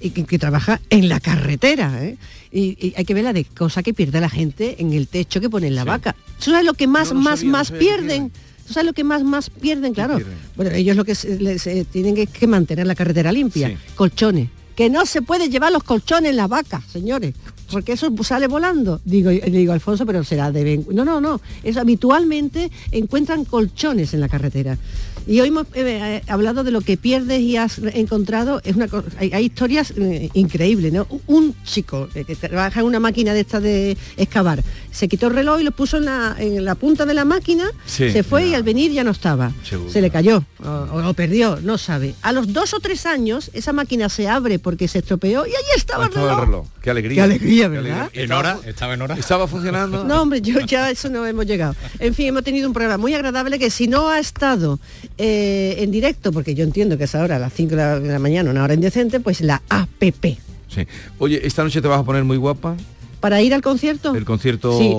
y 0.00 0.10
que, 0.10 0.24
que 0.24 0.38
trabaja 0.38 0.80
en 0.90 1.08
la 1.08 1.20
carretera. 1.20 2.04
¿eh? 2.04 2.16
Y, 2.50 2.76
y 2.84 2.94
hay 2.96 3.04
que 3.04 3.14
ver 3.14 3.24
la 3.24 3.32
de 3.32 3.44
cosa 3.44 3.82
que 3.82 3.94
pierde 3.94 4.20
la 4.20 4.28
gente 4.30 4.76
en 4.78 4.92
el 4.92 5.08
techo 5.08 5.40
que 5.40 5.48
pone 5.50 5.66
en 5.68 5.74
la 5.74 5.84
vaca. 5.84 6.14
¿Tú 6.38 6.50
sabes 6.50 6.64
lo 6.66 6.74
que 6.74 6.86
más, 6.86 7.12
No, 7.12 7.20
más, 7.20 7.40
sabía, 7.40 7.52
más 7.52 7.70
pierden? 7.72 8.30
¿Tú 8.66 8.72
sabes 8.72 8.86
lo 8.86 8.92
que 8.92 9.04
más, 9.04 9.22
más 9.24 9.50
pierden? 9.50 9.92
Claro. 9.94 10.16
pierden? 10.16 10.36
Bueno, 10.56 10.70
ellos 10.72 10.96
lo 10.96 11.04
que 11.04 11.14
se- 11.14 11.38
les, 11.38 11.66
eh, 11.66 11.84
tienen 11.90 12.14
que, 12.14 12.26
que 12.26 12.46
mantener 12.46 12.86
la 12.86 12.94
carretera 12.94 13.32
limpia. 13.32 13.68
Sí. 13.68 13.76
Colchones. 13.94 14.48
Que 14.76 14.88
no 14.88 15.04
se 15.04 15.20
puede 15.20 15.50
llevar 15.50 15.70
los 15.70 15.82
colchones 15.82 16.30
en 16.30 16.36
la 16.36 16.46
vaca, 16.46 16.82
señores. 16.90 17.34
Porque 17.72 17.92
eso 17.92 18.12
sale 18.22 18.46
volando. 18.46 19.00
Digo, 19.04 19.30
le 19.30 19.40
digo, 19.50 19.72
Alfonso, 19.72 20.06
pero 20.06 20.22
será 20.22 20.52
de... 20.52 20.84
No, 20.92 21.04
no, 21.04 21.20
no. 21.20 21.40
Es 21.64 21.76
habitualmente 21.76 22.70
encuentran 22.90 23.44
colchones 23.44 24.14
en 24.14 24.20
la 24.20 24.28
carretera. 24.28 24.78
Y 25.26 25.40
hoy 25.40 25.48
hemos 25.48 25.66
eh, 25.74 25.84
eh, 25.84 26.22
hablado 26.26 26.64
de 26.64 26.70
lo 26.72 26.80
que 26.80 26.96
pierdes 26.96 27.40
y 27.40 27.56
has 27.56 27.78
encontrado. 27.78 28.60
Es 28.64 28.74
una 28.76 28.88
hay, 29.18 29.32
hay 29.32 29.44
historias 29.44 29.92
eh, 29.96 30.28
increíbles, 30.34 30.92
¿no? 30.92 31.06
Un 31.26 31.54
chico 31.64 32.08
eh, 32.14 32.24
que 32.24 32.34
trabaja 32.34 32.80
en 32.80 32.86
una 32.86 32.98
máquina 33.00 33.32
de 33.32 33.40
esta 33.40 33.60
de 33.60 33.96
excavar, 34.16 34.62
se 34.90 35.08
quitó 35.08 35.28
el 35.28 35.34
reloj 35.34 35.60
y 35.60 35.64
lo 35.64 35.70
puso 35.70 35.98
en 35.98 36.06
la, 36.06 36.34
en 36.38 36.64
la 36.64 36.74
punta 36.74 37.06
de 37.06 37.14
la 37.14 37.24
máquina, 37.24 37.70
Sí, 37.86 38.10
se 38.10 38.22
fue 38.24 38.48
y 38.48 38.54
al 38.54 38.62
venir 38.64 38.90
ya 38.92 39.04
no 39.04 39.12
estaba. 39.12 39.52
Seguro. 39.62 39.90
Se 39.90 40.00
le 40.00 40.10
cayó 40.10 40.44
o, 40.64 41.14
perdió, 41.14 41.58
no 41.62 41.78
sabe. 41.78 42.14
A 42.22 42.32
los 42.32 42.52
dos 42.52 42.74
o 42.74 42.80
tres 42.80 43.06
años 43.06 43.50
esa 43.54 43.72
máquina 43.72 44.08
se 44.08 44.28
abre 44.28 44.58
porque 44.58 44.88
se 44.88 44.98
estropeó 44.98 45.46
y 45.46 45.50
allí 45.50 45.72
estaba, 45.76 46.06
el 46.06 46.10
el 46.10 46.16
reloj. 46.16 46.40
reloj. 46.40 46.66
Qué 46.82 46.90
alegría. 46.90 47.14
Qué 47.14 47.22
alegría, 47.22 47.61
¿En 47.64 48.32
hora? 48.32 48.58
¿Estaba 48.66 48.94
en 48.94 49.02
hora? 49.02 49.14
¿Estaba 49.16 49.46
funcionando? 49.46 50.04
No, 50.04 50.22
hombre, 50.22 50.40
yo 50.40 50.60
ya 50.60 50.86
a 50.86 50.90
eso 50.90 51.08
no 51.08 51.26
hemos 51.26 51.46
llegado. 51.46 51.74
En 51.98 52.14
fin, 52.14 52.26
hemos 52.28 52.42
tenido 52.44 52.66
un 52.66 52.72
programa 52.74 52.98
muy 52.98 53.14
agradable 53.14 53.58
que 53.58 53.70
si 53.70 53.88
no 53.88 54.08
ha 54.08 54.18
estado 54.18 54.78
eh, 55.18 55.76
en 55.78 55.90
directo, 55.90 56.32
porque 56.32 56.54
yo 56.54 56.64
entiendo 56.64 56.98
que 56.98 57.04
es 57.04 57.14
ahora 57.14 57.36
a 57.36 57.38
las 57.38 57.52
5 57.52 57.74
de 57.76 58.00
la, 58.00 58.18
mañana, 58.18 58.50
una 58.50 58.64
hora 58.64 58.74
indecente, 58.74 59.20
pues 59.20 59.40
la 59.40 59.62
APP. 59.68 60.24
Sí. 60.68 60.86
Oye, 61.18 61.40
esta 61.46 61.62
noche 61.62 61.80
te 61.82 61.88
vas 61.88 62.00
a 62.00 62.04
poner 62.04 62.24
muy 62.24 62.36
guapa. 62.36 62.76
¿Para 63.20 63.40
ir 63.40 63.54
al 63.54 63.62
concierto? 63.62 64.16
El 64.16 64.24
concierto 64.24 64.76
Sí, 64.78 64.92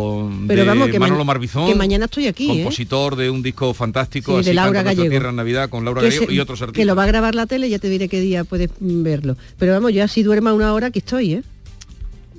pero 0.48 0.62
de 0.62 0.67
vamos, 0.70 0.88
que 0.88 0.98
ma- 0.98 1.08
Manolo 1.08 1.25
Marbizón. 1.25 1.67
que 1.67 1.75
mañana 1.75 2.05
estoy 2.05 2.27
aquí, 2.27 2.46
¿eh? 2.46 2.63
Compositor 2.63 3.17
de 3.17 3.29
un 3.29 3.43
disco 3.43 3.74
fantástico, 3.74 4.32
Sí, 4.39 4.46
de 4.46 4.51
así 4.51 4.53
Laura 4.53 4.82
Gallego. 4.82 5.10
tierra 5.10 5.29
en 5.32 5.36
Navidad 5.36 5.70
con 5.70 5.84
Laura 5.84 6.00
Que 6.00 6.08
Gallego 6.08 6.27
se- 6.27 6.34
y 6.34 6.39
otros 6.39 6.62
artistas. 6.62 6.79
Que 6.79 6.86
lo 6.86 6.96
va 6.96 7.03
a 7.03 7.08
grabar 7.08 7.36
la 7.36 7.48
tele, 7.48 7.70
ya 7.70 7.79
te 7.79 7.89
diré 7.89 8.08
qué 8.08 8.22
día 8.22 8.46
puedes 8.46 8.70
verlo. 8.79 9.36
Pero 9.60 9.74
vamos, 9.74 9.91
yo 9.91 10.05
así 10.05 10.24
duerma 10.24 10.53
una 10.53 10.74
hora, 10.74 10.88
aquí 10.88 11.00
estoy, 11.00 11.34
¿eh? 11.34 11.43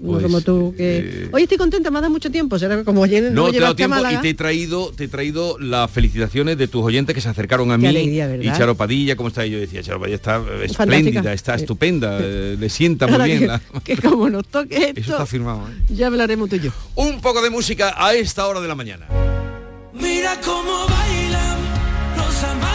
No 0.05 0.13
Pues, 0.13 0.23
como 0.23 0.41
tú 0.43 0.75
que... 0.77 0.99
eh, 0.99 1.29
Hoy 1.33 1.45
estoy 1.45 1.57
contenta, 1.57 1.91
me 1.91 1.99
ha 1.99 2.03
dado 2.03 2.13
mucho 2.13 2.31
tiempo, 2.31 2.59
será 2.59 2.77
que 2.77 2.85
como 2.85 3.03
ayer 3.05 3.33
No, 3.33 3.51
te 3.51 3.57
he 3.57 3.61
dado 3.61 3.75
tiempo 3.75 3.97
y 4.11 4.17
te 4.19 4.29
he 4.29 4.35
traído, 4.35 4.93
te 4.95 5.05
he 5.05 5.09
traído 5.09 5.59
las 5.59 5.91
felicitaciones 5.91 6.59
de 6.59 6.69
tus 6.69 6.85
oyentes 6.85 7.15
que 7.15 7.21
se 7.23 7.29
acercaron 7.31 7.73
a 7.73 7.79
Qué 7.79 7.89
mí. 7.89 8.21
y 8.47 8.53
Charo 8.53 8.75
Padilla, 8.77 9.17
¿cómo 9.17 9.29
está? 9.31 9.47
Y 9.47 9.51
yo 9.53 9.59
decía, 9.59 9.83
Charo 9.83 9.99
Padilla 10.01 10.17
está 10.17 10.37
eh, 10.37 10.41
Fantástica. 10.69 10.83
espléndida, 10.85 11.33
está 11.33 11.57
Sí. 11.57 11.63
estupenda, 11.65 12.19
eh, 12.21 12.57
le 12.61 12.69
sienta 12.69 13.07
muy 13.09 13.25
bien. 13.25 13.39
que, 13.41 13.47
la- 13.47 13.63
que 13.83 13.97
como 13.97 14.29
nos 14.29 14.47
toque 14.47 14.77
esto, 14.89 15.01
Eso 15.01 15.11
está 15.13 15.25
firmado. 15.27 15.63
¿eh? 15.69 15.95
ya 15.95 16.09
hablaremos 16.09 16.51
tú 16.51 16.57
y 16.57 16.61
yo. 16.61 16.71
Un 16.97 17.21
poco 17.23 17.41
de 17.41 17.49
música 17.51 17.95
a 17.97 18.15
esta 18.15 18.47
hora 18.47 18.61
de 18.61 18.69
la 18.69 18.75
mañana. 18.75 19.07
Mira 19.95 20.39
cómo 20.45 20.87
bailan 20.87 21.59
los 22.19 22.43
amantes 22.45 22.74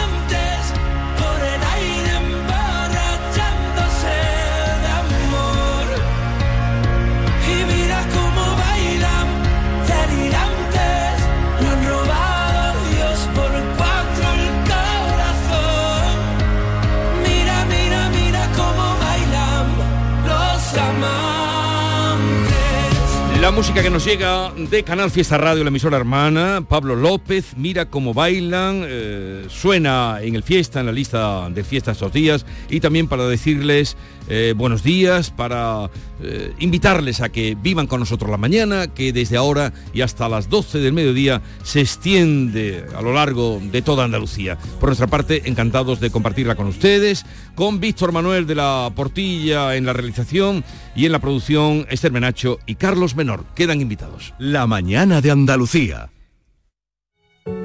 La 23.40 23.50
música 23.50 23.82
que 23.82 23.88
nos 23.88 24.04
llega 24.04 24.52
de 24.54 24.82
Canal 24.82 25.10
Fiesta 25.10 25.38
Radio, 25.38 25.64
la 25.64 25.70
emisora 25.70 25.96
hermana, 25.96 26.62
Pablo 26.68 26.94
López, 26.94 27.54
mira 27.56 27.86
cómo 27.86 28.12
bailan, 28.12 28.82
eh, 28.86 29.46
suena 29.48 30.18
en 30.20 30.34
el 30.34 30.42
fiesta, 30.42 30.80
en 30.80 30.86
la 30.86 30.92
lista 30.92 31.48
de 31.48 31.64
fiesta 31.64 31.92
estos 31.92 32.12
días, 32.12 32.44
y 32.68 32.80
también 32.80 33.08
para 33.08 33.26
decirles 33.26 33.96
eh, 34.32 34.54
buenos 34.56 34.84
días, 34.84 35.30
para 35.32 35.90
eh, 36.22 36.54
invitarles 36.60 37.20
a 37.20 37.30
que 37.30 37.56
vivan 37.60 37.88
con 37.88 37.98
nosotros 37.98 38.30
la 38.30 38.36
mañana, 38.36 38.86
que 38.86 39.12
desde 39.12 39.36
ahora 39.36 39.72
y 39.92 40.02
hasta 40.02 40.28
las 40.28 40.48
12 40.48 40.78
del 40.78 40.92
mediodía 40.92 41.42
se 41.64 41.80
extiende 41.80 42.86
a 42.96 43.02
lo 43.02 43.12
largo 43.12 43.60
de 43.60 43.82
toda 43.82 44.04
Andalucía. 44.04 44.56
Por 44.78 44.90
nuestra 44.90 45.08
parte, 45.08 45.42
encantados 45.46 45.98
de 45.98 46.10
compartirla 46.10 46.54
con 46.54 46.68
ustedes, 46.68 47.26
con 47.56 47.80
Víctor 47.80 48.12
Manuel 48.12 48.46
de 48.46 48.54
la 48.54 48.92
Portilla 48.94 49.74
en 49.74 49.84
la 49.84 49.92
realización 49.92 50.62
y 50.94 51.06
en 51.06 51.12
la 51.12 51.18
producción 51.18 51.84
Esther 51.90 52.12
Menacho 52.12 52.60
y 52.66 52.76
Carlos 52.76 53.16
Menor. 53.16 53.44
Quedan 53.56 53.80
invitados. 53.80 54.32
La 54.38 54.68
mañana 54.68 55.20
de 55.20 55.32
Andalucía. 55.32 56.12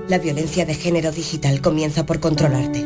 La 0.09 0.17
violencia 0.17 0.65
de 0.65 0.73
género 0.73 1.11
digital 1.11 1.61
comienza 1.61 2.07
por 2.07 2.19
controlarte. 2.19 2.83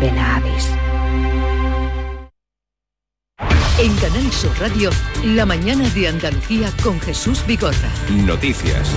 Ven 0.00 0.18
a 0.18 0.36
Avis. 0.36 0.68
En 3.78 3.94
Canal 3.96 4.32
Sur 4.32 4.58
Radio, 4.58 4.90
la 5.22 5.46
mañana 5.46 5.88
de 5.90 6.08
Andalucía 6.08 6.72
con 6.82 7.00
Jesús 7.00 7.44
Vigorra. 7.46 7.90
Noticias. 8.10 8.90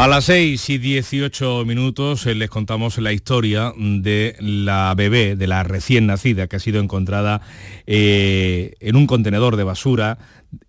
A 0.00 0.08
las 0.08 0.24
6 0.24 0.70
y 0.70 0.78
18 0.78 1.66
minutos 1.66 2.24
eh, 2.24 2.34
les 2.34 2.48
contamos 2.48 2.96
la 2.96 3.12
historia 3.12 3.74
de 3.76 4.34
la 4.40 4.94
bebé, 4.96 5.36
de 5.36 5.46
la 5.46 5.62
recién 5.62 6.06
nacida, 6.06 6.46
que 6.46 6.56
ha 6.56 6.58
sido 6.58 6.80
encontrada 6.80 7.42
eh, 7.86 8.76
en 8.80 8.96
un 8.96 9.06
contenedor 9.06 9.56
de 9.56 9.64
basura 9.64 10.16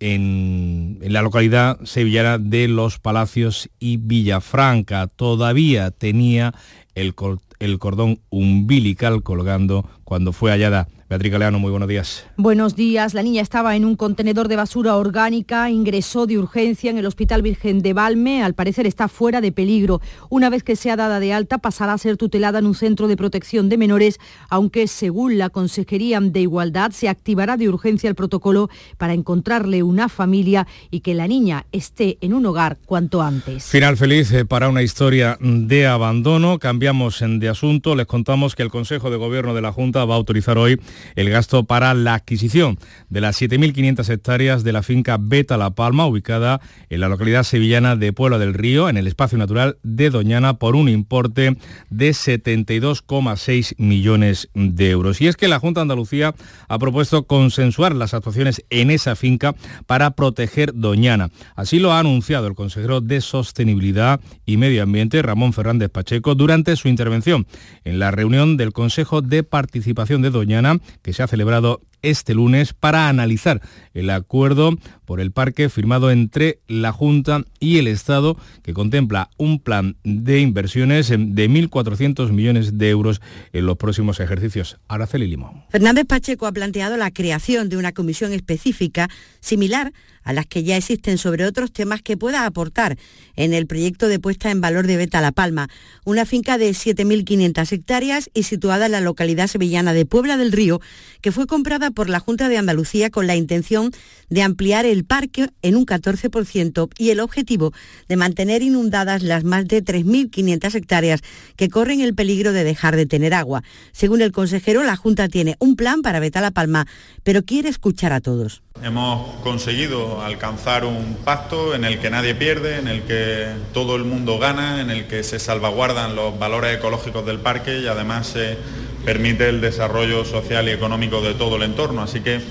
en, 0.02 1.00
la 1.00 1.22
localidad 1.22 1.80
sevillana 1.86 2.40
de 2.40 2.68
Los 2.68 3.00
Palacios 3.00 3.70
y 3.80 3.96
Villafranca. 3.96 5.08
Todavía 5.08 5.92
tenía 5.92 6.54
el 6.94 7.16
cordón 7.16 8.20
umbilical 8.32 9.24
colgando 9.24 9.90
cuando 10.04 10.34
fue 10.34 10.52
hallada. 10.52 10.90
Beatriz 11.12 11.34
Galeano, 11.34 11.60
muy 11.60 11.72
buenos 11.72 11.90
días. 11.90 12.26
Buenos 12.38 12.78
días. 12.78 13.14
La 13.14 13.22
niña 13.22 13.42
estaba 13.42 13.76
en 13.76 13.84
un 13.84 13.98
contenedor 13.98 14.48
de 14.48 14.56
basura 14.56 14.96
orgánica, 14.96 15.70
ingresó 15.70 16.26
de 16.26 16.38
urgencia 16.38 16.90
en 16.90 16.98
el 16.98 17.06
Hospital 17.06 17.42
Virgen 17.42 17.82
de 17.82 17.92
Valme. 17.92 18.42
Al 18.42 18.54
parecer 18.54 18.88
está 18.88 19.10
fuera 19.10 19.42
de 19.42 19.52
peligro. 19.52 20.00
Una 20.30 20.50
vez 20.50 20.64
que 20.64 20.78
sea 20.78 20.96
dada 20.96 21.20
de 21.20 21.34
alta, 21.34 21.58
pasará 21.58 21.92
a 21.92 21.98
ser 21.98 22.16
tutelada 22.16 22.60
en 22.60 22.66
un 22.66 22.76
centro 22.76 23.10
de 23.10 23.18
protección 23.18 23.68
de 23.68 23.78
menores, 23.78 24.22
aunque 24.48 24.88
según 24.88 25.38
la 25.38 25.50
Consejería 25.50 26.22
de 26.22 26.40
Igualdad 26.40 26.92
se 26.92 27.10
activará 27.10 27.58
de 27.58 27.68
urgencia 27.68 28.08
el 28.08 28.16
protocolo 28.16 28.70
para 28.98 29.12
encontrarle 29.12 29.84
una 29.84 30.08
familia 30.08 30.66
y 30.92 31.02
que 31.02 31.14
la 31.14 31.28
niña 31.28 31.66
esté 31.74 32.20
en 32.22 32.34
un 32.34 32.46
hogar 32.46 32.78
cuanto 32.86 33.22
antes. 33.22 33.66
Final 33.66 33.98
feliz 33.98 34.32
eh, 34.32 34.46
para 34.46 34.70
una 34.70 34.82
historia 34.82 35.38
de 35.42 35.88
abandono. 35.88 36.58
Cambiamos 36.58 37.22
de 37.22 37.50
asunto. 37.50 37.98
Les 37.98 38.06
contamos 38.06 38.56
que 38.56 38.64
el 38.64 38.72
Consejo 38.72 39.10
de 39.10 39.18
Gobierno 39.18 39.54
de 39.54 39.62
la 39.62 39.74
Junta 39.74 40.06
va 40.06 40.14
a 40.14 40.18
autorizar 40.18 40.58
hoy 40.58 40.80
el 41.16 41.30
gasto 41.30 41.66
para 41.66 41.94
la 41.94 42.16
adquisición 42.16 42.78
de 43.10 43.22
las 43.22 43.42
7.500 43.42 44.10
hectáreas 44.10 44.64
de 44.64 44.72
la 44.72 44.84
finca 44.84 45.18
Beta 45.20 45.58
La 45.58 45.72
Palma, 45.72 46.06
ubicada 46.06 46.62
en 46.90 47.00
la 47.02 47.10
localidad 47.10 47.44
sevillana 47.44 47.96
de 47.96 48.14
Puebla 48.14 48.38
del 48.38 48.54
Río, 48.54 48.90
en 48.90 48.98
el 48.98 49.08
espacio 49.08 49.38
natural 49.38 49.78
de 49.84 50.10
Doñana, 50.10 50.56
por 50.56 50.76
un 50.76 50.90
importe 50.90 51.58
de 51.90 52.10
72,6 52.12 53.76
millones 53.78 54.50
de 54.54 54.90
euros. 54.90 55.22
Y 55.22 55.28
es 55.28 55.38
que 55.38 55.48
la 55.48 55.60
Junta 55.60 55.80
de 55.80 55.84
Andalucía 55.84 56.36
ha 56.68 56.80
propuesto 56.80 57.24
consensuar 57.24 57.96
las 57.96 58.14
actuaciones 58.14 58.64
en 58.70 58.92
esa 58.92 59.16
finca 59.16 59.56
para 59.86 60.12
proteger 60.12 60.74
Doñana. 60.74 61.30
Así 61.56 61.80
lo 61.80 61.94
ha 61.94 62.00
anunciado 62.00 62.48
el 62.48 62.56
consejero 62.56 63.02
de 63.02 63.22
Sostenibilidad 63.22 64.20
y 64.46 64.58
Medio 64.58 64.84
Ambiente, 64.84 65.22
Ramón 65.22 65.54
Fernández 65.54 65.90
Pacheco, 65.90 66.36
durante 66.36 66.76
su 66.76 66.88
intervención 66.88 67.48
en 67.84 68.00
la 68.00 68.12
reunión 68.12 68.58
del 68.58 68.74
Consejo 68.74 69.22
de 69.22 69.44
Participación 69.44 70.22
de 70.22 70.30
Doñana, 70.30 70.78
que 71.02 71.14
se 71.14 71.24
ha 71.24 71.28
celebrado 71.28 71.82
este 72.02 72.34
lunes 72.34 72.74
para 72.74 73.10
analizar 73.10 73.62
el 73.94 74.10
acuerdo 74.10 74.78
por 75.06 75.20
el 75.20 75.32
parque 75.32 75.70
firmado 75.70 76.12
entre 76.12 76.60
la 76.68 76.92
Junta 76.92 77.44
y 77.60 77.78
el 77.78 77.88
Estado 77.88 78.38
que 78.64 78.74
contempla 78.74 79.30
un 79.38 79.60
plan 79.60 79.98
de 80.04 80.40
inversiones 80.40 81.10
de 81.10 81.50
1.400 81.50 82.32
millones 82.32 82.78
de 82.78 82.90
euros 82.90 83.22
en 83.54 83.66
los 83.66 83.78
próximos 83.78 84.20
ejercicios. 84.20 84.80
Araceli 84.88 85.28
Limón. 85.28 85.64
Fernández 85.70 86.06
Pacheco 86.06 86.48
ha 86.48 86.52
planteado 86.52 86.98
la 86.98 87.12
creación 87.12 87.70
de 87.70 87.78
una 87.78 87.92
comisión 87.92 88.32
específica 88.34 89.10
similar 89.40 89.92
a 90.24 90.34
las 90.34 90.46
que 90.46 90.64
ya 90.64 90.78
existen 90.78 91.18
sobre 91.18 91.46
otros 91.46 91.72
temas 91.72 92.02
que 92.02 92.18
pueda 92.18 92.46
aportar 92.46 92.98
en 93.36 93.54
el 93.54 93.68
proyecto 93.68 94.08
de 94.08 94.20
puesta 94.20 94.52
en 94.52 94.62
valor 94.62 94.88
de 94.88 94.98
Beta 94.98 95.22
La 95.22 95.32
Palma, 95.32 95.68
una 96.06 96.26
finca 96.26 96.58
de 96.58 96.72
7.500 96.72 97.72
hectáreas 97.72 98.30
y 98.34 98.44
situada 98.44 98.86
en 98.86 98.92
la 98.92 99.02
localidad 99.02 99.48
sevillana 99.48 99.94
de 99.94 100.06
Puebla 100.06 100.38
del 100.38 100.52
Río, 100.52 100.80
que 101.22 101.32
fue 101.32 101.48
comprada 101.48 101.91
por 101.94 102.10
la 102.10 102.20
Junta 102.20 102.50
de 102.50 102.58
Andalucía 102.58 103.10
con 103.10 103.28
la 103.28 103.36
intención 103.36 103.92
de 104.30 104.42
ampliar 104.42 104.86
el 104.86 105.04
parque 105.04 105.50
en 105.62 105.76
un 105.76 105.86
14% 105.86 106.90
y 106.98 107.10
el 107.10 107.20
objetivo 107.20 107.74
de 108.08 108.16
mantener 108.16 108.62
inundadas 108.62 109.24
las 109.24 109.44
más 109.44 109.68
de 109.68 109.84
3.500 109.84 110.76
hectáreas 110.76 111.22
que 111.56 111.70
corren 111.70 112.02
el 112.02 112.16
peligro 112.16 112.54
de 112.54 112.64
dejar 112.64 112.96
de 112.96 113.06
tener 113.06 113.34
agua. 113.34 113.64
Según 113.92 114.22
el 114.22 114.32
consejero, 114.32 114.84
la 114.84 114.96
Junta 114.96 115.28
tiene 115.28 115.56
un 115.60 115.76
plan 115.76 116.02
para 116.02 116.20
Beta 116.20 116.42
La 116.42 116.52
Palma, 116.52 116.88
pero 117.24 117.44
quiere 117.44 117.70
escuchar 117.70 118.14
a 118.14 118.22
todos. 118.22 118.62
Hemos 118.82 119.36
conseguido 119.42 120.22
alcanzar 120.22 120.86
un 120.86 121.18
pacto 121.24 121.76
en 121.76 121.84
el 121.84 122.00
que 122.00 122.10
nadie 122.10 122.34
pierde, 122.34 122.80
en 122.80 122.88
el 122.88 123.04
que 123.04 123.48
todo 123.74 123.96
el 123.96 124.06
mundo 124.06 124.40
gana, 124.40 124.82
en 124.82 124.90
el 124.90 125.08
que 125.08 125.24
se 125.24 125.40
salvaguardan 125.40 126.16
los 126.16 126.40
valores 126.40 126.78
ecológicos 126.78 127.26
del 127.26 127.40
parque 127.40 127.80
y 127.80 127.88
además 127.88 128.28
se 128.28 128.58
permite 129.06 129.50
el 129.50 129.62
desarrollo 129.62 130.26
social 130.26 130.68
y 130.68 130.72
económico 130.72 131.22
de 131.22 131.34
todo 131.34 131.58
el 131.58 131.64
entorno. 131.64 132.02
Así 132.02 132.22
que 132.22 132.42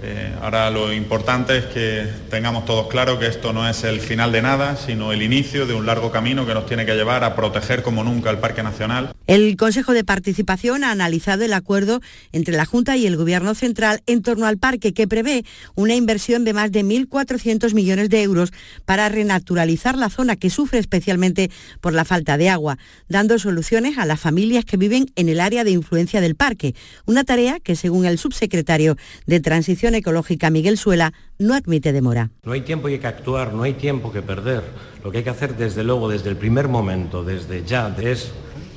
eh, 0.00 0.32
ahora 0.40 0.70
lo 0.70 0.92
importante 0.92 1.58
es 1.58 1.64
que 1.66 2.06
tengamos 2.30 2.64
todos 2.64 2.86
claro 2.86 3.18
que 3.18 3.26
esto 3.26 3.52
no 3.52 3.68
es 3.68 3.82
el 3.82 4.00
final 4.00 4.30
de 4.30 4.42
nada, 4.42 4.76
sino 4.76 5.12
el 5.12 5.22
inicio 5.22 5.66
de 5.66 5.74
un 5.74 5.86
largo 5.86 6.12
camino 6.12 6.46
que 6.46 6.54
nos 6.54 6.66
tiene 6.66 6.86
que 6.86 6.94
llevar 6.94 7.24
a 7.24 7.34
proteger 7.34 7.82
como 7.82 8.04
nunca 8.04 8.30
el 8.30 8.38
Parque 8.38 8.62
Nacional. 8.62 9.12
El 9.26 9.56
Consejo 9.56 9.92
de 9.92 10.04
Participación 10.04 10.84
ha 10.84 10.92
analizado 10.92 11.44
el 11.44 11.52
acuerdo 11.52 12.00
entre 12.32 12.56
la 12.56 12.64
Junta 12.64 12.96
y 12.96 13.06
el 13.06 13.16
Gobierno 13.16 13.54
Central 13.54 14.02
en 14.06 14.22
torno 14.22 14.46
al 14.46 14.58
parque, 14.58 14.94
que 14.94 15.08
prevé 15.08 15.44
una 15.74 15.96
inversión 15.96 16.44
de 16.44 16.52
más 16.52 16.70
de 16.70 16.84
1.400 16.84 17.74
millones 17.74 18.08
de 18.08 18.22
euros 18.22 18.52
para 18.84 19.08
renaturalizar 19.08 19.98
la 19.98 20.10
zona 20.10 20.36
que 20.36 20.50
sufre 20.50 20.78
especialmente 20.78 21.50
por 21.80 21.92
la 21.92 22.04
falta 22.04 22.38
de 22.38 22.48
agua, 22.48 22.78
dando 23.08 23.38
soluciones 23.38 23.98
a 23.98 24.06
las 24.06 24.20
familias 24.20 24.64
que 24.64 24.76
viven 24.76 25.06
en 25.16 25.28
el 25.28 25.40
área 25.40 25.64
de 25.64 25.72
influencia 25.72 26.20
del 26.20 26.36
parque, 26.36 26.74
una 27.04 27.24
tarea 27.24 27.58
que, 27.58 27.74
según 27.74 28.06
el 28.06 28.18
subsecretario 28.18 28.96
de 29.26 29.40
Transición 29.40 29.87
Ecológica 29.94 30.50
Miguel 30.50 30.78
Suela, 30.78 31.12
no 31.38 31.54
admite 31.54 31.92
demora. 31.92 32.30
No 32.44 32.52
hay 32.52 32.62
tiempo 32.62 32.88
y 32.88 32.94
hay 32.94 32.98
que 32.98 33.06
actuar, 33.06 33.52
no 33.52 33.62
hay 33.62 33.74
tiempo 33.74 34.12
que 34.12 34.22
perder. 34.22 34.62
Lo 35.02 35.10
que 35.10 35.18
hay 35.18 35.24
que 35.24 35.30
hacer 35.30 35.56
desde 35.56 35.84
luego, 35.84 36.08
desde 36.08 36.30
el 36.30 36.36
primer 36.36 36.68
momento, 36.68 37.24
desde 37.24 37.64
ya, 37.64 37.94
es 38.00 38.32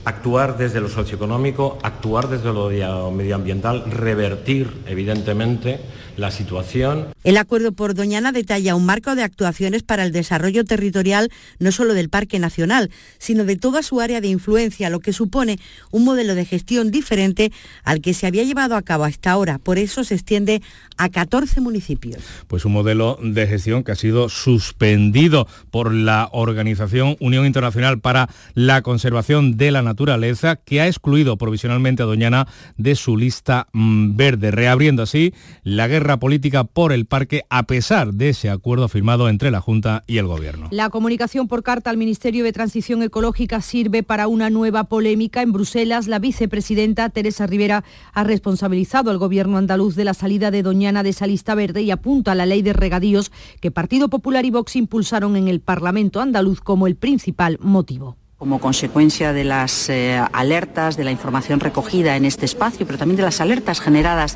actuar 0.05 0.57
desde 0.57 0.81
lo 0.81 0.89
socioeconómico, 0.89 1.77
actuar 1.83 2.27
desde 2.27 2.51
lo 2.51 3.11
medioambiental, 3.11 3.91
revertir 3.91 4.81
evidentemente 4.87 5.79
la 6.17 6.31
situación. 6.31 7.07
El 7.23 7.37
acuerdo 7.37 7.71
por 7.71 7.93
Doñana 7.93 8.31
detalla 8.31 8.75
un 8.75 8.85
marco 8.85 9.15
de 9.15 9.23
actuaciones 9.23 9.83
para 9.83 10.03
el 10.03 10.11
desarrollo 10.11 10.65
territorial 10.65 11.31
no 11.59 11.71
solo 11.71 11.93
del 11.93 12.09
Parque 12.09 12.39
Nacional, 12.39 12.91
sino 13.17 13.45
de 13.45 13.55
toda 13.55 13.83
su 13.83 14.01
área 14.01 14.21
de 14.21 14.27
influencia, 14.27 14.89
lo 14.89 14.99
que 14.99 15.13
supone 15.13 15.59
un 15.91 16.03
modelo 16.03 16.35
de 16.35 16.45
gestión 16.45 16.91
diferente 16.91 17.51
al 17.83 18.01
que 18.01 18.13
se 18.13 18.27
había 18.27 18.43
llevado 18.43 18.75
a 18.75 18.81
cabo 18.81 19.05
hasta 19.05 19.31
ahora. 19.31 19.57
Por 19.57 19.77
eso 19.77 20.03
se 20.03 20.15
extiende 20.15 20.61
a 20.97 21.09
14 21.09 21.61
municipios. 21.61 22.23
Pues 22.47 22.65
un 22.65 22.73
modelo 22.73 23.17
de 23.21 23.47
gestión 23.47 23.83
que 23.83 23.91
ha 23.91 23.95
sido 23.95 24.29
suspendido 24.29 25.47
por 25.69 25.93
la 25.93 26.29
organización 26.31 27.15
Unión 27.19 27.45
Internacional 27.45 27.99
para 27.99 28.29
la 28.53 28.81
Conservación 28.81 29.57
de 29.57 29.71
la 29.71 29.81
Naturaleza, 29.81 30.57
que 30.57 30.81
ha 30.81 30.87
excluido 30.87 31.37
provisionalmente 31.37 32.03
a 32.03 32.05
Doñana 32.05 32.47
de 32.77 32.95
su 32.95 33.17
lista 33.17 33.67
mm, 33.73 34.15
verde, 34.15 34.51
reabriendo 34.51 35.03
así 35.03 35.33
la 35.63 35.87
guerra 35.87 36.00
política 36.17 36.63
por 36.63 36.91
el 36.91 37.05
parque 37.05 37.43
a 37.49 37.63
pesar 37.63 38.13
de 38.13 38.29
ese 38.29 38.49
acuerdo 38.49 38.87
firmado 38.87 39.29
entre 39.29 39.51
la 39.51 39.61
Junta 39.61 40.03
y 40.07 40.17
el 40.17 40.27
Gobierno. 40.27 40.67
La 40.71 40.89
comunicación 40.89 41.47
por 41.47 41.63
carta 41.63 41.89
al 41.89 41.97
Ministerio 41.97 42.43
de 42.43 42.51
Transición 42.51 43.03
Ecológica 43.03 43.61
sirve 43.61 44.03
para 44.03 44.27
una 44.27 44.49
nueva 44.49 44.85
polémica. 44.85 45.41
En 45.41 45.51
Bruselas, 45.51 46.07
la 46.07 46.19
vicepresidenta 46.19 47.09
Teresa 47.09 47.47
Rivera 47.47 47.83
ha 48.13 48.23
responsabilizado 48.23 49.11
al 49.11 49.17
Gobierno 49.17 49.57
andaluz 49.57 49.95
de 49.95 50.05
la 50.05 50.13
salida 50.13 50.51
de 50.51 50.63
Doñana 50.63 51.03
de 51.03 51.09
esa 51.09 51.27
lista 51.27 51.55
verde 51.55 51.81
y 51.81 51.91
apunta 51.91 52.31
a 52.33 52.35
la 52.35 52.45
ley 52.45 52.61
de 52.61 52.73
regadíos 52.73 53.31
que 53.59 53.71
Partido 53.71 54.09
Popular 54.09 54.45
y 54.45 54.51
Vox 54.51 54.75
impulsaron 54.75 55.35
en 55.35 55.47
el 55.47 55.61
Parlamento 55.61 56.21
andaluz 56.21 56.61
como 56.61 56.87
el 56.87 56.95
principal 56.95 57.57
motivo 57.61 58.20
como 58.41 58.59
consecuencia 58.59 59.33
de 59.33 59.43
las 59.43 59.87
eh, 59.87 60.19
alertas, 60.33 60.97
de 60.97 61.03
la 61.03 61.11
información 61.11 61.59
recogida 61.59 62.15
en 62.15 62.25
este 62.25 62.45
espacio, 62.47 62.87
pero 62.87 62.97
también 62.97 63.17
de 63.17 63.21
las 63.21 63.39
alertas 63.39 63.79
generadas 63.79 64.35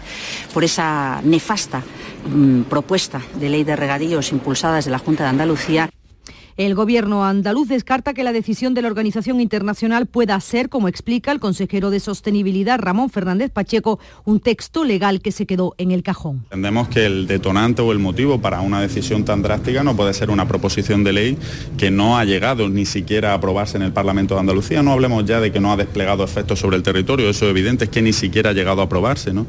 por 0.54 0.64
esa 0.64 1.22
nefasta 1.24 1.82
mm, 2.30 2.62
propuesta 2.70 3.20
de 3.40 3.50
ley 3.50 3.64
de 3.64 3.76
regadíos 3.76 4.32
impulsada 4.32 4.76
desde 4.76 4.92
la 4.92 5.00
Junta 5.00 5.24
de 5.24 5.30
Andalucía. 5.30 5.90
El 6.58 6.74
gobierno 6.74 7.26
andaluz 7.26 7.68
descarta 7.68 8.14
que 8.14 8.24
la 8.24 8.32
decisión 8.32 8.74
de 8.74 8.82
la 8.82 8.88
organización 8.88 9.42
internacional 9.42 10.06
pueda 10.06 10.40
ser, 10.40 10.70
como 10.70 10.88
explica 10.88 11.34
el 11.34 11.42
consejero 11.42 11.90
de 11.90 12.00
Sostenibilidad 12.00 12.80
Ramón 12.80 13.10
Fernández 13.10 13.52
Pacheco, 13.52 14.00
un 14.24 14.40
texto 14.40 14.86
legal 14.86 15.20
que 15.20 15.34
se 15.34 15.46
quedó 15.46 15.76
en 15.78 15.92
el 15.92 16.02
cajón. 16.02 16.44
Entendemos 16.46 16.88
que 16.88 17.06
el 17.06 17.28
detonante 17.28 17.82
o 17.82 17.92
el 17.92 18.00
motivo 18.00 18.40
para 18.40 18.62
una 18.62 18.80
decisión 18.80 19.26
tan 19.26 19.42
drástica 19.42 19.84
no 19.84 19.98
puede 19.98 20.14
ser 20.14 20.30
una 20.30 20.48
proposición 20.48 21.04
de 21.04 21.12
ley 21.12 21.38
que 21.78 21.92
no 21.92 22.18
ha 22.18 22.24
llegado 22.24 22.70
ni 22.70 22.86
siquiera 22.86 23.32
a 23.32 23.36
aprobarse 23.36 23.76
en 23.76 23.84
el 23.84 23.92
Parlamento 23.92 24.36
de 24.36 24.40
Andalucía. 24.40 24.82
No 24.82 24.94
hablemos 24.94 25.26
ya 25.26 25.42
de 25.42 25.52
que 25.52 25.60
no 25.60 25.74
ha 25.74 25.76
desplegado 25.76 26.24
efectos 26.24 26.58
sobre 26.58 26.78
el 26.78 26.84
territorio, 26.84 27.30
eso 27.30 27.44
es 27.48 27.52
evidente, 27.52 27.84
es 27.84 27.90
que 27.90 28.02
ni 28.02 28.14
siquiera 28.14 28.52
ha 28.52 28.54
llegado 28.54 28.80
a 28.80 28.86
aprobarse, 28.86 29.34
¿no? 29.34 29.46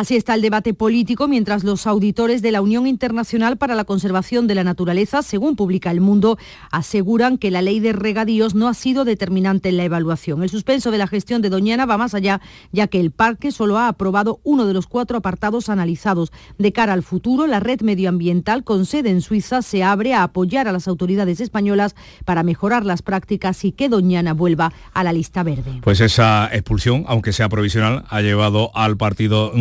Así 0.00 0.16
está 0.16 0.34
el 0.34 0.40
debate 0.40 0.72
político 0.72 1.28
mientras 1.28 1.62
los 1.62 1.86
auditores 1.86 2.40
de 2.40 2.52
la 2.52 2.62
Unión 2.62 2.86
Internacional 2.86 3.58
para 3.58 3.74
la 3.74 3.84
Conservación 3.84 4.46
de 4.46 4.54
la 4.54 4.64
Naturaleza, 4.64 5.20
según 5.20 5.56
publica 5.56 5.90
El 5.90 6.00
Mundo, 6.00 6.38
aseguran 6.70 7.36
que 7.36 7.50
la 7.50 7.60
ley 7.60 7.80
de 7.80 7.92
regadíos 7.92 8.54
no 8.54 8.68
ha 8.68 8.72
sido 8.72 9.04
determinante 9.04 9.68
en 9.68 9.76
la 9.76 9.84
evaluación. 9.84 10.42
El 10.42 10.48
suspenso 10.48 10.90
de 10.90 10.96
la 10.96 11.06
gestión 11.06 11.42
de 11.42 11.50
Doñana 11.50 11.84
va 11.84 11.98
más 11.98 12.14
allá, 12.14 12.40
ya 12.72 12.86
que 12.86 12.98
el 12.98 13.10
parque 13.10 13.52
solo 13.52 13.76
ha 13.76 13.88
aprobado 13.88 14.40
uno 14.42 14.64
de 14.64 14.72
los 14.72 14.86
cuatro 14.86 15.18
apartados 15.18 15.68
analizados. 15.68 16.32
De 16.56 16.72
cara 16.72 16.94
al 16.94 17.02
futuro, 17.02 17.46
la 17.46 17.60
red 17.60 17.82
medioambiental 17.82 18.64
con 18.64 18.86
sede 18.86 19.10
en 19.10 19.20
Suiza 19.20 19.60
se 19.60 19.84
abre 19.84 20.14
a 20.14 20.22
apoyar 20.22 20.66
a 20.66 20.72
las 20.72 20.88
autoridades 20.88 21.40
españolas 21.40 21.94
para 22.24 22.42
mejorar 22.42 22.86
las 22.86 23.02
prácticas 23.02 23.66
y 23.66 23.72
que 23.72 23.90
Doñana 23.90 24.32
vuelva 24.32 24.72
a 24.94 25.04
la 25.04 25.12
lista 25.12 25.42
verde. 25.42 25.80
Pues 25.82 26.00
esa 26.00 26.48
expulsión, 26.54 27.04
aunque 27.06 27.34
sea 27.34 27.50
provisional, 27.50 28.06
ha 28.08 28.22
llevado 28.22 28.70
al 28.74 28.96
partido 28.96 29.52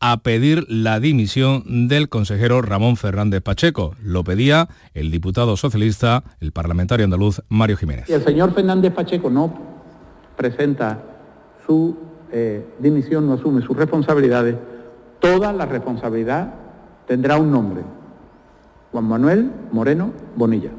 a 0.00 0.16
pedir 0.18 0.64
la 0.68 1.00
dimisión 1.00 1.88
del 1.88 2.08
consejero 2.08 2.62
Ramón 2.62 2.96
Fernández 2.96 3.42
Pacheco. 3.42 3.94
Lo 4.02 4.24
pedía 4.24 4.68
el 4.94 5.10
diputado 5.10 5.56
socialista, 5.56 6.24
el 6.40 6.52
parlamentario 6.52 7.04
andaluz 7.04 7.42
Mario 7.48 7.76
Jiménez. 7.76 8.06
Si 8.06 8.12
el 8.12 8.22
señor 8.22 8.52
Fernández 8.54 8.92
Pacheco 8.92 9.30
no 9.30 9.52
presenta 10.36 11.02
su 11.66 11.96
eh, 12.32 12.64
dimisión, 12.78 13.26
no 13.26 13.34
asume 13.34 13.62
sus 13.62 13.76
responsabilidades, 13.76 14.56
toda 15.20 15.52
la 15.52 15.66
responsabilidad 15.66 16.54
tendrá 17.06 17.36
un 17.36 17.50
nombre. 17.50 17.82
Juan 18.92 19.04
Manuel 19.04 19.50
Moreno 19.72 20.12
Bonilla. 20.36 20.70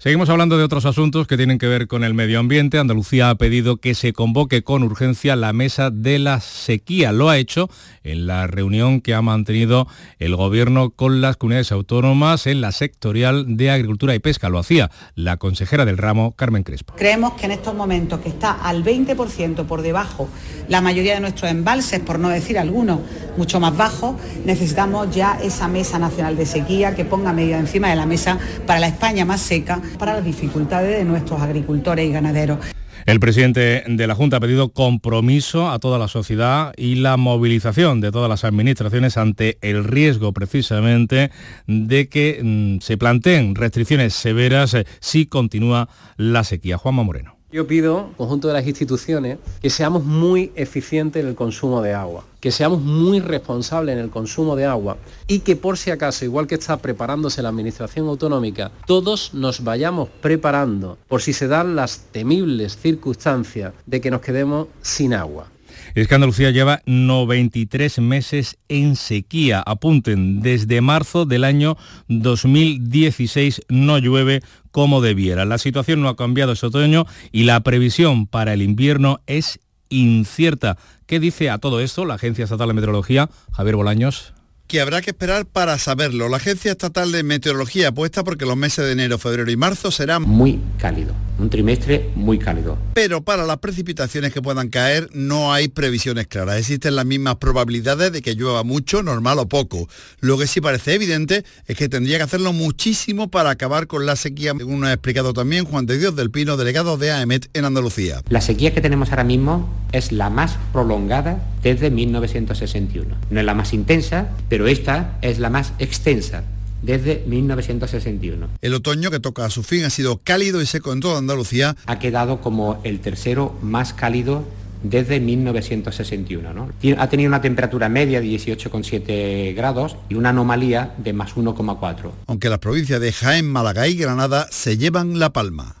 Seguimos 0.00 0.28
hablando 0.28 0.56
de 0.56 0.62
otros 0.62 0.84
asuntos 0.84 1.26
que 1.26 1.36
tienen 1.36 1.58
que 1.58 1.66
ver 1.66 1.88
con 1.88 2.04
el 2.04 2.14
medio 2.14 2.38
ambiente. 2.38 2.78
Andalucía 2.78 3.30
ha 3.30 3.34
pedido 3.34 3.78
que 3.78 3.96
se 3.96 4.12
convoque 4.12 4.62
con 4.62 4.84
urgencia 4.84 5.34
la 5.34 5.52
mesa 5.52 5.90
de 5.90 6.20
la 6.20 6.38
sequía. 6.40 7.10
Lo 7.10 7.28
ha 7.28 7.36
hecho 7.36 7.68
en 8.04 8.28
la 8.28 8.46
reunión 8.46 9.00
que 9.00 9.14
ha 9.14 9.22
mantenido 9.22 9.88
el 10.20 10.36
gobierno 10.36 10.90
con 10.90 11.20
las 11.20 11.36
comunidades 11.36 11.72
autónomas 11.72 12.46
en 12.46 12.60
la 12.60 12.70
sectorial 12.70 13.56
de 13.56 13.72
agricultura 13.72 14.14
y 14.14 14.20
pesca. 14.20 14.48
Lo 14.50 14.60
hacía 14.60 14.88
la 15.16 15.36
consejera 15.36 15.84
del 15.84 15.98
ramo, 15.98 16.30
Carmen 16.36 16.62
Crespo. 16.62 16.94
Creemos 16.94 17.32
que 17.32 17.46
en 17.46 17.50
estos 17.50 17.74
momentos 17.74 18.20
que 18.20 18.28
está 18.28 18.52
al 18.52 18.84
20% 18.84 19.66
por 19.66 19.82
debajo 19.82 20.28
la 20.68 20.80
mayoría 20.80 21.14
de 21.14 21.20
nuestros 21.20 21.50
embalses, 21.50 21.98
por 21.98 22.20
no 22.20 22.28
decir 22.28 22.56
algunos 22.56 23.00
mucho 23.36 23.58
más 23.58 23.76
bajos, 23.76 24.14
necesitamos 24.44 25.12
ya 25.12 25.40
esa 25.42 25.66
mesa 25.66 25.98
nacional 25.98 26.36
de 26.36 26.46
sequía 26.46 26.94
que 26.94 27.04
ponga 27.04 27.32
medidas 27.32 27.58
encima 27.58 27.90
de 27.90 27.96
la 27.96 28.06
mesa 28.06 28.38
para 28.64 28.78
la 28.78 28.86
España 28.86 29.24
más 29.24 29.40
seca 29.40 29.82
para 29.96 30.14
las 30.14 30.24
dificultades 30.24 30.98
de 30.98 31.04
nuestros 31.04 31.40
agricultores 31.40 32.08
y 32.08 32.12
ganaderos. 32.12 32.58
El 33.06 33.20
presidente 33.20 33.84
de 33.86 34.06
la 34.06 34.14
Junta 34.14 34.36
ha 34.36 34.40
pedido 34.40 34.68
compromiso 34.74 35.70
a 35.70 35.78
toda 35.78 35.98
la 35.98 36.08
sociedad 36.08 36.74
y 36.76 36.96
la 36.96 37.16
movilización 37.16 38.02
de 38.02 38.12
todas 38.12 38.28
las 38.28 38.44
administraciones 38.44 39.16
ante 39.16 39.56
el 39.62 39.84
riesgo 39.84 40.32
precisamente 40.34 41.30
de 41.66 42.10
que 42.10 42.40
mm, 42.42 42.80
se 42.82 42.98
planteen 42.98 43.54
restricciones 43.54 44.12
severas 44.12 44.74
eh, 44.74 44.84
si 45.00 45.24
continúa 45.24 45.88
la 46.18 46.44
sequía. 46.44 46.76
Juanma 46.76 47.02
Moreno. 47.02 47.37
Yo 47.50 47.66
pido, 47.66 48.10
conjunto 48.18 48.46
de 48.48 48.52
las 48.52 48.66
instituciones, 48.66 49.38
que 49.62 49.70
seamos 49.70 50.04
muy 50.04 50.52
eficientes 50.54 51.22
en 51.22 51.30
el 51.30 51.34
consumo 51.34 51.80
de 51.80 51.94
agua, 51.94 52.26
que 52.40 52.52
seamos 52.52 52.82
muy 52.82 53.20
responsables 53.20 53.94
en 53.94 54.00
el 54.00 54.10
consumo 54.10 54.54
de 54.54 54.66
agua 54.66 54.98
y 55.26 55.38
que 55.38 55.56
por 55.56 55.78
si 55.78 55.90
acaso, 55.90 56.26
igual 56.26 56.46
que 56.46 56.56
está 56.56 56.76
preparándose 56.76 57.40
la 57.40 57.48
Administración 57.48 58.06
Autonómica, 58.06 58.70
todos 58.86 59.32
nos 59.32 59.64
vayamos 59.64 60.10
preparando 60.20 60.98
por 61.08 61.22
si 61.22 61.32
se 61.32 61.48
dan 61.48 61.74
las 61.74 62.00
temibles 62.12 62.76
circunstancias 62.76 63.72
de 63.86 64.02
que 64.02 64.10
nos 64.10 64.20
quedemos 64.20 64.66
sin 64.82 65.14
agua. 65.14 65.46
Es 65.94 66.08
que 66.08 66.14
Andalucía 66.14 66.50
lleva 66.50 66.80
93 66.86 67.98
meses 68.00 68.58
en 68.68 68.96
sequía. 68.96 69.62
Apunten, 69.64 70.40
desde 70.40 70.80
marzo 70.80 71.24
del 71.24 71.44
año 71.44 71.76
2016 72.08 73.62
no 73.68 73.98
llueve 73.98 74.42
como 74.70 75.00
debiera. 75.00 75.44
La 75.44 75.58
situación 75.58 76.02
no 76.02 76.08
ha 76.08 76.16
cambiado 76.16 76.52
este 76.52 76.66
otoño 76.66 77.06
y 77.32 77.44
la 77.44 77.60
previsión 77.60 78.26
para 78.26 78.54
el 78.54 78.62
invierno 78.62 79.20
es 79.26 79.60
incierta. 79.88 80.76
¿Qué 81.06 81.20
dice 81.20 81.50
a 81.50 81.58
todo 81.58 81.80
esto 81.80 82.04
la 82.04 82.14
Agencia 82.14 82.44
Estatal 82.44 82.68
de 82.68 82.74
Meteorología? 82.74 83.30
Javier 83.52 83.76
Bolaños 83.76 84.34
que 84.68 84.82
habrá 84.82 85.00
que 85.00 85.10
esperar 85.10 85.46
para 85.46 85.78
saberlo. 85.78 86.28
La 86.28 86.36
Agencia 86.36 86.70
Estatal 86.70 87.10
de 87.10 87.22
Meteorología 87.22 87.88
apuesta 87.88 88.22
porque 88.22 88.44
los 88.44 88.56
meses 88.56 88.84
de 88.84 88.92
enero, 88.92 89.18
febrero 89.18 89.50
y 89.50 89.56
marzo 89.56 89.90
serán 89.90 90.22
muy 90.22 90.60
cálido, 90.78 91.14
un 91.38 91.48
trimestre 91.48 92.10
muy 92.14 92.38
cálido. 92.38 92.76
Pero 92.92 93.22
para 93.22 93.46
las 93.46 93.58
precipitaciones 93.58 94.32
que 94.32 94.42
puedan 94.42 94.68
caer 94.68 95.08
no 95.14 95.54
hay 95.54 95.68
previsiones 95.68 96.26
claras. 96.26 96.58
Existen 96.58 96.96
las 96.96 97.06
mismas 97.06 97.36
probabilidades 97.36 98.12
de 98.12 98.20
que 98.20 98.34
llueva 98.34 98.62
mucho, 98.62 99.02
normal 99.02 99.38
o 99.38 99.48
poco. 99.48 99.88
Lo 100.20 100.36
que 100.36 100.46
sí 100.46 100.60
parece 100.60 100.94
evidente 100.94 101.44
es 101.66 101.76
que 101.76 101.88
tendría 101.88 102.18
que 102.18 102.24
hacerlo 102.24 102.52
muchísimo 102.52 103.30
para 103.30 103.50
acabar 103.50 103.86
con 103.86 104.04
la 104.04 104.16
sequía, 104.16 104.52
según 104.58 104.80
nos 104.80 104.90
ha 104.90 104.92
explicado 104.92 105.32
también 105.32 105.64
Juan 105.64 105.86
de 105.86 105.98
Dios 105.98 106.14
del 106.14 106.30
Pino, 106.30 106.58
delegado 106.58 106.98
de 106.98 107.10
AEMET 107.10 107.48
en 107.54 107.64
Andalucía. 107.64 108.20
La 108.28 108.42
sequía 108.42 108.74
que 108.74 108.82
tenemos 108.82 109.10
ahora 109.10 109.24
mismo 109.24 109.72
es 109.92 110.12
la 110.12 110.28
más 110.28 110.58
prolongada 110.72 111.42
desde 111.62 111.90
1961. 111.90 113.16
No 113.30 113.40
es 113.40 113.46
la 113.46 113.54
más 113.54 113.72
intensa, 113.72 114.28
pero 114.48 114.57
esta 114.66 115.18
es 115.22 115.38
la 115.38 115.50
más 115.50 115.72
extensa 115.78 116.42
desde 116.82 117.24
1961. 117.26 118.48
El 118.60 118.74
otoño 118.74 119.10
que 119.10 119.20
toca 119.20 119.44
a 119.44 119.50
su 119.50 119.62
fin 119.62 119.84
ha 119.84 119.90
sido 119.90 120.18
cálido 120.18 120.62
y 120.62 120.66
seco 120.66 120.92
en 120.92 121.00
toda 121.00 121.18
Andalucía. 121.18 121.76
Ha 121.86 121.98
quedado 121.98 122.40
como 122.40 122.80
el 122.84 123.00
tercero 123.00 123.56
más 123.62 123.92
cálido 123.92 124.44
desde 124.82 125.20
1961. 125.20 126.52
¿no? 126.54 126.68
Ha 126.98 127.08
tenido 127.08 127.28
una 127.28 127.40
temperatura 127.40 127.88
media 127.88 128.20
de 128.20 128.26
18,7 128.28 129.54
grados 129.54 129.96
y 130.08 130.14
una 130.14 130.30
anomalía 130.30 130.94
de 130.98 131.12
más 131.12 131.34
1,4. 131.34 132.12
Aunque 132.26 132.48
las 132.48 132.58
provincias 132.58 133.00
de 133.00 133.12
Jaén, 133.12 133.50
Málaga 133.50 133.88
y 133.88 133.96
Granada 133.96 134.46
se 134.50 134.78
llevan 134.78 135.18
la 135.18 135.32
palma. 135.32 135.76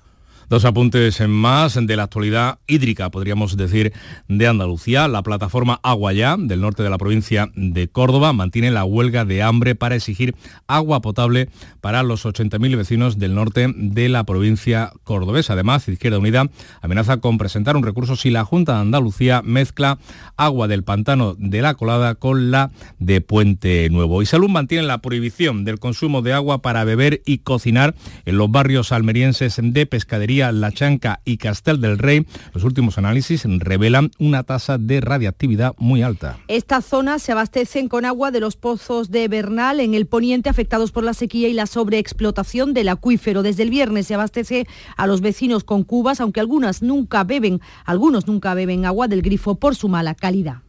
Dos 0.48 0.64
apuntes 0.64 1.20
en 1.20 1.30
más 1.30 1.78
de 1.78 1.94
la 1.94 2.04
actualidad 2.04 2.58
hídrica, 2.66 3.10
podríamos 3.10 3.58
decir, 3.58 3.92
de 4.28 4.46
Andalucía. 4.46 5.06
La 5.06 5.22
plataforma 5.22 5.78
Agua 5.82 6.14
Ya, 6.14 6.36
del 6.38 6.62
norte 6.62 6.82
de 6.82 6.88
la 6.88 6.96
provincia 6.96 7.50
de 7.54 7.88
Córdoba, 7.88 8.32
mantiene 8.32 8.70
la 8.70 8.86
huelga 8.86 9.26
de 9.26 9.42
hambre 9.42 9.74
para 9.74 9.94
exigir 9.94 10.34
agua 10.66 11.02
potable 11.02 11.50
para 11.82 12.02
los 12.02 12.24
80.000 12.24 12.78
vecinos 12.78 13.18
del 13.18 13.34
norte 13.34 13.70
de 13.76 14.08
la 14.08 14.24
provincia 14.24 14.90
cordobesa. 15.04 15.52
Además, 15.52 15.86
Izquierda 15.86 16.18
Unida 16.18 16.48
amenaza 16.80 17.18
con 17.18 17.36
presentar 17.36 17.76
un 17.76 17.82
recurso 17.82 18.16
si 18.16 18.30
la 18.30 18.46
Junta 18.46 18.76
de 18.76 18.80
Andalucía 18.80 19.42
mezcla 19.44 19.98
agua 20.38 20.66
del 20.66 20.82
pantano 20.82 21.34
de 21.38 21.60
la 21.60 21.74
Colada 21.74 22.14
con 22.14 22.50
la 22.50 22.70
de 22.98 23.20
Puente 23.20 23.90
Nuevo. 23.90 24.22
Y 24.22 24.26
Salud 24.26 24.48
mantiene 24.48 24.86
la 24.86 25.02
prohibición 25.02 25.66
del 25.66 25.78
consumo 25.78 26.22
de 26.22 26.32
agua 26.32 26.62
para 26.62 26.84
beber 26.84 27.20
y 27.26 27.38
cocinar 27.38 27.94
en 28.24 28.38
los 28.38 28.50
barrios 28.50 28.92
almerienses 28.92 29.60
de 29.60 29.84
pescadería 29.84 30.37
la 30.38 30.72
Chanca 30.72 31.20
y 31.24 31.36
Castel 31.36 31.80
del 31.80 31.98
Rey, 31.98 32.26
los 32.54 32.64
últimos 32.64 32.96
análisis 32.98 33.42
revelan 33.44 34.10
una 34.18 34.44
tasa 34.44 34.78
de 34.78 35.00
radiactividad 35.00 35.74
muy 35.78 36.02
alta. 36.02 36.38
Estas 36.48 36.84
zonas 36.84 37.22
se 37.22 37.32
abastecen 37.32 37.88
con 37.88 38.04
agua 38.04 38.30
de 38.30 38.40
los 38.40 38.56
pozos 38.56 39.10
de 39.10 39.26
Bernal 39.28 39.80
en 39.80 39.94
el 39.94 40.06
poniente 40.06 40.48
afectados 40.48 40.92
por 40.92 41.04
la 41.04 41.14
sequía 41.14 41.48
y 41.48 41.52
la 41.52 41.66
sobreexplotación 41.66 42.74
del 42.74 42.88
acuífero. 42.88 43.42
Desde 43.42 43.64
el 43.64 43.70
viernes 43.70 44.06
se 44.06 44.14
abastece 44.14 44.66
a 44.96 45.06
los 45.06 45.20
vecinos 45.20 45.64
con 45.64 45.82
cubas, 45.82 46.20
aunque 46.20 46.40
algunas 46.40 46.82
nunca 46.82 47.24
beben, 47.24 47.60
algunos 47.84 48.26
nunca 48.26 48.54
beben 48.54 48.86
agua 48.86 49.08
del 49.08 49.22
grifo 49.22 49.56
por 49.56 49.74
su 49.74 49.88
mala 49.88 50.14
calidad. 50.14 50.62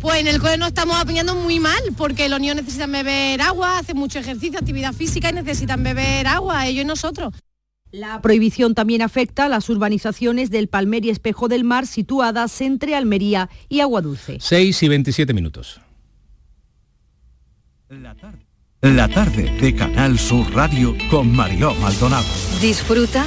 Pues 0.00 0.20
en 0.20 0.28
el 0.28 0.40
cole 0.40 0.56
nos 0.56 0.68
estamos 0.68 0.96
apañando 0.96 1.34
muy 1.34 1.58
mal 1.60 1.82
porque 1.96 2.28
los 2.28 2.40
niños 2.40 2.56
necesitan 2.56 2.92
beber 2.92 3.42
agua, 3.42 3.78
hacen 3.78 3.96
mucho 3.96 4.18
ejercicio, 4.18 4.58
actividad 4.58 4.92
física 4.92 5.30
y 5.30 5.32
necesitan 5.32 5.82
beber 5.82 6.26
agua, 6.26 6.66
ellos 6.66 6.84
y 6.84 6.86
nosotros. 6.86 7.34
La 7.92 8.22
prohibición 8.22 8.74
también 8.74 9.02
afecta 9.02 9.46
a 9.46 9.48
las 9.48 9.68
urbanizaciones 9.68 10.50
del 10.50 10.68
Palmer 10.68 11.04
y 11.04 11.10
Espejo 11.10 11.48
del 11.48 11.64
Mar 11.64 11.86
situadas 11.86 12.60
entre 12.60 12.94
Almería 12.94 13.50
y 13.68 13.80
Agua 13.80 14.00
Dulce. 14.00 14.38
6 14.40 14.82
y 14.84 14.88
27 14.88 15.34
minutos. 15.34 15.80
La 17.88 18.14
tarde. 18.14 18.46
La 18.82 19.08
tarde 19.08 19.50
de 19.60 19.74
Canal 19.74 20.18
Sur 20.18 20.54
Radio 20.54 20.96
con 21.10 21.34
Mariló 21.34 21.74
Maldonado. 21.74 22.24
Disfruta 22.62 23.26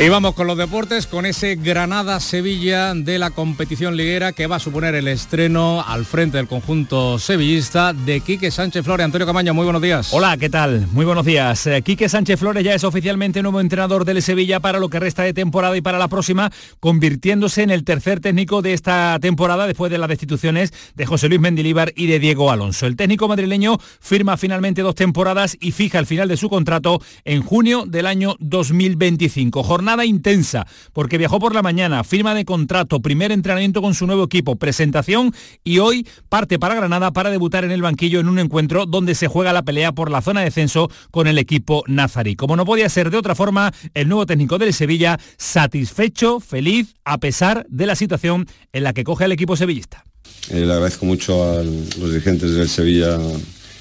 Y 0.00 0.08
vamos 0.08 0.34
con 0.34 0.48
los 0.48 0.58
deportes, 0.58 1.06
con 1.06 1.24
ese 1.24 1.54
Granada-Sevilla 1.54 2.94
de 2.94 3.16
la 3.16 3.30
competición 3.30 3.96
liguera 3.96 4.32
que 4.32 4.48
va 4.48 4.56
a 4.56 4.58
suponer 4.58 4.96
el 4.96 5.06
estreno 5.06 5.84
al 5.86 6.04
frente 6.04 6.36
del 6.36 6.48
conjunto 6.48 7.20
sevillista 7.20 7.92
de 7.92 8.20
Quique 8.20 8.50
Sánchez 8.50 8.84
Flores. 8.84 9.04
Antonio 9.04 9.24
Camaño, 9.24 9.54
muy 9.54 9.62
buenos 9.62 9.80
días. 9.80 10.12
Hola, 10.12 10.36
¿qué 10.36 10.50
tal? 10.50 10.88
Muy 10.90 11.06
buenos 11.06 11.24
días. 11.24 11.68
Eh, 11.68 11.80
Quique 11.82 12.08
Sánchez 12.08 12.40
Flores 12.40 12.64
ya 12.64 12.74
es 12.74 12.82
oficialmente 12.82 13.40
nuevo 13.40 13.60
entrenador 13.60 14.04
del 14.04 14.20
Sevilla 14.20 14.58
para 14.58 14.80
lo 14.80 14.90
que 14.90 14.98
resta 14.98 15.22
de 15.22 15.32
temporada 15.32 15.76
y 15.76 15.80
para 15.80 15.96
la 15.96 16.08
próxima, 16.08 16.50
convirtiéndose 16.80 17.62
en 17.62 17.70
el 17.70 17.84
tercer 17.84 18.18
técnico 18.18 18.62
de 18.62 18.74
esta 18.74 19.16
temporada 19.20 19.64
después 19.68 19.92
de 19.92 19.98
las 19.98 20.08
destituciones 20.08 20.72
de 20.96 21.06
José 21.06 21.28
Luis 21.28 21.40
Mendilíbar 21.40 21.92
y 21.94 22.08
de 22.08 22.18
Diego 22.18 22.50
Alonso. 22.50 22.86
El 22.86 22.96
técnico 22.96 23.28
madrileño 23.28 23.78
firma 24.00 24.36
finalmente 24.36 24.82
dos 24.82 24.96
temporadas 24.96 25.56
y 25.60 25.70
fija 25.70 26.00
el 26.00 26.06
final 26.06 26.28
de 26.28 26.36
su 26.36 26.50
contrato 26.50 27.00
en 27.24 27.42
junio 27.42 27.84
del 27.86 28.06
año 28.06 28.34
2025. 28.40 29.62
Jornada 29.62 29.84
intensa, 30.02 30.66
porque 30.92 31.18
viajó 31.18 31.38
por 31.38 31.54
la 31.54 31.62
mañana, 31.62 32.04
firma 32.04 32.34
de 32.34 32.44
contrato, 32.44 33.00
primer 33.00 33.32
entrenamiento 33.32 33.82
con 33.82 33.94
su 33.94 34.06
nuevo 34.06 34.24
equipo, 34.24 34.56
presentación 34.56 35.34
y 35.62 35.78
hoy 35.78 36.06
parte 36.28 36.58
para 36.58 36.74
Granada 36.74 37.12
para 37.12 37.30
debutar 37.30 37.64
en 37.64 37.70
el 37.70 37.82
banquillo 37.82 38.20
en 38.20 38.28
un 38.28 38.38
encuentro 38.38 38.86
donde 38.86 39.14
se 39.14 39.28
juega 39.28 39.52
la 39.52 39.62
pelea 39.62 39.92
por 39.92 40.10
la 40.10 40.22
zona 40.22 40.40
de 40.40 40.46
descenso 40.46 40.90
con 41.10 41.26
el 41.26 41.38
equipo 41.38 41.84
nazarí. 41.86 42.36
Como 42.36 42.56
no 42.56 42.64
podía 42.64 42.88
ser 42.88 43.10
de 43.10 43.18
otra 43.18 43.34
forma, 43.34 43.72
el 43.94 44.08
nuevo 44.08 44.26
técnico 44.26 44.58
del 44.58 44.72
Sevilla 44.72 45.18
satisfecho, 45.36 46.40
feliz, 46.40 46.94
a 47.04 47.18
pesar 47.18 47.66
de 47.68 47.86
la 47.86 47.94
situación 47.94 48.46
en 48.72 48.84
la 48.84 48.92
que 48.92 49.04
coge 49.04 49.26
el 49.26 49.32
equipo 49.32 49.56
sevillista. 49.56 50.04
Eh, 50.50 50.64
le 50.66 50.72
agradezco 50.72 51.06
mucho 51.06 51.42
a 51.42 51.62
los 51.62 52.10
dirigentes 52.10 52.54
del 52.54 52.68
Sevilla 52.68 53.18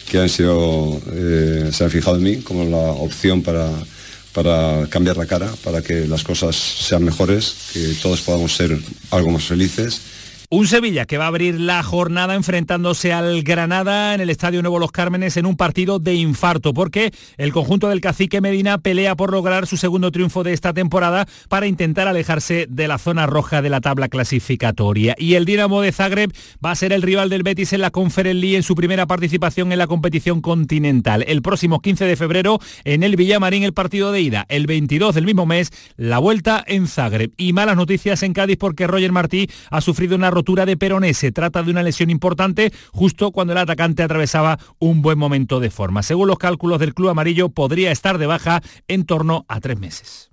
que 0.09 0.19
han 0.19 0.29
sido, 0.29 1.01
eh, 1.11 1.69
se 1.71 1.83
han 1.83 1.89
fijado 1.89 2.17
en 2.17 2.23
mí 2.23 2.37
como 2.37 2.65
la 2.65 2.91
opción 2.91 3.41
para 3.41 3.69
para 4.33 4.87
cambiar 4.89 5.17
la 5.17 5.25
cara, 5.25 5.51
para 5.63 5.81
que 5.81 6.07
las 6.07 6.23
cosas 6.23 6.55
sean 6.55 7.03
mejores, 7.03 7.55
que 7.71 7.95
todos 8.01 8.21
podamos 8.21 8.55
ser 8.55 8.77
algo 9.11 9.31
más 9.31 9.43
felices 9.43 10.01
un 10.55 10.67
Sevilla 10.67 11.05
que 11.05 11.17
va 11.17 11.25
a 11.25 11.29
abrir 11.29 11.59
la 11.59 11.81
jornada 11.81 12.35
enfrentándose 12.35 13.11
al 13.11 13.41
Granada 13.41 14.13
en 14.13 14.21
el 14.21 14.29
Estadio 14.29 14.61
Nuevo 14.61 14.77
Los 14.77 14.91
Cármenes 14.91 15.35
en 15.35 15.47
un 15.47 15.57
partido 15.57 15.97
de 15.97 16.13
infarto, 16.13 16.75
porque 16.75 17.11
el 17.37 17.51
conjunto 17.51 17.89
del 17.89 18.01
cacique 18.01 18.39
Medina 18.39 18.77
pelea 18.77 19.15
por 19.15 19.31
lograr 19.31 19.65
su 19.65 19.77
segundo 19.77 20.11
triunfo 20.11 20.43
de 20.43 20.53
esta 20.53 20.71
temporada 20.71 21.25
para 21.49 21.65
intentar 21.65 22.07
alejarse 22.07 22.67
de 22.69 22.87
la 22.87 22.99
zona 22.99 23.25
roja 23.25 23.63
de 23.63 23.71
la 23.71 23.81
tabla 23.81 24.09
clasificatoria. 24.09 25.15
Y 25.17 25.33
el 25.33 25.45
Dinamo 25.45 25.81
de 25.81 25.91
Zagreb 25.91 26.31
va 26.63 26.69
a 26.69 26.75
ser 26.75 26.93
el 26.93 27.01
rival 27.01 27.31
del 27.31 27.41
Betis 27.41 27.73
en 27.73 27.81
la 27.81 27.89
Conference 27.89 28.39
League 28.39 28.55
en 28.55 28.61
su 28.61 28.75
primera 28.75 29.07
participación 29.07 29.71
en 29.71 29.79
la 29.79 29.87
competición 29.87 30.39
continental. 30.39 31.25
El 31.27 31.41
próximo 31.41 31.79
15 31.79 32.05
de 32.05 32.15
febrero 32.15 32.59
en 32.83 33.01
el 33.01 33.15
Villamarín 33.15 33.63
el 33.63 33.73
partido 33.73 34.11
de 34.11 34.21
ida. 34.21 34.45
El 34.49 34.67
22 34.67 35.15
del 35.15 35.25
mismo 35.25 35.47
mes 35.47 35.71
la 35.97 36.19
vuelta 36.19 36.63
en 36.67 36.85
Zagreb. 36.85 37.31
Y 37.37 37.53
malas 37.53 37.75
noticias 37.75 38.21
en 38.21 38.33
Cádiz 38.33 38.57
porque 38.59 38.85
Roger 38.85 39.11
Martí 39.11 39.49
ha 39.71 39.81
sufrido 39.81 40.15
una 40.15 40.29
rotura 40.29 40.42
rotura 40.43 40.65
de 40.65 40.75
peroné. 40.75 41.13
Se 41.13 41.31
trata 41.31 41.63
de 41.63 41.71
una 41.71 41.83
lesión 41.83 42.09
importante 42.09 42.73
justo 42.91 43.31
cuando 43.31 43.53
el 43.53 43.59
atacante 43.59 44.03
atravesaba 44.03 44.59
un 44.77 45.01
buen 45.01 45.17
momento 45.17 45.61
de 45.61 45.69
forma. 45.69 46.03
Según 46.03 46.27
los 46.27 46.37
cálculos 46.37 46.79
del 46.79 46.93
club 46.93 47.09
amarillo, 47.09 47.47
podría 47.47 47.93
estar 47.93 48.17
de 48.17 48.27
baja 48.27 48.61
en 48.89 49.05
torno 49.05 49.45
a 49.47 49.61
tres 49.61 49.79
meses. 49.79 50.32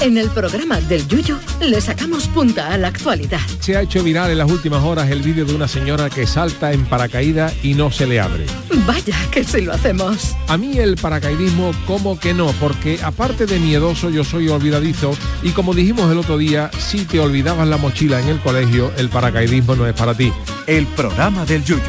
En 0.00 0.16
el 0.16 0.30
programa 0.30 0.80
del 0.82 1.08
Yuyo 1.08 1.40
le 1.60 1.80
sacamos 1.80 2.28
punta 2.28 2.72
a 2.72 2.78
la 2.78 2.86
actualidad. 2.88 3.40
Se 3.58 3.76
ha 3.76 3.82
hecho 3.82 4.04
viral 4.04 4.30
en 4.30 4.38
las 4.38 4.48
últimas 4.48 4.84
horas 4.84 5.10
el 5.10 5.22
vídeo 5.22 5.44
de 5.44 5.54
una 5.54 5.66
señora 5.66 6.08
que 6.08 6.24
salta 6.24 6.72
en 6.72 6.84
paracaídas 6.84 7.52
y 7.64 7.74
no 7.74 7.90
se 7.90 8.06
le 8.06 8.20
abre. 8.20 8.46
Vaya 8.86 9.16
que 9.32 9.42
si 9.42 9.62
lo 9.62 9.72
hacemos. 9.72 10.36
A 10.46 10.56
mí 10.56 10.78
el 10.78 10.94
paracaidismo 10.94 11.72
como 11.84 12.18
que 12.18 12.32
no, 12.32 12.52
porque 12.60 13.00
aparte 13.02 13.46
de 13.46 13.58
miedoso 13.58 14.08
yo 14.08 14.22
soy 14.22 14.48
olvidadizo 14.48 15.16
y 15.42 15.50
como 15.50 15.74
dijimos 15.74 16.10
el 16.12 16.18
otro 16.18 16.38
día, 16.38 16.70
si 16.78 17.04
te 17.04 17.18
olvidabas 17.18 17.66
la 17.66 17.76
mochila 17.76 18.20
en 18.20 18.28
el 18.28 18.38
colegio, 18.38 18.92
el 18.98 19.08
paracaidismo 19.08 19.74
no 19.74 19.84
es 19.84 19.94
para 19.94 20.14
ti. 20.14 20.32
El 20.68 20.86
programa 20.86 21.44
del 21.44 21.64
Yuyu, 21.64 21.82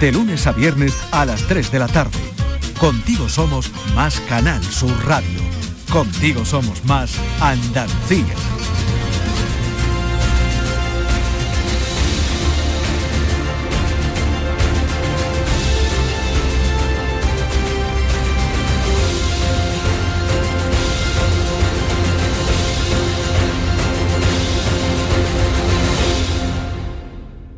de 0.00 0.12
lunes 0.12 0.46
a 0.46 0.52
viernes 0.52 0.94
a 1.12 1.24
las 1.24 1.42
3 1.48 1.72
de 1.72 1.78
la 1.78 1.88
tarde. 1.88 2.18
Contigo 2.78 3.26
somos 3.30 3.70
más 3.94 4.20
Canal 4.28 4.62
Sur 4.62 4.92
Radio. 5.06 5.63
Contigo 5.94 6.44
somos 6.44 6.84
más 6.86 7.16
Andalucía. 7.40 8.34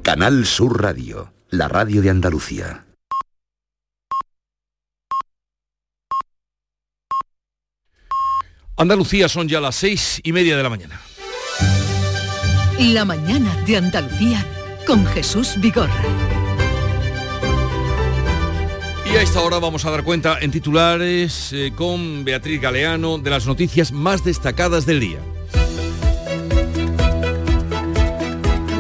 Canal 0.03 0.45
Sur 0.45 0.83
Radio, 0.83 1.33
la 1.49 1.69
radio 1.69 2.03
de 2.03 2.11
Andalucía. 2.11 2.86
Andalucía 8.79 9.27
son 9.31 9.49
ya 9.49 9.59
las 9.59 9.75
seis 9.75 10.21
y 10.23 10.33
media 10.33 10.55
de 10.55 10.63
la 10.63 10.69
mañana. 10.69 11.01
La 12.79 13.07
mañana 13.07 13.57
de 13.67 13.79
Andalucía 13.79 14.45
con 14.87 15.07
Jesús 15.07 15.55
Vigorra. 15.57 16.05
Y 19.11 19.17
a 19.17 19.23
esta 19.23 19.41
hora 19.41 19.59
vamos 19.61 19.87
a 19.87 19.91
dar 19.91 20.05
cuenta 20.05 20.39
en 20.41 20.51
titulares 20.51 21.55
eh, 21.55 21.73
con 21.75 22.25
Beatriz 22.27 22.61
Galeano 22.61 23.17
de 23.17 23.31
las 23.31 23.47
noticias 23.47 23.93
más 23.93 24.25
destacadas 24.25 24.85
del 24.85 25.01
día. 25.01 25.21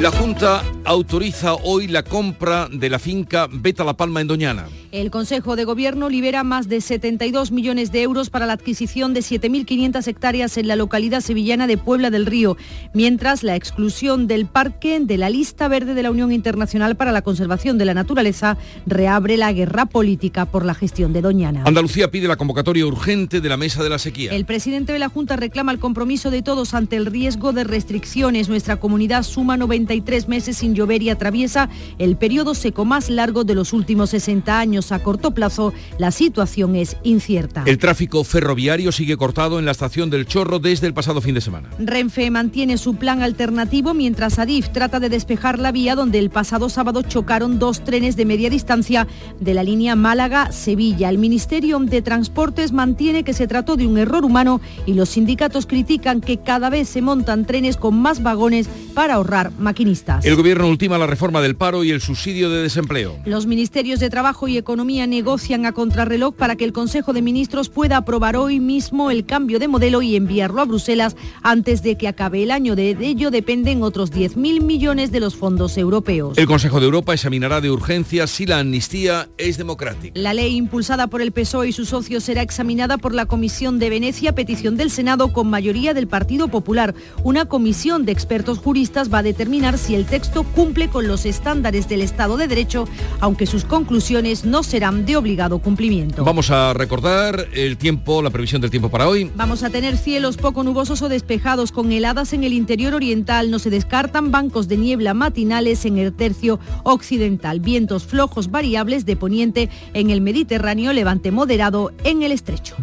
La 0.02 0.10
Junta 0.10 0.62
autoriza 0.84 1.54
hoy 1.54 1.86
la 1.86 2.02
compra 2.02 2.68
de 2.70 2.90
la 2.90 2.98
finca 2.98 3.48
Beta 3.50 3.82
La 3.82 3.96
Palma 3.96 4.20
en 4.20 4.26
Doñana. 4.26 4.66
El 4.96 5.10
Consejo 5.10 5.56
de 5.56 5.64
Gobierno 5.66 6.08
libera 6.08 6.42
más 6.42 6.70
de 6.70 6.80
72 6.80 7.52
millones 7.52 7.92
de 7.92 8.00
euros 8.00 8.30
para 8.30 8.46
la 8.46 8.54
adquisición 8.54 9.12
de 9.12 9.20
7.500 9.20 10.08
hectáreas 10.08 10.56
en 10.56 10.68
la 10.68 10.74
localidad 10.74 11.20
sevillana 11.20 11.66
de 11.66 11.76
Puebla 11.76 12.08
del 12.08 12.24
Río, 12.24 12.56
mientras 12.94 13.42
la 13.42 13.56
exclusión 13.56 14.26
del 14.26 14.46
parque 14.46 14.98
de 14.98 15.18
la 15.18 15.28
lista 15.28 15.68
verde 15.68 15.92
de 15.92 16.02
la 16.02 16.10
Unión 16.10 16.32
Internacional 16.32 16.96
para 16.96 17.12
la 17.12 17.20
Conservación 17.20 17.76
de 17.76 17.84
la 17.84 17.92
Naturaleza 17.92 18.56
reabre 18.86 19.36
la 19.36 19.52
guerra 19.52 19.84
política 19.84 20.46
por 20.46 20.64
la 20.64 20.72
gestión 20.72 21.12
de 21.12 21.20
Doñana. 21.20 21.64
Andalucía 21.66 22.10
pide 22.10 22.26
la 22.26 22.36
convocatoria 22.36 22.86
urgente 22.86 23.42
de 23.42 23.48
la 23.50 23.58
Mesa 23.58 23.82
de 23.82 23.90
la 23.90 23.98
Sequía. 23.98 24.32
El 24.32 24.46
presidente 24.46 24.94
de 24.94 24.98
la 24.98 25.10
Junta 25.10 25.36
reclama 25.36 25.72
el 25.72 25.78
compromiso 25.78 26.30
de 26.30 26.40
todos 26.40 26.72
ante 26.72 26.96
el 26.96 27.04
riesgo 27.04 27.52
de 27.52 27.64
restricciones. 27.64 28.48
Nuestra 28.48 28.76
comunidad 28.76 29.24
suma 29.24 29.58
93 29.58 30.26
meses 30.26 30.56
sin 30.56 30.74
llover 30.74 31.02
y 31.02 31.10
atraviesa 31.10 31.68
el 31.98 32.16
periodo 32.16 32.54
seco 32.54 32.86
más 32.86 33.10
largo 33.10 33.44
de 33.44 33.54
los 33.54 33.74
últimos 33.74 34.08
60 34.08 34.58
años. 34.58 34.85
A 34.92 35.00
corto 35.00 35.32
plazo, 35.32 35.72
la 35.98 36.10
situación 36.10 36.76
es 36.76 36.96
incierta. 37.02 37.64
El 37.66 37.78
tráfico 37.78 38.22
ferroviario 38.24 38.92
sigue 38.92 39.16
cortado 39.16 39.58
en 39.58 39.64
la 39.64 39.72
estación 39.72 40.10
del 40.10 40.26
Chorro 40.26 40.58
desde 40.58 40.86
el 40.86 40.94
pasado 40.94 41.20
fin 41.20 41.34
de 41.34 41.40
semana. 41.40 41.70
Renfe 41.78 42.30
mantiene 42.30 42.78
su 42.78 42.96
plan 42.96 43.22
alternativo 43.22 43.94
mientras 43.94 44.38
Adif 44.38 44.68
trata 44.70 45.00
de 45.00 45.08
despejar 45.08 45.58
la 45.58 45.72
vía 45.72 45.94
donde 45.94 46.18
el 46.18 46.30
pasado 46.30 46.68
sábado 46.68 47.02
chocaron 47.02 47.58
dos 47.58 47.84
trenes 47.84 48.16
de 48.16 48.24
media 48.26 48.50
distancia 48.50 49.06
de 49.40 49.54
la 49.54 49.62
línea 49.62 49.96
Málaga-Sevilla. 49.96 51.08
El 51.08 51.18
Ministerio 51.18 51.78
de 51.78 52.02
Transportes 52.02 52.72
mantiene 52.72 53.24
que 53.24 53.32
se 53.32 53.46
trató 53.46 53.76
de 53.76 53.86
un 53.86 53.98
error 53.98 54.24
humano 54.24 54.60
y 54.86 54.94
los 54.94 55.10
sindicatos 55.10 55.66
critican 55.66 56.20
que 56.20 56.38
cada 56.38 56.70
vez 56.70 56.88
se 56.88 57.02
montan 57.02 57.44
trenes 57.44 57.76
con 57.76 57.98
más 57.98 58.22
vagones 58.22 58.68
para 58.94 59.14
ahorrar 59.14 59.52
maquinistas. 59.58 60.24
El 60.24 60.36
gobierno 60.36 60.68
ultima 60.68 60.98
la 60.98 61.06
reforma 61.06 61.40
del 61.40 61.56
paro 61.56 61.84
y 61.84 61.90
el 61.90 62.00
subsidio 62.00 62.50
de 62.50 62.62
desempleo. 62.62 63.16
Los 63.24 63.46
ministerios 63.46 64.00
de 64.00 64.10
Trabajo 64.10 64.48
y 64.48 64.56
Economía 64.56 64.65
negocian 64.74 65.64
a 65.66 65.72
contrarreloj 65.72 66.34
para 66.34 66.56
que 66.56 66.64
el 66.64 66.72
Consejo 66.72 67.12
de 67.12 67.22
Ministros 67.22 67.68
pueda 67.68 67.98
aprobar 67.98 68.36
hoy 68.36 68.58
mismo 68.58 69.10
el 69.10 69.24
cambio 69.24 69.58
de 69.58 69.68
modelo 69.68 70.02
y 70.02 70.16
enviarlo 70.16 70.60
a 70.60 70.64
Bruselas 70.64 71.14
antes 71.42 71.82
de 71.82 71.96
que 71.96 72.08
acabe 72.08 72.42
el 72.42 72.50
año. 72.50 72.74
De 72.74 72.96
ello 73.00 73.30
dependen 73.30 73.82
otros 73.82 74.12
10.000 74.12 74.62
millones 74.62 75.12
de 75.12 75.20
los 75.20 75.36
fondos 75.36 75.76
europeos. 75.76 76.36
El 76.36 76.46
Consejo 76.46 76.80
de 76.80 76.86
Europa 76.86 77.14
examinará 77.14 77.60
de 77.60 77.70
urgencia 77.70 78.26
si 78.26 78.46
la 78.46 78.58
amnistía 78.58 79.28
es 79.38 79.56
democrática. 79.56 80.18
La 80.18 80.34
ley 80.34 80.56
impulsada 80.56 81.06
por 81.06 81.22
el 81.22 81.32
PSOE 81.32 81.68
y 81.68 81.72
sus 81.72 81.90
socios 81.90 82.24
será 82.24 82.42
examinada 82.42 82.98
por 82.98 83.14
la 83.14 83.26
Comisión 83.26 83.78
de 83.78 83.90
Venecia, 83.90 84.34
petición 84.34 84.76
del 84.76 84.90
Senado 84.90 85.32
con 85.32 85.48
mayoría 85.48 85.94
del 85.94 86.08
Partido 86.08 86.48
Popular. 86.48 86.94
Una 87.22 87.44
comisión 87.44 88.04
de 88.04 88.12
expertos 88.12 88.58
juristas 88.58 89.12
va 89.12 89.18
a 89.18 89.22
determinar 89.22 89.78
si 89.78 89.94
el 89.94 90.06
texto 90.06 90.42
cumple 90.42 90.88
con 90.88 91.06
los 91.06 91.26
estándares 91.26 91.88
del 91.88 92.02
Estado 92.02 92.36
de 92.36 92.48
Derecho, 92.48 92.88
aunque 93.20 93.46
sus 93.46 93.64
conclusiones 93.64 94.44
no 94.44 94.62
serán 94.62 95.06
de 95.06 95.16
obligado 95.16 95.58
cumplimiento. 95.58 96.24
Vamos 96.24 96.50
a 96.50 96.72
recordar 96.72 97.48
el 97.54 97.76
tiempo, 97.76 98.22
la 98.22 98.30
previsión 98.30 98.60
del 98.60 98.70
tiempo 98.70 98.88
para 98.88 99.08
hoy. 99.08 99.30
Vamos 99.34 99.62
a 99.62 99.70
tener 99.70 99.96
cielos 99.96 100.36
poco 100.36 100.62
nubosos 100.62 101.02
o 101.02 101.08
despejados 101.08 101.72
con 101.72 101.92
heladas 101.92 102.32
en 102.32 102.44
el 102.44 102.52
interior 102.52 102.94
oriental. 102.94 103.50
No 103.50 103.58
se 103.58 103.70
descartan 103.70 104.30
bancos 104.30 104.68
de 104.68 104.76
niebla 104.76 105.14
matinales 105.14 105.84
en 105.84 105.98
el 105.98 106.12
tercio 106.12 106.58
occidental. 106.82 107.60
Vientos 107.60 108.04
flojos 108.04 108.50
variables 108.50 109.06
de 109.06 109.16
poniente 109.16 109.70
en 109.94 110.10
el 110.10 110.20
Mediterráneo, 110.20 110.92
levante 110.92 111.30
moderado 111.30 111.92
en 112.04 112.22
el 112.22 112.32
estrecho. 112.32 112.76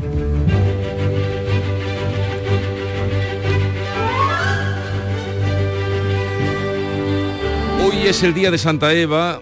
Hoy 7.85 8.07
es 8.07 8.23
el 8.23 8.33
día 8.33 8.49
de 8.49 8.57
Santa 8.57 8.93
Eva, 8.93 9.41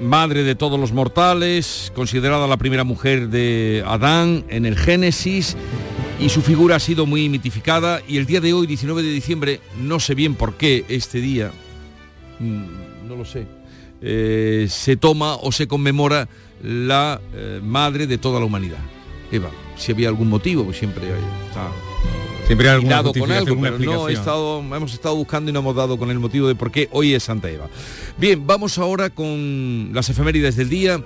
madre 0.00 0.44
de 0.44 0.54
todos 0.54 0.78
los 0.78 0.92
mortales, 0.92 1.92
considerada 1.94 2.46
la 2.46 2.56
primera 2.56 2.84
mujer 2.84 3.28
de 3.28 3.82
Adán 3.86 4.44
en 4.48 4.66
el 4.66 4.76
Génesis 4.76 5.56
y 6.20 6.28
su 6.28 6.42
figura 6.42 6.76
ha 6.76 6.80
sido 6.80 7.06
muy 7.06 7.28
mitificada 7.28 8.00
y 8.06 8.18
el 8.18 8.26
día 8.26 8.40
de 8.40 8.52
hoy, 8.52 8.66
19 8.66 9.02
de 9.02 9.10
diciembre, 9.10 9.60
no 9.80 10.00
sé 10.00 10.14
bien 10.14 10.34
por 10.34 10.54
qué 10.54 10.84
este 10.88 11.20
día, 11.20 11.52
mm, 12.38 13.08
no 13.08 13.16
lo 13.16 13.24
sé, 13.24 13.46
eh, 14.00 14.66
se 14.68 14.96
toma 14.96 15.36
o 15.36 15.52
se 15.52 15.66
conmemora 15.66 16.28
la 16.62 17.20
eh, 17.34 17.60
madre 17.62 18.06
de 18.06 18.18
toda 18.18 18.40
la 18.40 18.46
humanidad. 18.46 18.78
Eva, 19.30 19.50
si 19.76 19.92
había 19.92 20.08
algún 20.08 20.28
motivo, 20.28 20.72
siempre 20.72 21.04
está 21.48 21.70
Siempre 22.48 22.66
hay 22.70 22.76
alguna 22.76 22.94
hilado 22.94 23.12
con 23.12 23.30
algo, 23.30 23.60
pero 23.60 23.78
no 23.78 24.08
he 24.08 24.14
estado, 24.14 24.60
hemos 24.60 24.94
estado 24.94 25.14
buscando 25.14 25.50
y 25.50 25.52
no 25.52 25.60
hemos 25.60 25.76
dado 25.76 25.98
con 25.98 26.10
el 26.10 26.18
motivo 26.18 26.48
de 26.48 26.54
por 26.54 26.70
qué 26.70 26.88
hoy 26.92 27.12
es 27.12 27.24
Santa 27.24 27.50
Eva. 27.50 27.68
Bien, 28.16 28.46
vamos 28.46 28.78
ahora 28.78 29.10
con 29.10 29.90
las 29.92 30.08
efemérides 30.08 30.56
del 30.56 30.70
día. 30.70 30.98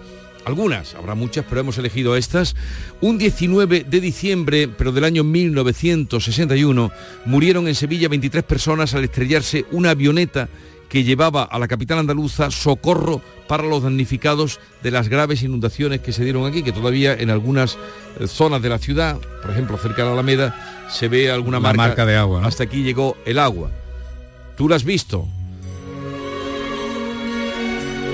Algunas, 0.44 0.94
habrá 0.94 1.16
muchas, 1.16 1.44
pero 1.48 1.62
hemos 1.62 1.76
elegido 1.78 2.14
estas. 2.14 2.54
Un 3.00 3.18
19 3.18 3.82
de 3.82 4.00
diciembre, 4.00 4.68
pero 4.68 4.92
del 4.92 5.02
año 5.02 5.24
1961, 5.24 6.92
murieron 7.24 7.66
en 7.66 7.74
Sevilla 7.74 8.06
23 8.08 8.44
personas 8.44 8.94
al 8.94 9.02
estrellarse 9.02 9.64
una 9.72 9.90
avioneta 9.90 10.48
que 10.92 11.04
llevaba 11.04 11.44
a 11.44 11.58
la 11.58 11.68
capital 11.68 12.00
andaluza 12.00 12.50
socorro 12.50 13.22
para 13.48 13.62
los 13.62 13.82
damnificados 13.82 14.60
de 14.82 14.90
las 14.90 15.08
graves 15.08 15.42
inundaciones 15.42 16.02
que 16.02 16.12
se 16.12 16.22
dieron 16.22 16.44
aquí, 16.44 16.62
que 16.62 16.70
todavía 16.70 17.14
en 17.14 17.30
algunas 17.30 17.78
eh, 18.20 18.26
zonas 18.26 18.60
de 18.60 18.68
la 18.68 18.78
ciudad, 18.78 19.16
por 19.40 19.52
ejemplo 19.52 19.78
cerca 19.78 20.02
de 20.02 20.08
la 20.08 20.12
Alameda, 20.12 20.84
se 20.90 21.08
ve 21.08 21.30
alguna 21.30 21.60
marca 21.60 22.04
de 22.04 22.16
agua, 22.16 22.42
¿no? 22.42 22.46
Hasta 22.46 22.64
aquí 22.64 22.82
llegó 22.82 23.16
el 23.24 23.38
agua. 23.38 23.70
¿Tú 24.54 24.68
la 24.68 24.76
has 24.76 24.84
visto? 24.84 25.26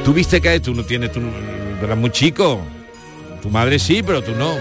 ¿Tú 0.05 0.13
viste 0.13 0.41
que 0.41 0.61
tú 0.61 0.73
no 0.73 0.85
tienes, 0.85 1.11
tú 1.11 1.21
eras 1.83 1.99
muy 1.99 2.11
chico? 2.11 2.61
Tu 3.43 3.51
madre 3.51 3.81
sí, 3.81 4.05
pero 4.05 4.23
tú 4.23 4.37
no. 4.37 4.55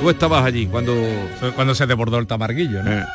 Tú 0.00 0.10
estabas 0.10 0.44
allí 0.44 0.66
cuando... 0.66 0.92
Cuando 1.54 1.72
se 1.76 1.86
desbordó 1.86 2.18
el 2.18 2.26
tamarguillo, 2.26 2.82
¿no? 2.82 3.06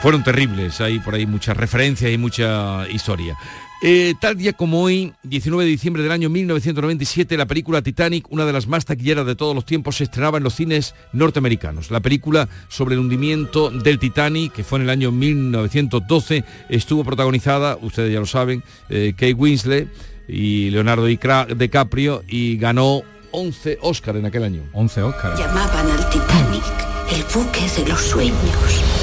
Fueron 0.00 0.22
terribles, 0.22 0.80
hay 0.80 1.00
por 1.00 1.14
ahí 1.14 1.26
muchas 1.26 1.56
referencias 1.56 2.12
y 2.12 2.18
mucha 2.18 2.88
historia. 2.88 3.36
Eh, 3.82 4.14
tal 4.20 4.36
día 4.36 4.52
como 4.52 4.82
hoy, 4.82 5.12
19 5.22 5.64
de 5.64 5.70
diciembre 5.70 6.02
del 6.02 6.12
año 6.12 6.28
1997, 6.28 7.36
la 7.36 7.46
película 7.46 7.82
Titanic, 7.82 8.26
una 8.30 8.44
de 8.44 8.52
las 8.52 8.66
más 8.66 8.84
taquilleras 8.84 9.26
de 9.26 9.36
todos 9.36 9.54
los 9.54 9.64
tiempos, 9.64 9.96
se 9.96 10.04
estrenaba 10.04 10.38
en 10.38 10.44
los 10.44 10.54
cines 10.54 10.94
norteamericanos. 11.12 11.90
La 11.90 12.00
película 12.00 12.48
sobre 12.68 12.94
el 12.94 13.00
hundimiento 13.00 13.70
del 13.70 13.98
Titanic, 13.98 14.52
que 14.52 14.64
fue 14.64 14.78
en 14.78 14.84
el 14.84 14.90
año 14.90 15.10
1912, 15.10 16.44
estuvo 16.68 17.04
protagonizada, 17.04 17.76
ustedes 17.80 18.12
ya 18.12 18.20
lo 18.20 18.26
saben, 18.26 18.62
eh, 18.88 19.12
Kate 19.16 19.34
Winslet 19.34 19.88
y 20.28 20.70
Leonardo 20.70 21.06
DiCaprio 21.06 22.22
y 22.28 22.56
ganó 22.56 23.02
11 23.32 23.78
Oscar 23.82 24.16
en 24.16 24.26
aquel 24.26 24.44
año. 24.44 24.62
11 24.72 25.02
Oscar. 25.02 25.38
Llamaban 25.38 25.90
al 25.90 26.10
Titanic 26.10 26.64
el 27.12 27.24
buque 27.32 27.60
de 27.76 27.88
los 27.88 28.00
sueños. 28.00 28.97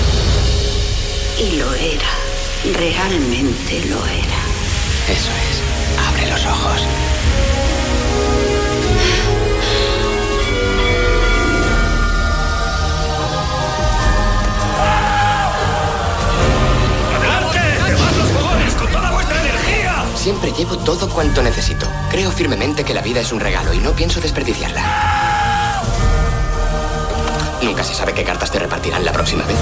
Y 1.38 1.58
lo 1.58 1.74
era, 1.74 2.08
realmente 2.74 3.82
lo 3.90 3.98
era. 4.06 4.40
Eso 5.10 5.30
es. 5.50 5.62
Abre 6.08 6.30
los 6.32 6.46
ojos. 6.46 6.82
¡Adelante! 17.16 17.60
¡Quemad 17.86 18.12
los 18.14 18.30
fogones 18.30 18.76
con 18.76 18.92
toda 18.94 19.12
vuestra 19.12 19.42
energía! 19.42 20.06
Siempre 20.16 20.54
llevo 20.54 20.78
todo 20.78 21.10
cuanto 21.10 21.44
necesito. 21.44 21.86
Creo 22.10 22.32
firmemente 22.32 22.86
que 22.86 22.94
la 22.94 23.02
vida 23.02 23.20
es 23.20 23.34
un 23.34 23.42
regalo 23.42 23.74
y 23.74 23.80
no 23.80 23.92
pienso 23.92 24.22
desperdiciarla. 24.22 25.82
Nunca 27.62 27.84
se 27.84 27.94
sabe 27.94 28.14
qué 28.14 28.24
cartas 28.24 28.52
te 28.52 28.60
repartirán 28.60 29.04
la 29.04 29.12
próxima 29.12 29.44
vez. 29.44 29.58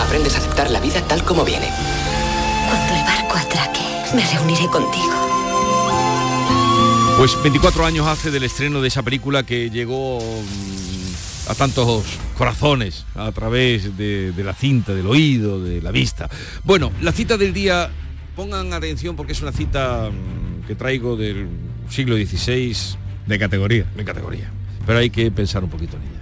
Aprendes 0.00 0.34
a 0.34 0.38
aceptar 0.38 0.70
la 0.70 0.80
vida 0.80 1.00
tal 1.06 1.24
como 1.24 1.44
viene. 1.44 1.68
Cuando 2.68 2.94
el 2.94 3.04
barco 3.04 3.36
atraque, 3.36 3.80
me 4.14 4.24
reuniré 4.32 4.66
contigo. 4.66 5.12
Pues 7.18 7.40
24 7.42 7.86
años 7.86 8.06
hace 8.06 8.30
del 8.30 8.42
estreno 8.42 8.82
de 8.82 8.88
esa 8.88 9.02
película 9.02 9.44
que 9.44 9.70
llegó 9.70 10.18
mm, 10.18 11.50
a 11.50 11.54
tantos 11.54 12.04
corazones 12.36 13.06
a 13.14 13.30
través 13.32 13.96
de, 13.96 14.32
de, 14.32 14.44
la 14.44 14.52
cinta, 14.52 14.94
del 14.94 15.06
oído, 15.06 15.62
de 15.62 15.80
la 15.80 15.92
vista. 15.92 16.28
Bueno, 16.64 16.90
la 17.00 17.12
cita 17.12 17.36
del 17.36 17.52
día, 17.52 17.90
pongan 18.34 18.72
atención 18.72 19.16
porque 19.16 19.32
es 19.32 19.42
una 19.42 19.52
cita 19.52 20.10
mm, 20.10 20.66
que 20.66 20.74
traigo 20.74 21.16
del 21.16 21.48
siglo 21.88 22.16
XVI. 22.16 22.76
De 23.26 23.38
categoría. 23.38 23.86
De 23.96 24.04
categoría. 24.04 24.50
Pero 24.86 24.98
hay 24.98 25.10
que 25.10 25.30
pensar 25.30 25.64
un 25.64 25.70
poquito 25.70 25.96
en 25.96 26.02
ella. 26.02 26.20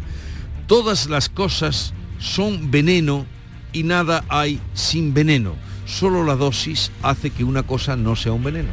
Todas 0.67 1.09
las 1.09 1.29
cosas 1.29 1.95
son 2.19 2.71
veneno 2.71 3.27
y 3.73 3.83
nada 3.83 4.25
hay 4.29 4.61
sin 4.75 5.15
veneno. 5.15 5.55
Solo 5.87 6.25
la 6.25 6.37
dosis 6.37 6.91
hace 7.03 7.31
que 7.31 7.45
una 7.45 7.63
cosa 7.63 7.97
no 7.97 8.17
sea 8.17 8.33
un 8.33 8.45
veneno. 8.45 8.69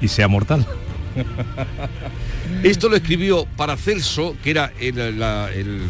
Y 0.00 0.08
sea 0.08 0.28
mortal. 0.28 0.66
Esto 2.62 2.88
lo 2.88 2.96
escribió 2.96 3.46
Paracelso, 3.56 4.36
que 4.42 4.50
era 4.50 4.72
el, 4.80 5.18
la, 5.18 5.50
el, 5.52 5.82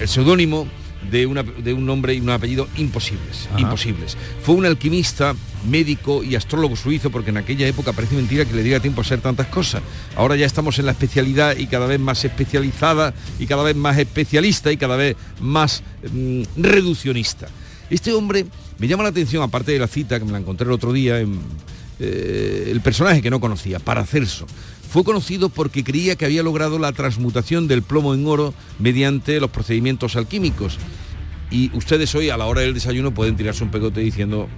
el 0.00 0.08
seudónimo 0.08 0.66
de, 1.10 1.26
una, 1.26 1.42
de, 1.42 1.72
un 1.72 1.86
nombre 1.86 2.14
y 2.14 2.20
un 2.20 2.30
apellido 2.30 2.68
imposibles, 2.76 3.48
Ajá. 3.50 3.60
imposibles. 3.60 4.16
Fue 4.42 4.54
un 4.54 4.66
alquimista, 4.66 5.34
médico 5.68 6.22
y 6.22 6.34
astrólogo 6.34 6.76
suizo, 6.76 7.10
porque 7.10 7.30
en 7.30 7.38
aquella 7.38 7.66
época 7.66 7.92
parece 7.92 8.16
mentira 8.16 8.44
que 8.44 8.54
le 8.54 8.62
diera 8.62 8.80
tiempo 8.80 9.00
a 9.00 9.04
hacer 9.04 9.20
tantas 9.20 9.46
cosas. 9.46 9.82
Ahora 10.16 10.36
ya 10.36 10.46
estamos 10.46 10.78
en 10.78 10.86
la 10.86 10.92
especialidad 10.92 11.56
y 11.56 11.66
cada 11.66 11.86
vez 11.86 12.00
más 12.00 12.24
especializada 12.24 13.14
y 13.38 13.46
cada 13.46 13.62
vez 13.62 13.76
más 13.76 13.98
especialista 13.98 14.72
y 14.72 14.76
cada 14.76 14.96
vez 14.96 15.16
más 15.40 15.82
mmm, 16.12 16.42
reduccionista. 16.56 17.48
Este 17.90 18.12
hombre 18.12 18.46
me 18.78 18.86
llama 18.86 19.02
la 19.02 19.08
atención, 19.10 19.42
aparte 19.42 19.72
de 19.72 19.78
la 19.78 19.86
cita 19.86 20.18
que 20.18 20.24
me 20.24 20.32
la 20.32 20.38
encontré 20.38 20.66
el 20.66 20.72
otro 20.72 20.92
día, 20.92 21.20
en, 21.20 21.38
eh, 22.00 22.68
el 22.70 22.80
personaje 22.80 23.22
que 23.22 23.30
no 23.30 23.40
conocía, 23.40 23.78
Paracelso. 23.78 24.46
Fue 24.90 25.04
conocido 25.04 25.48
porque 25.48 25.84
creía 25.84 26.16
que 26.16 26.24
había 26.24 26.42
logrado 26.42 26.78
la 26.78 26.92
transmutación 26.92 27.68
del 27.68 27.82
plomo 27.82 28.14
en 28.14 28.26
oro 28.26 28.54
mediante 28.78 29.40
los 29.40 29.50
procedimientos 29.50 30.16
alquímicos. 30.16 30.78
Y 31.50 31.74
ustedes 31.76 32.14
hoy 32.14 32.30
a 32.30 32.36
la 32.36 32.46
hora 32.46 32.62
del 32.62 32.74
desayuno 32.74 33.12
pueden 33.12 33.36
tirarse 33.36 33.64
un 33.64 33.70
pegote 33.70 34.00
diciendo... 34.00 34.48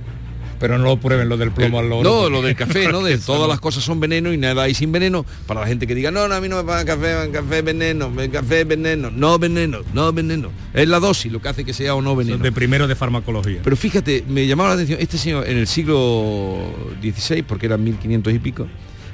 Pero 0.61 0.77
no 0.77 0.85
lo 0.85 0.99
prueben 0.99 1.31
lo 1.31 1.39
del 1.39 1.53
plomo 1.53 1.81
el, 1.81 1.87
al 1.87 1.93
oro. 1.93 2.11
No, 2.11 2.29
lo 2.29 2.43
del 2.43 2.55
café, 2.55 2.93
¿no? 2.93 3.03
De 3.03 3.17
todas 3.27 3.49
las 3.49 3.61
cosas 3.61 3.83
son 3.83 3.99
veneno 3.99 4.31
y 4.31 4.37
nada 4.37 4.65
hay 4.65 4.75
sin 4.75 4.93
veneno. 4.93 5.25
Para 5.47 5.63
la 5.63 5.67
gente 5.67 5.87
que 5.87 5.95
diga, 5.95 6.11
no, 6.11 6.29
no, 6.29 6.35
a 6.35 6.41
mí 6.41 6.49
no 6.51 6.57
me 6.57 6.65
pagan 6.65 6.87
café, 6.87 7.31
café 7.33 7.63
veneno, 7.63 8.13
café 8.31 8.65
veneno, 8.65 9.11
no 9.11 9.39
veneno, 9.39 9.79
no 9.95 10.13
veneno. 10.13 10.51
Es 10.75 10.87
la 10.87 11.01
dosis 11.01 11.33
lo 11.33 11.41
que 11.41 11.49
hace 11.49 11.65
que 11.65 11.73
sea 11.73 11.95
o 11.95 12.03
no 12.03 12.15
veneno. 12.15 12.37
Son 12.37 12.43
de 12.43 12.53
primero 12.53 12.87
de 12.87 12.95
farmacología. 12.95 13.61
Pero 13.65 13.75
fíjate, 13.75 14.23
me 14.29 14.47
llamaba 14.47 14.69
la 14.71 14.75
atención, 14.75 15.01
este 15.01 15.17
señor 15.17 15.49
en 15.49 15.57
el 15.57 15.67
siglo 15.67 16.59
XVI, 17.01 17.43
porque 17.43 17.65
eran 17.65 17.83
1500 17.83 18.35
y 18.35 18.39
pico, 18.39 18.67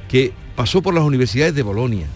que 0.09 0.33
pasó 0.57 0.83
por 0.83 0.95
las 0.95 1.05
universidades 1.05 1.55
de 1.55 1.63
Bolonia, 1.63 2.09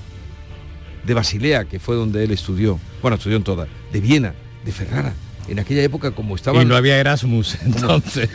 de 1.06 1.14
Basilea, 1.14 1.66
que 1.66 1.78
fue 1.78 1.94
donde 1.94 2.24
él 2.24 2.32
estudió, 2.32 2.80
bueno, 3.00 3.16
estudió 3.16 3.36
en 3.36 3.44
todas, 3.44 3.68
de 3.92 4.00
Viena, 4.00 4.34
de 4.64 4.72
Ferrara. 4.72 5.14
En 5.50 5.58
aquella 5.58 5.82
época, 5.82 6.12
como 6.12 6.36
estaban... 6.36 6.62
Y 6.62 6.64
no 6.64 6.76
había 6.76 6.96
Erasmus, 6.98 7.58
entonces. 7.64 8.30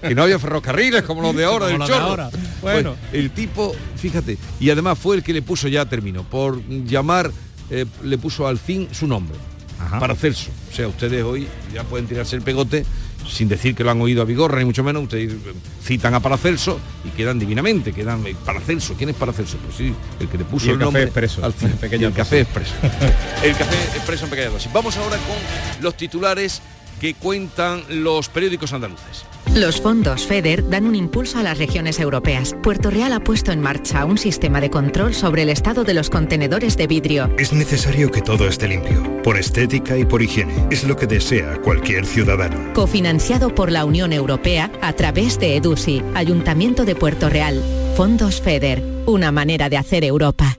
que 0.00 0.14
no 0.14 0.22
había 0.22 0.38
ferrocarriles 0.38 1.02
como 1.02 1.20
los 1.20 1.36
de 1.36 1.44
ahora, 1.44 1.66
del 1.66 1.78
chorro. 1.78 1.88
De 1.88 1.94
ahora. 1.94 2.30
Bueno. 2.62 2.94
Pues 3.10 3.14
el 3.22 3.30
tipo, 3.30 3.74
fíjate, 3.96 4.38
y 4.60 4.70
además 4.70 4.98
fue 4.98 5.16
el 5.16 5.22
que 5.22 5.32
le 5.32 5.42
puso, 5.42 5.68
ya 5.68 5.84
terminó, 5.86 6.22
por 6.22 6.62
llamar, 6.68 7.32
eh, 7.70 7.84
le 8.04 8.18
puso 8.18 8.46
al 8.46 8.58
fin 8.58 8.88
su 8.92 9.06
nombre. 9.06 9.36
Ajá. 9.80 9.98
Paracelso. 9.98 10.50
O 10.70 10.74
sea, 10.74 10.88
ustedes 10.88 11.22
hoy 11.22 11.48
ya 11.74 11.82
pueden 11.84 12.06
tirarse 12.06 12.36
el 12.36 12.42
pegote 12.42 12.86
sin 13.28 13.48
decir 13.48 13.74
que 13.74 13.84
lo 13.84 13.90
han 13.90 14.00
oído 14.00 14.22
a 14.22 14.24
Vigorra, 14.24 14.58
ni 14.58 14.64
mucho 14.64 14.82
menos, 14.82 15.04
ustedes 15.04 15.34
citan 15.82 16.14
a 16.14 16.20
Paracelso 16.20 16.80
y 17.04 17.10
quedan 17.10 17.38
divinamente, 17.38 17.92
quedan 17.92 18.24
Paracelso. 18.44 18.94
¿Quién 18.96 19.10
es 19.10 19.16
Paracelso? 19.16 19.58
Pues 19.58 19.76
sí, 19.76 19.94
el 20.20 20.28
que 20.28 20.38
le 20.38 20.44
puso 20.44 20.66
y 20.66 20.68
el, 20.70 20.74
el 20.74 20.78
café 20.78 20.84
nombre 20.86 21.02
expreso, 21.02 21.44
al 21.44 21.54
el 21.92 22.12
café 22.12 22.40
expreso. 22.40 22.74
el 23.42 23.56
café 23.56 23.96
expreso 23.96 24.24
en 24.24 24.30
pequeña 24.30 24.50
dosis. 24.50 24.72
Vamos 24.72 24.96
ahora 24.96 25.16
con 25.16 25.82
los 25.82 25.96
titulares 25.96 26.62
que 27.00 27.14
cuentan 27.14 27.82
los 27.88 28.28
periódicos 28.28 28.72
andaluces. 28.72 29.24
Los 29.54 29.80
fondos 29.80 30.26
FEDER 30.26 30.68
dan 30.68 30.86
un 30.86 30.94
impulso 30.94 31.38
a 31.38 31.42
las 31.42 31.56
regiones 31.56 31.98
europeas. 31.98 32.54
Puerto 32.62 32.90
Real 32.90 33.12
ha 33.12 33.20
puesto 33.20 33.52
en 33.52 33.60
marcha 33.60 34.04
un 34.04 34.18
sistema 34.18 34.60
de 34.60 34.70
control 34.70 35.14
sobre 35.14 35.42
el 35.42 35.48
estado 35.48 35.84
de 35.84 35.94
los 35.94 36.10
contenedores 36.10 36.76
de 36.76 36.86
vidrio. 36.86 37.30
Es 37.38 37.52
necesario 37.52 38.10
que 38.10 38.20
todo 38.20 38.48
esté 38.48 38.68
limpio, 38.68 39.22
por 39.22 39.38
estética 39.38 39.96
y 39.96 40.04
por 40.04 40.20
higiene. 40.20 40.66
Es 40.70 40.84
lo 40.84 40.96
que 40.96 41.06
desea 41.06 41.56
cualquier 41.62 42.04
ciudadano. 42.04 42.74
Cofinanciado 42.74 43.54
por 43.54 43.72
la 43.72 43.84
Unión 43.84 44.12
Europea 44.12 44.70
a 44.82 44.92
través 44.92 45.38
de 45.38 45.56
EDUSI, 45.56 46.02
Ayuntamiento 46.14 46.84
de 46.84 46.94
Puerto 46.94 47.30
Real. 47.30 47.62
Fondos 47.96 48.42
FEDER, 48.42 48.82
una 49.06 49.32
manera 49.32 49.70
de 49.70 49.78
hacer 49.78 50.04
Europa. 50.04 50.58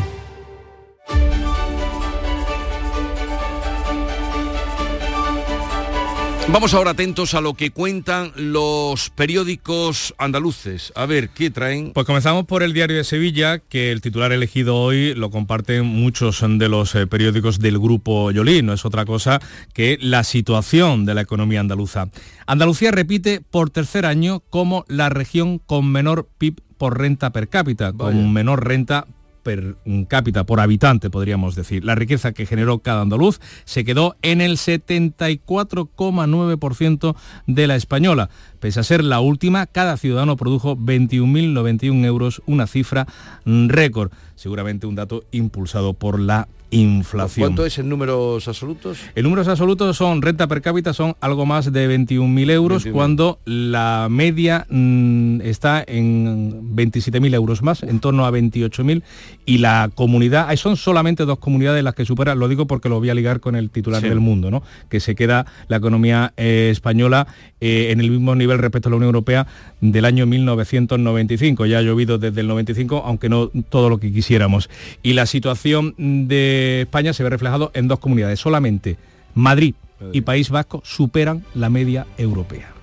Vamos 6.53 6.73
ahora 6.73 6.91
atentos 6.91 7.33
a 7.33 7.39
lo 7.39 7.53
que 7.53 7.71
cuentan 7.71 8.33
los 8.35 9.09
periódicos 9.09 10.13
andaluces. 10.17 10.91
A 10.97 11.05
ver, 11.05 11.29
¿qué 11.29 11.49
traen? 11.49 11.93
Pues 11.93 12.05
comenzamos 12.05 12.45
por 12.45 12.61
el 12.61 12.73
Diario 12.73 12.97
de 12.97 13.05
Sevilla, 13.05 13.59
que 13.59 13.93
el 13.93 14.01
titular 14.01 14.33
elegido 14.33 14.75
hoy 14.75 15.15
lo 15.15 15.31
comparten 15.31 15.85
muchos 15.85 16.43
de 16.45 16.67
los 16.67 16.93
eh, 16.93 17.07
periódicos 17.07 17.59
del 17.59 17.79
Grupo 17.79 18.31
Yolí. 18.31 18.63
No 18.63 18.73
es 18.73 18.83
otra 18.83 19.05
cosa 19.05 19.39
que 19.73 19.97
la 20.01 20.25
situación 20.25 21.05
de 21.05 21.13
la 21.13 21.21
economía 21.21 21.61
andaluza. 21.61 22.09
Andalucía 22.45 22.91
repite 22.91 23.39
por 23.39 23.69
tercer 23.69 24.05
año 24.05 24.41
como 24.49 24.83
la 24.89 25.07
región 25.07 25.57
con 25.57 25.89
menor 25.89 26.27
PIB 26.37 26.59
por 26.77 26.99
renta 26.99 27.31
per 27.31 27.47
cápita, 27.47 27.91
Vaya. 27.93 28.11
con 28.11 28.33
menor 28.33 28.67
renta 28.67 29.07
per 29.43 29.75
cápita, 30.07 30.45
por 30.45 30.59
habitante, 30.59 31.09
podríamos 31.09 31.55
decir. 31.55 31.83
La 31.83 31.95
riqueza 31.95 32.31
que 32.31 32.45
generó 32.45 32.77
cada 32.79 33.01
andaluz 33.01 33.41
se 33.65 33.83
quedó 33.83 34.15
en 34.21 34.39
el 34.41 34.57
74,9% 34.57 37.15
de 37.47 37.67
la 37.67 37.75
española. 37.75 38.29
Pese 38.59 38.79
a 38.79 38.83
ser 38.83 39.03
la 39.03 39.19
última, 39.19 39.65
cada 39.65 39.97
ciudadano 39.97 40.37
produjo 40.37 40.77
21.091 40.77 42.05
euros, 42.05 42.43
una 42.45 42.67
cifra 42.67 43.07
récord. 43.45 44.11
seguramente 44.35 44.85
un 44.87 44.95
dato 44.95 45.23
impulsado 45.31 45.93
por 45.93 46.19
la 46.19 46.47
inflación. 46.71 47.47
¿Cuánto 47.49 47.65
es 47.65 47.77
en 47.77 47.87
números 47.89 48.47
absolutos? 48.47 48.97
En 49.13 49.23
números 49.23 49.47
absolutos 49.47 49.95
son 49.97 50.21
renta 50.21 50.47
per 50.47 50.61
cápita 50.61 50.93
son 50.93 51.15
algo 51.21 51.45
más 51.45 51.71
de 51.71 51.97
21.000 51.97 52.51
euros 52.51 52.85
21.000. 52.85 52.91
cuando 52.91 53.39
la 53.45 54.07
media 54.09 54.65
mm, 54.69 55.41
está 55.41 55.83
en 55.85 56.75
27.000 56.75 57.33
euros 57.35 57.61
más, 57.61 57.83
en 57.83 57.99
torno 57.99 58.25
a 58.25 58.31
28.000 58.31 59.03
y 59.45 59.57
la 59.59 59.89
comunidad, 59.93 60.53
son 60.55 60.77
solamente 60.77 61.25
dos 61.25 61.39
comunidades 61.39 61.83
las 61.83 61.93
que 61.93 62.05
superan, 62.05 62.39
lo 62.39 62.47
digo 62.47 62.67
porque 62.67 62.89
lo 62.89 62.99
voy 62.99 63.09
a 63.09 63.13
ligar 63.13 63.39
con 63.39 63.55
el 63.55 63.69
titular 63.69 64.01
Sí. 64.01 64.09
del 64.09 64.19
mundo, 64.19 64.49
¿no? 64.49 64.63
que 64.89 64.99
se 64.99 65.13
queda 65.15 65.45
la 65.67 65.77
economía 65.77 66.33
eh, 66.37 66.69
española 66.71 67.27
eh, 67.59 67.89
en 67.91 67.99
el 67.99 68.09
mismo 68.09 68.33
nivel 68.35 68.57
respecto 68.57 68.89
a 68.89 68.91
la 68.91 68.95
Unión 68.95 69.09
Europea 69.09 69.45
del 69.81 70.05
año 70.05 70.25
1995. 70.25 71.65
Ya 71.65 71.79
ha 71.79 71.81
llovido 71.81 72.17
desde 72.17 72.41
el 72.41 72.47
95, 72.47 73.03
aunque 73.05 73.29
no 73.29 73.49
todo 73.69 73.89
lo 73.89 73.99
que 73.99 74.11
quisiéramos. 74.11 74.69
Y 75.03 75.13
la 75.13 75.25
situación 75.25 75.93
de 75.97 76.60
España 76.81 77.13
se 77.13 77.23
ve 77.23 77.29
reflejado 77.29 77.71
en 77.73 77.87
dos 77.87 77.99
comunidades. 77.99 78.39
Solamente 78.39 78.97
Madrid 79.33 79.75
y 80.11 80.21
País 80.21 80.49
Vasco 80.49 80.81
superan 80.83 81.43
la 81.53 81.69
media 81.69 82.07
europea. 82.17 82.80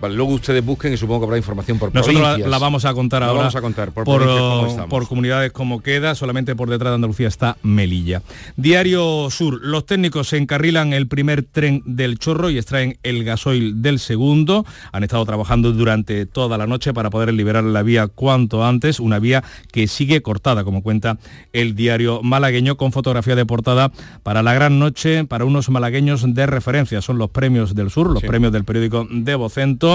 Vale, 0.00 0.14
luego 0.14 0.32
ustedes 0.34 0.64
busquen 0.64 0.92
y 0.92 0.96
supongo 0.96 1.20
que 1.20 1.24
habrá 1.26 1.36
información 1.38 1.78
por 1.78 1.92
Nosotros 1.94 2.14
la, 2.20 2.28
provincias. 2.28 2.50
la 2.50 2.58
vamos 2.58 2.84
a 2.84 2.94
contar 2.94 3.20
La 3.22 3.28
ahora. 3.28 3.38
vamos 3.40 3.56
a 3.56 3.60
contar 3.60 3.90
por, 3.92 4.04
por, 4.04 4.18
provincias 4.22 4.48
cómo 4.48 4.66
estamos. 4.68 4.88
por 4.90 5.08
comunidades 5.08 5.52
como 5.52 5.80
queda, 5.80 6.14
solamente 6.14 6.54
por 6.54 6.70
detrás 6.70 6.90
de 6.92 6.94
Andalucía 6.96 7.26
está 7.28 7.56
Melilla. 7.62 8.22
Diario 8.56 9.28
Sur, 9.30 9.60
los 9.62 9.86
técnicos 9.86 10.28
se 10.28 10.36
encarrilan 10.36 10.92
el 10.92 11.08
primer 11.08 11.42
tren 11.42 11.82
del 11.86 12.18
chorro 12.18 12.50
y 12.50 12.58
extraen 12.58 12.98
el 13.02 13.24
gasoil 13.24 13.82
del 13.82 13.98
segundo. 13.98 14.64
Han 14.92 15.04
estado 15.04 15.24
trabajando 15.24 15.72
durante 15.72 16.26
toda 16.26 16.58
la 16.58 16.66
noche 16.66 16.92
para 16.92 17.10
poder 17.10 17.32
liberar 17.34 17.64
la 17.64 17.82
vía 17.82 18.06
cuanto 18.08 18.64
antes, 18.64 19.00
una 19.00 19.18
vía 19.18 19.42
que 19.72 19.86
sigue 19.88 20.22
cortada, 20.22 20.64
como 20.64 20.82
cuenta 20.82 21.18
el 21.52 21.74
diario 21.74 22.20
malagueño, 22.22 22.76
con 22.76 22.92
fotografía 22.92 23.34
de 23.36 23.46
portada 23.46 23.90
para 24.22 24.42
la 24.42 24.54
gran 24.54 24.78
noche, 24.78 25.24
para 25.24 25.44
unos 25.44 25.70
malagueños 25.70 26.24
de 26.34 26.46
referencia. 26.46 27.00
Son 27.00 27.18
los 27.18 27.30
premios 27.30 27.74
del 27.74 27.90
sur, 27.90 28.10
los 28.10 28.20
Sí. 28.20 28.26
premios 28.26 28.52
del 28.52 28.64
periódico 28.64 29.06
de 29.10 29.34
Vocento, 29.34 29.87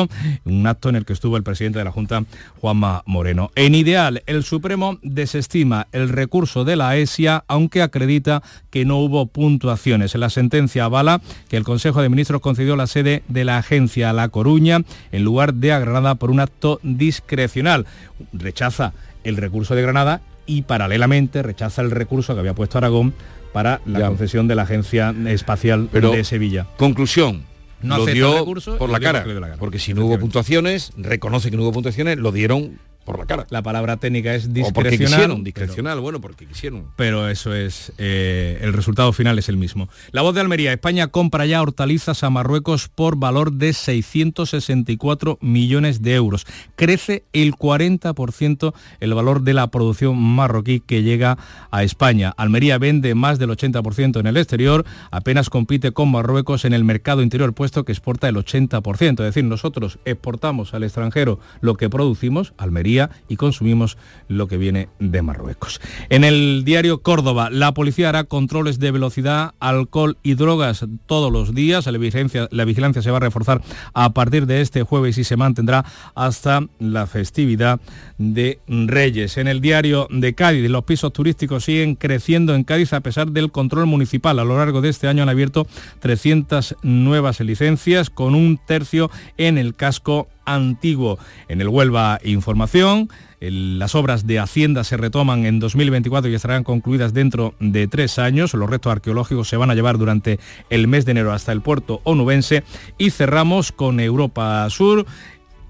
un 0.45 0.67
acto 0.67 0.89
en 0.89 0.95
el 0.95 1.05
que 1.05 1.13
estuvo 1.13 1.37
el 1.37 1.43
presidente 1.43 1.79
de 1.79 1.85
la 1.85 1.91
Junta, 1.91 2.23
Juanma 2.59 3.03
Moreno. 3.05 3.51
En 3.55 3.75
ideal, 3.75 4.23
el 4.25 4.43
Supremo 4.43 4.97
desestima 5.01 5.87
el 5.91 6.09
recurso 6.09 6.63
de 6.65 6.75
la 6.75 6.95
ESIA, 6.97 7.43
aunque 7.47 7.81
acredita 7.81 8.41
que 8.69 8.85
no 8.85 8.97
hubo 8.97 9.25
puntuaciones. 9.27 10.15
En 10.15 10.21
la 10.21 10.29
sentencia 10.29 10.85
avala 10.85 11.21
que 11.49 11.57
el 11.57 11.63
Consejo 11.63 12.01
de 12.01 12.09
Ministros 12.09 12.41
concedió 12.41 12.75
la 12.75 12.87
sede 12.87 13.23
de 13.27 13.43
la 13.45 13.57
agencia 13.57 14.09
a 14.09 14.13
La 14.13 14.29
Coruña 14.29 14.81
en 15.11 15.23
lugar 15.23 15.53
de 15.53 15.71
a 15.71 15.79
Granada 15.79 16.15
por 16.15 16.31
un 16.31 16.39
acto 16.39 16.79
discrecional. 16.83 17.85
Rechaza 18.33 18.93
el 19.23 19.37
recurso 19.37 19.75
de 19.75 19.81
Granada 19.81 20.21
y 20.45 20.63
paralelamente 20.63 21.41
rechaza 21.41 21.81
el 21.81 21.91
recurso 21.91 22.33
que 22.33 22.39
había 22.41 22.53
puesto 22.53 22.77
Aragón 22.77 23.13
para 23.53 23.79
la 23.85 23.99
Ya. 23.99 24.07
concesión 24.07 24.47
de 24.47 24.55
la 24.55 24.63
Agencia 24.63 25.13
Espacial 25.27 25.87
Pero- 25.91 26.11
de 26.11 26.23
Sevilla. 26.23 26.67
Conclusión. 26.77 27.43
No 27.83 27.97
lo 27.97 28.05
dio 28.05 28.39
recurso 28.39 28.77
por 28.77 28.89
la 28.89 28.99
cara, 28.99 29.25
la 29.25 29.33
gana. 29.33 29.55
porque 29.57 29.79
si 29.79 29.93
no 29.93 30.05
hubo 30.05 30.19
puntuaciones, 30.19 30.91
reconoce 30.97 31.51
que 31.51 31.57
no 31.57 31.63
hubo 31.63 31.73
puntuaciones, 31.73 32.17
lo 32.17 32.31
dieron 32.31 32.79
por 33.03 33.19
la 33.19 33.25
cara. 33.25 33.45
La 33.49 33.61
palabra 33.61 33.97
técnica 33.97 34.33
es 34.35 34.45
O 34.45 34.49
porque 34.73 34.89
discrecional. 34.89 35.19
quisieron, 35.19 35.43
discrecional, 35.43 35.99
bueno, 35.99 36.21
porque 36.21 36.45
quisieron. 36.45 36.85
pero 36.95 37.29
eso 37.29 37.53
es, 37.53 37.93
eh, 37.97 38.59
el 38.61 38.73
resultado 38.73 39.13
final 39.13 39.37
es 39.39 39.49
el 39.49 39.57
mismo. 39.57 39.89
La 40.11 40.21
voz 40.21 40.35
de 40.35 40.41
Almería, 40.41 40.73
España 40.73 41.07
compra 41.07 41.45
ya 41.45 41.61
hortalizas 41.61 42.23
a 42.23 42.29
Marruecos 42.29 42.89
por 42.89 43.17
valor 43.17 43.53
de 43.53 43.73
664 43.73 45.37
millones 45.41 46.01
de 46.01 46.15
euros. 46.15 46.45
Crece 46.75 47.23
el 47.33 47.53
40% 47.53 48.73
el 48.99 49.13
valor 49.13 49.41
de 49.41 49.53
la 49.53 49.67
producción 49.67 50.17
marroquí 50.17 50.79
que 50.79 51.03
llega 51.03 51.37
a 51.71 51.83
España. 51.83 52.33
Almería 52.37 52.77
vende 52.77 53.15
más 53.15 53.39
del 53.39 53.49
80% 53.49 54.19
en 54.19 54.27
el 54.27 54.37
exterior, 54.37 54.85
apenas 55.11 55.49
compite 55.49 55.91
con 55.91 56.11
Marruecos 56.11 56.65
en 56.65 56.73
el 56.73 56.83
mercado 56.83 57.21
interior, 57.21 57.53
puesto 57.53 57.83
que 57.85 57.91
exporta 57.91 58.29
el 58.29 58.35
80%. 58.35 59.11
Es 59.11 59.17
decir, 59.17 59.43
nosotros 59.43 59.99
exportamos 60.05 60.73
al 60.73 60.83
extranjero 60.83 61.39
lo 61.61 61.75
que 61.75 61.89
producimos, 61.89 62.53
Almería, 62.57 62.92
y 63.27 63.35
consumimos 63.35 63.97
lo 64.27 64.47
que 64.47 64.57
viene 64.57 64.89
de 64.99 65.21
Marruecos. 65.21 65.81
En 66.09 66.23
el 66.23 66.63
diario 66.65 67.01
Córdoba, 67.01 67.49
la 67.49 67.73
policía 67.73 68.09
hará 68.09 68.23
controles 68.23 68.79
de 68.79 68.91
velocidad, 68.91 69.53
alcohol 69.59 70.17
y 70.23 70.35
drogas 70.35 70.85
todos 71.05 71.31
los 71.31 71.53
días. 71.53 71.85
La 71.85 71.97
vigilancia, 71.97 72.47
la 72.51 72.65
vigilancia 72.65 73.01
se 73.01 73.11
va 73.11 73.17
a 73.17 73.21
reforzar 73.21 73.61
a 73.93 74.13
partir 74.13 74.45
de 74.45 74.61
este 74.61 74.83
jueves 74.83 75.17
y 75.17 75.23
se 75.23 75.37
mantendrá 75.37 75.85
hasta 76.15 76.61
la 76.79 77.07
festividad 77.07 77.79
de 78.17 78.59
Reyes. 78.67 79.37
En 79.37 79.47
el 79.47 79.61
diario 79.61 80.07
de 80.09 80.33
Cádiz, 80.35 80.69
los 80.69 80.83
pisos 80.83 81.13
turísticos 81.13 81.63
siguen 81.65 81.95
creciendo 81.95 82.55
en 82.55 82.63
Cádiz 82.63 82.93
a 82.93 83.01
pesar 83.01 83.31
del 83.31 83.51
control 83.51 83.85
municipal. 83.85 84.39
A 84.39 84.43
lo 84.43 84.57
largo 84.57 84.81
de 84.81 84.89
este 84.89 85.07
año 85.07 85.23
han 85.23 85.29
abierto 85.29 85.67
300 85.99 86.77
nuevas 86.83 87.39
licencias 87.39 88.09
con 88.09 88.35
un 88.35 88.59
tercio 88.65 89.09
en 89.37 89.57
el 89.57 89.75
casco 89.75 90.27
antiguo. 90.45 91.17
En 91.47 91.61
el 91.61 91.67
Huelva 91.67 92.19
Información, 92.23 93.09
las 93.39 93.93
obras 93.93 94.25
de 94.25 94.39
Hacienda 94.39 94.85
se 94.85 94.95
retoman 94.95 95.45
en 95.45 95.59
2024 95.59 96.31
y 96.31 96.35
estarán 96.35 96.63
concluidas 96.63 97.13
dentro 97.13 97.55
de 97.59 97.87
tres 97.87 98.17
años. 98.17 98.53
Los 98.53 98.69
restos 98.69 98.91
arqueológicos 98.91 99.49
se 99.49 99.57
van 99.57 99.69
a 99.69 99.75
llevar 99.75 99.97
durante 99.97 100.39
el 100.69 100.87
mes 100.87 101.03
de 101.05 101.11
enero 101.11 101.33
hasta 101.33 101.51
el 101.51 101.61
puerto 101.61 101.99
onubense. 102.05 102.63
Y 102.97 103.09
cerramos 103.09 103.71
con 103.71 103.99
Europa 103.99 104.69
Sur. 104.69 105.05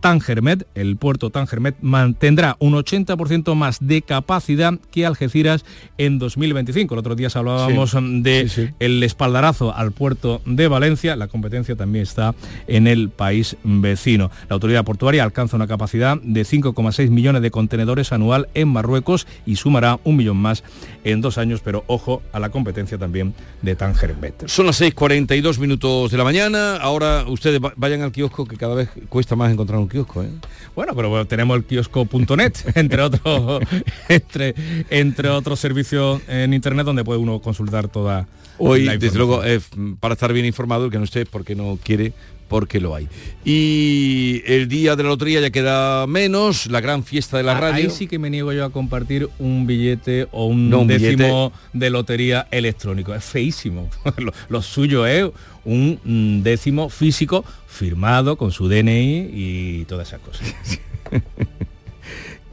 Tangermet, 0.03 0.67
el 0.75 0.97
puerto 0.97 1.29
Tangermet, 1.29 1.77
mantendrá 1.81 2.57
un 2.59 2.73
80% 2.73 3.55
más 3.55 3.77
de 3.79 4.01
capacidad 4.01 4.73
que 4.91 5.05
Algeciras 5.05 5.63
en 5.97 6.19
2025. 6.19 6.93
El 6.93 6.99
otro 6.99 7.15
día 7.15 7.29
hablábamos 7.33 7.91
Sí. 7.91 7.97
de 8.21 8.49
Sí, 8.49 8.65
sí. 8.67 8.69
el 8.81 9.01
espaldarazo 9.01 9.73
al 9.73 9.93
puerto 9.93 10.41
de 10.45 10.67
Valencia. 10.67 11.15
La 11.15 11.27
competencia 11.29 11.77
también 11.77 12.03
está 12.03 12.35
en 12.67 12.87
el 12.87 13.11
país 13.11 13.55
vecino. 13.63 14.29
La 14.49 14.55
autoridad 14.55 14.83
portuaria 14.83 15.23
alcanza 15.23 15.55
una 15.55 15.67
capacidad 15.67 16.19
de 16.21 16.43
5,6 16.43 17.09
millones 17.09 17.41
de 17.41 17.49
contenedores 17.49 18.11
anual 18.11 18.49
en 18.55 18.67
Marruecos 18.67 19.25
y 19.45 19.55
sumará 19.55 20.01
un 20.03 20.17
millón 20.17 20.35
más 20.35 20.65
en 21.05 21.21
dos 21.21 21.37
años, 21.37 21.61
pero 21.63 21.85
ojo 21.87 22.21
a 22.33 22.41
la 22.41 22.49
competencia 22.49 22.97
también 22.97 23.33
de 23.61 23.77
Tangermet. 23.77 24.49
Son 24.49 24.65
las 24.65 24.81
6.42 24.81 25.59
minutos 25.59 26.11
de 26.11 26.17
la 26.17 26.25
mañana. 26.25 26.75
Ahora 26.75 27.23
ustedes 27.25 27.61
va- 27.63 27.71
vayan 27.77 28.01
al 28.01 28.11
kiosco 28.11 28.45
que 28.45 28.57
cada 28.57 28.75
vez 28.75 28.89
cuesta 29.07 29.37
más 29.37 29.49
encontrar 29.49 29.79
un 29.79 29.92
kiosco. 29.93 30.23
¿eh? 30.23 30.29
Bueno, 30.75 30.93
pero 30.95 31.09
bueno, 31.09 31.25
tenemos 31.25 31.55
el 31.55 31.63
kiosco.net, 31.63 32.53
entre 32.75 33.01
otros, 33.01 33.63
entre, 34.09 34.55
entre 34.89 35.29
otros 35.29 35.59
servicios 35.59 36.21
en 36.27 36.53
internet 36.53 36.85
donde 36.85 37.03
puede 37.03 37.19
uno 37.19 37.39
consultar 37.39 37.87
toda 37.87 38.27
Hoy, 38.57 38.83
la 38.83 38.97
desde 38.97 39.17
luego, 39.17 39.43
eh, 39.43 39.59
para 39.99 40.13
estar 40.13 40.31
bien 40.33 40.45
informado, 40.45 40.85
el 40.85 40.91
que 40.91 40.97
no 40.97 41.05
esté 41.05 41.25
porque 41.25 41.55
no 41.55 41.79
quiere, 41.81 42.13
porque 42.53 42.79
lo 42.79 42.93
hay. 42.93 43.07
Y 43.43 44.43
el 44.45 44.67
día 44.67 44.95
de 44.95 45.01
la 45.01 45.09
lotería 45.09 45.41
ya 45.41 45.49
queda 45.49 46.05
menos, 46.05 46.67
la 46.67 46.81
gran 46.81 47.03
fiesta 47.03 47.37
de 47.37 47.41
la 47.41 47.59
radio. 47.59 47.85
Ahí 47.85 47.89
sí 47.89 48.05
que 48.05 48.19
me 48.19 48.29
niego 48.29 48.53
yo 48.53 48.63
a 48.63 48.69
compartir 48.69 49.27
un 49.39 49.65
billete 49.65 50.27
o 50.31 50.45
un 50.45 50.69
No, 50.69 50.81
un 50.81 50.87
décimo 50.87 51.51
de 51.73 51.89
lotería 51.89 52.47
electrónico. 52.51 53.15
Es 53.15 53.23
feísimo. 53.23 53.89
lo, 54.17 54.31
lo 54.49 54.61
suyo 54.61 55.07
es 55.07 55.31
un 55.65 55.99
mm, 56.03 56.43
décimo 56.43 56.89
físico 56.89 57.43
firmado 57.65 58.35
con 58.35 58.51
su 58.51 58.69
DNI 58.69 59.31
y 59.33 59.85
todas 59.85 60.09
esas 60.09 60.19
cosas. 60.19 60.53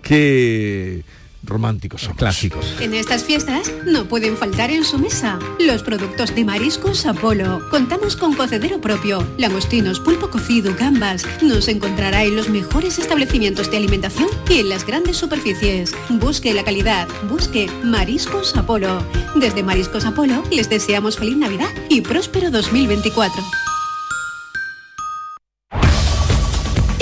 Qué 0.03 1.05
románticos 1.51 2.03
son. 2.03 2.14
Clásicos. 2.14 2.76
En 2.80 2.94
estas 2.94 3.24
fiestas 3.24 3.70
no 3.84 4.07
pueden 4.07 4.36
faltar 4.36 4.70
en 4.70 4.84
su 4.84 4.98
mesa 4.98 5.38
los 5.59 5.82
productos 5.82 6.34
de 6.34 6.44
Mariscos 6.44 7.05
Apolo. 7.05 7.61
Contamos 7.70 8.16
con 8.16 8.34
cocedero 8.34 8.80
propio, 8.80 9.26
langostinos, 9.36 10.01
pulpo 10.01 10.30
cocido, 10.30 10.74
gambas. 10.78 11.26
Nos 11.42 11.68
encontrará 11.68 12.24
en 12.24 12.36
los 12.36 12.48
mejores 12.48 12.98
establecimientos 12.98 13.70
de 13.70 13.76
alimentación 13.76 14.28
y 14.48 14.61
en 14.61 14.68
las 14.68 14.86
grandes 14.86 15.18
superficies. 15.18 15.92
Busque 16.09 16.55
la 16.55 16.64
calidad, 16.64 17.09
busque 17.28 17.68
Mariscos 17.82 18.57
Apolo. 18.57 19.05
Desde 19.34 19.62
Mariscos 19.62 20.07
Apolo 20.07 20.42
les 20.51 20.70
deseamos 20.70 21.18
feliz 21.18 21.36
Navidad 21.36 21.68
y 21.88 22.01
próspero 22.01 22.51
2024. 22.51 23.70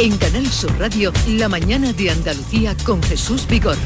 En 0.01 0.16
Canal 0.16 0.46
Sur 0.46 0.78
Radio, 0.78 1.12
la 1.26 1.49
mañana 1.49 1.92
de 1.92 2.11
Andalucía 2.11 2.76
con 2.84 3.03
Jesús 3.03 3.49
Vigorra. 3.49 3.78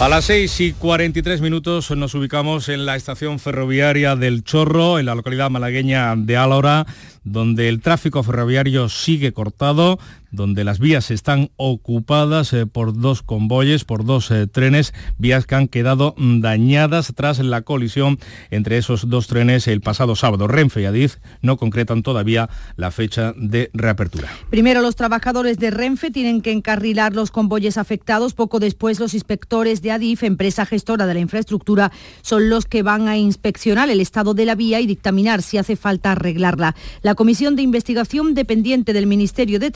A 0.00 0.08
las 0.08 0.24
6 0.24 0.60
y 0.60 0.72
43 0.72 1.40
minutos 1.40 1.92
nos 1.92 2.14
ubicamos 2.16 2.68
en 2.68 2.86
la 2.86 2.96
estación 2.96 3.38
ferroviaria 3.38 4.16
del 4.16 4.42
Chorro, 4.42 4.98
en 4.98 5.06
la 5.06 5.14
localidad 5.14 5.48
malagueña 5.48 6.12
de 6.16 6.36
Álora, 6.36 6.86
donde 7.22 7.68
el 7.68 7.80
tráfico 7.80 8.24
ferroviario 8.24 8.88
sigue 8.88 9.32
cortado 9.32 10.00
donde 10.36 10.62
las 10.62 10.78
vías 10.78 11.10
están 11.10 11.50
ocupadas 11.56 12.52
eh, 12.52 12.66
por 12.66 12.96
dos 12.96 13.22
convoyes, 13.22 13.84
por 13.84 14.04
dos 14.04 14.30
eh, 14.30 14.46
trenes, 14.46 14.94
vías 15.18 15.46
que 15.46 15.56
han 15.56 15.66
quedado 15.66 16.14
dañadas 16.16 17.12
tras 17.16 17.40
la 17.40 17.62
colisión 17.62 18.18
entre 18.50 18.78
esos 18.78 19.08
dos 19.08 19.26
trenes 19.26 19.66
el 19.66 19.80
pasado 19.80 20.14
sábado. 20.14 20.46
Renfe 20.46 20.82
y 20.82 20.84
Adif 20.84 21.16
no 21.42 21.56
concretan 21.56 22.02
todavía 22.02 22.48
la 22.76 22.90
fecha 22.90 23.32
de 23.36 23.70
reapertura. 23.72 24.28
Primero 24.50 24.82
los 24.82 24.94
trabajadores 24.94 25.58
de 25.58 25.70
Renfe 25.70 26.10
tienen 26.10 26.42
que 26.42 26.52
encarrilar 26.52 27.14
los 27.14 27.30
convoyes 27.30 27.78
afectados, 27.78 28.34
poco 28.34 28.60
después 28.60 29.00
los 29.00 29.14
inspectores 29.14 29.82
de 29.82 29.90
Adif, 29.90 30.22
empresa 30.22 30.66
gestora 30.66 31.06
de 31.06 31.14
la 31.14 31.20
infraestructura, 31.20 31.90
son 32.22 32.50
los 32.50 32.66
que 32.66 32.82
van 32.82 33.08
a 33.08 33.16
inspeccionar 33.16 33.88
el 33.90 34.00
estado 34.00 34.34
de 34.34 34.44
la 34.44 34.54
vía 34.54 34.80
y 34.80 34.86
dictaminar 34.86 35.42
si 35.42 35.58
hace 35.58 35.76
falta 35.76 36.12
arreglarla. 36.12 36.76
La 37.02 37.14
comisión 37.14 37.56
de 37.56 37.62
investigación 37.62 38.34
dependiente 38.34 38.92
del 38.92 39.06
Ministerio 39.06 39.58
de 39.58 39.70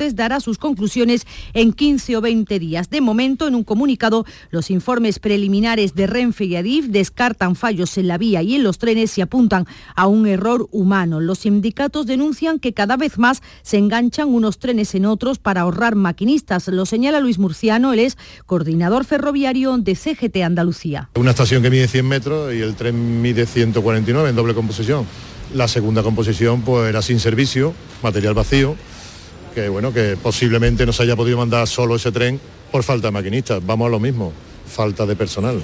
Dará 0.00 0.40
sus 0.40 0.56
conclusiones 0.56 1.26
en 1.52 1.72
15 1.72 2.16
o 2.16 2.20
20 2.20 2.58
días. 2.58 2.88
De 2.88 3.00
momento, 3.00 3.46
en 3.46 3.54
un 3.54 3.64
comunicado, 3.64 4.24
los 4.50 4.70
informes 4.70 5.18
preliminares 5.18 5.94
de 5.94 6.06
Renfe 6.06 6.46
y 6.46 6.56
Adif 6.56 6.86
descartan 6.86 7.54
fallos 7.54 7.98
en 7.98 8.08
la 8.08 8.16
vía 8.16 8.42
y 8.42 8.54
en 8.54 8.62
los 8.62 8.78
trenes 8.78 9.16
y 9.18 9.20
apuntan 9.20 9.66
a 9.94 10.06
un 10.06 10.26
error 10.26 10.68
humano. 10.70 11.20
Los 11.20 11.40
sindicatos 11.40 12.06
denuncian 12.06 12.58
que 12.58 12.72
cada 12.72 12.96
vez 12.96 13.18
más 13.18 13.42
se 13.62 13.76
enganchan 13.76 14.28
unos 14.28 14.58
trenes 14.58 14.94
en 14.94 15.04
otros 15.04 15.38
para 15.38 15.62
ahorrar 15.62 15.96
maquinistas. 15.96 16.68
Lo 16.68 16.86
señala 16.86 17.20
Luis 17.20 17.38
Murciano, 17.38 17.92
él 17.92 18.00
es 18.00 18.16
coordinador 18.46 19.04
ferroviario 19.04 19.76
de 19.76 19.94
CGT 19.94 20.38
Andalucía. 20.42 21.10
Una 21.16 21.30
estación 21.30 21.62
que 21.62 21.70
mide 21.70 21.88
100 21.88 22.08
metros 22.08 22.54
y 22.54 22.60
el 22.60 22.74
tren 22.74 23.20
mide 23.20 23.44
149 23.44 24.30
en 24.30 24.36
doble 24.36 24.54
composición. 24.54 25.06
La 25.54 25.66
segunda 25.66 26.02
composición 26.02 26.62
pues 26.62 26.88
era 26.88 27.02
sin 27.02 27.18
servicio, 27.18 27.74
material 28.02 28.34
vacío, 28.34 28.76
que 29.54 29.68
bueno, 29.68 29.92
que 29.92 30.16
posiblemente 30.22 30.86
no 30.86 30.92
se 30.92 31.02
haya 31.02 31.16
podido 31.16 31.38
mandar 31.38 31.66
solo 31.66 31.96
ese 31.96 32.12
tren 32.12 32.40
por 32.70 32.82
falta 32.82 33.08
de 33.08 33.12
maquinistas. 33.12 33.64
Vamos 33.64 33.86
a 33.86 33.90
lo 33.90 34.00
mismo, 34.00 34.32
falta 34.66 35.06
de 35.06 35.16
personal. 35.16 35.62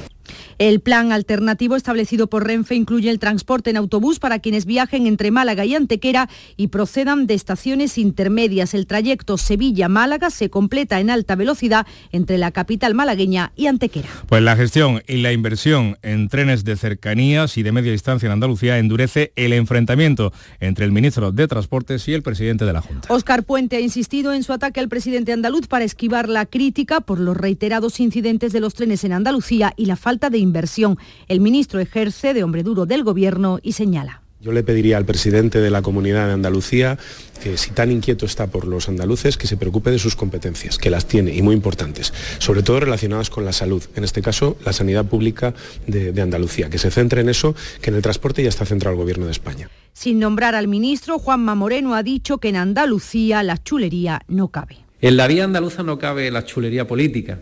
El 0.58 0.80
plan 0.80 1.12
alternativo 1.12 1.76
establecido 1.76 2.28
por 2.28 2.46
Renfe 2.46 2.74
incluye 2.74 3.10
el 3.10 3.18
transporte 3.18 3.68
en 3.68 3.76
autobús 3.76 4.18
para 4.18 4.38
quienes 4.38 4.64
viajen 4.64 5.06
entre 5.06 5.30
Málaga 5.30 5.66
y 5.66 5.74
Antequera 5.74 6.30
y 6.56 6.68
procedan 6.68 7.26
de 7.26 7.34
estaciones 7.34 7.98
intermedias. 7.98 8.72
El 8.72 8.86
trayecto 8.86 9.36
Sevilla-Málaga 9.36 10.30
se 10.30 10.48
completa 10.48 10.98
en 10.98 11.10
alta 11.10 11.34
velocidad 11.34 11.86
entre 12.10 12.38
la 12.38 12.52
capital 12.52 12.94
malagueña 12.94 13.52
y 13.54 13.66
Antequera. 13.66 14.08
Pues 14.28 14.42
la 14.42 14.56
gestión 14.56 15.02
y 15.06 15.18
la 15.18 15.32
inversión 15.32 15.98
en 16.02 16.28
trenes 16.28 16.64
de 16.64 16.76
cercanías 16.76 17.58
y 17.58 17.62
de 17.62 17.72
media 17.72 17.92
distancia 17.92 18.26
en 18.26 18.32
Andalucía 18.32 18.78
endurece 18.78 19.32
el 19.36 19.52
enfrentamiento 19.52 20.32
entre 20.60 20.86
el 20.86 20.92
ministro 20.92 21.32
de 21.32 21.48
Transportes 21.48 22.08
y 22.08 22.14
el 22.14 22.22
presidente 22.22 22.64
de 22.64 22.72
la 22.72 22.80
Junta. 22.80 23.12
Óscar 23.12 23.44
Puente 23.44 23.76
ha 23.76 23.80
insistido 23.80 24.32
en 24.32 24.42
su 24.42 24.54
ataque 24.54 24.80
al 24.80 24.88
presidente 24.88 25.34
andaluz 25.34 25.66
para 25.66 25.84
esquivar 25.84 26.30
la 26.30 26.46
crítica 26.46 27.02
por 27.02 27.20
los 27.20 27.36
reiterados 27.36 28.00
incidentes 28.00 28.54
de 28.54 28.60
los 28.60 28.72
trenes 28.72 29.04
en 29.04 29.12
Andalucía 29.12 29.74
y 29.76 29.84
la 29.84 29.96
falta 29.96 30.30
de 30.30 30.45
inversión. 30.46 30.98
El 31.28 31.40
ministro 31.40 31.80
ejerce 31.80 32.32
de 32.32 32.42
hombre 32.42 32.62
duro 32.62 32.86
del 32.86 33.04
Gobierno 33.04 33.58
y 33.62 33.72
señala. 33.72 34.22
Yo 34.40 34.52
le 34.52 34.62
pediría 34.62 34.96
al 34.96 35.06
presidente 35.06 35.60
de 35.60 35.70
la 35.70 35.82
Comunidad 35.82 36.26
de 36.26 36.34
Andalucía 36.34 36.98
que 37.42 37.56
si 37.56 37.70
tan 37.70 37.90
inquieto 37.90 38.26
está 38.26 38.46
por 38.46 38.66
los 38.66 38.88
andaluces, 38.88 39.36
que 39.36 39.46
se 39.46 39.56
preocupe 39.56 39.90
de 39.90 39.98
sus 39.98 40.14
competencias, 40.14 40.78
que 40.78 40.90
las 40.90 41.06
tiene 41.06 41.34
y 41.34 41.42
muy 41.42 41.54
importantes, 41.54 42.12
sobre 42.38 42.62
todo 42.62 42.80
relacionadas 42.80 43.30
con 43.30 43.44
la 43.44 43.52
salud, 43.52 43.82
en 43.96 44.04
este 44.04 44.22
caso 44.22 44.56
la 44.64 44.72
sanidad 44.72 45.06
pública 45.06 45.54
de, 45.86 46.12
de 46.12 46.22
Andalucía, 46.22 46.70
que 46.70 46.78
se 46.78 46.90
centre 46.90 47.22
en 47.22 47.28
eso, 47.28 47.54
que 47.80 47.90
en 47.90 47.96
el 47.96 48.02
transporte 48.02 48.42
ya 48.42 48.48
está 48.48 48.66
centrado 48.66 48.94
el 48.94 49.00
Gobierno 49.00 49.26
de 49.26 49.32
España. 49.32 49.70
Sin 49.94 50.18
nombrar 50.18 50.54
al 50.54 50.68
ministro, 50.68 51.18
Juanma 51.18 51.54
Moreno 51.54 51.94
ha 51.94 52.02
dicho 52.02 52.38
que 52.38 52.50
en 52.50 52.56
Andalucía 52.56 53.42
la 53.42 53.62
chulería 53.62 54.20
no 54.28 54.48
cabe. 54.48 54.76
En 55.00 55.16
la 55.16 55.26
vía 55.26 55.44
andaluza 55.44 55.82
no 55.82 55.98
cabe 55.98 56.30
la 56.30 56.44
chulería 56.44 56.86
política 56.86 57.38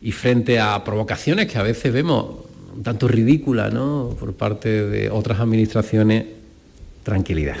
y 0.00 0.12
frente 0.12 0.60
a 0.60 0.82
provocaciones 0.84 1.46
que 1.46 1.58
a 1.58 1.62
veces 1.62 1.92
vemos 1.92 2.36
tanto 2.82 3.08
ridículas 3.08 3.72
¿no? 3.72 4.14
por 4.18 4.34
parte 4.34 4.86
de 4.86 5.10
otras 5.10 5.40
administraciones, 5.40 6.26
tranquilidad. 7.02 7.56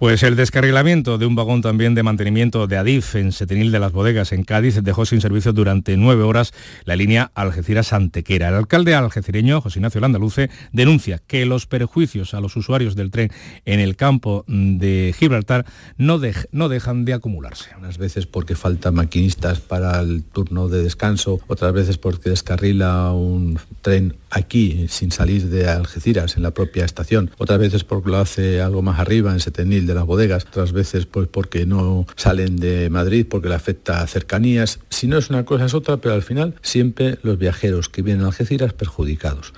Pues 0.00 0.22
el 0.22 0.34
descarrilamiento 0.34 1.18
de 1.18 1.26
un 1.26 1.34
vagón 1.34 1.60
también 1.60 1.94
de 1.94 2.02
mantenimiento 2.02 2.66
de 2.66 2.78
Adif 2.78 3.16
en 3.16 3.32
Setenil 3.32 3.70
de 3.70 3.78
las 3.78 3.92
Bodegas 3.92 4.32
en 4.32 4.44
Cádiz 4.44 4.82
dejó 4.82 5.04
sin 5.04 5.20
servicio 5.20 5.52
durante 5.52 5.94
nueve 5.98 6.22
horas 6.22 6.54
la 6.86 6.96
línea 6.96 7.30
Algeciras-Antequera. 7.34 8.48
El 8.48 8.54
alcalde 8.54 8.94
algecireño, 8.94 9.60
José 9.60 9.78
Ignacio 9.78 10.00
Landaluce, 10.00 10.48
denuncia 10.72 11.20
que 11.26 11.44
los 11.44 11.66
perjuicios 11.66 12.32
a 12.32 12.40
los 12.40 12.56
usuarios 12.56 12.96
del 12.96 13.10
tren 13.10 13.30
en 13.66 13.78
el 13.78 13.94
campo 13.96 14.46
de 14.48 15.14
Gibraltar 15.18 15.66
no, 15.98 16.18
no 16.50 16.68
dejan 16.70 17.04
de 17.04 17.12
acumularse. 17.12 17.68
Unas 17.78 17.98
veces 17.98 18.24
porque 18.24 18.56
faltan 18.56 18.94
maquinistas 18.94 19.60
para 19.60 20.00
el 20.00 20.22
turno 20.22 20.68
de 20.68 20.82
descanso, 20.82 21.40
otras 21.46 21.74
veces 21.74 21.98
porque 21.98 22.30
descarrila 22.30 23.12
un 23.12 23.58
tren 23.82 24.16
aquí 24.30 24.86
sin 24.88 25.12
salir 25.12 25.50
de 25.50 25.68
Algeciras 25.68 26.38
en 26.38 26.42
la 26.42 26.52
propia 26.52 26.86
estación, 26.86 27.32
otras 27.36 27.58
veces 27.58 27.84
porque 27.84 28.08
lo 28.08 28.16
hace 28.16 28.62
algo 28.62 28.80
más 28.80 28.98
arriba 28.98 29.30
en 29.32 29.40
Setenil 29.40 29.89
de 29.90 29.94
las 29.94 30.06
bodegas, 30.06 30.46
otras 30.46 30.72
veces 30.72 31.06
pues 31.06 31.28
porque 31.28 31.66
no 31.66 32.06
salen 32.16 32.56
de 32.56 32.90
Madrid, 32.90 33.26
porque 33.28 33.48
le 33.48 33.54
afecta 33.54 34.00
a 34.00 34.06
cercanías. 34.06 34.80
Si 34.88 35.06
no 35.06 35.18
es 35.18 35.30
una 35.30 35.44
cosa 35.44 35.66
es 35.66 35.74
otra, 35.74 35.98
pero 35.98 36.14
al 36.14 36.22
final 36.22 36.54
siempre 36.62 37.18
los 37.22 37.38
viajeros 37.38 37.88
que 37.88 38.02
vienen 38.02 38.24
a 38.24 38.28
Algeciras 38.28 38.72
perjudicados. 38.72 39.52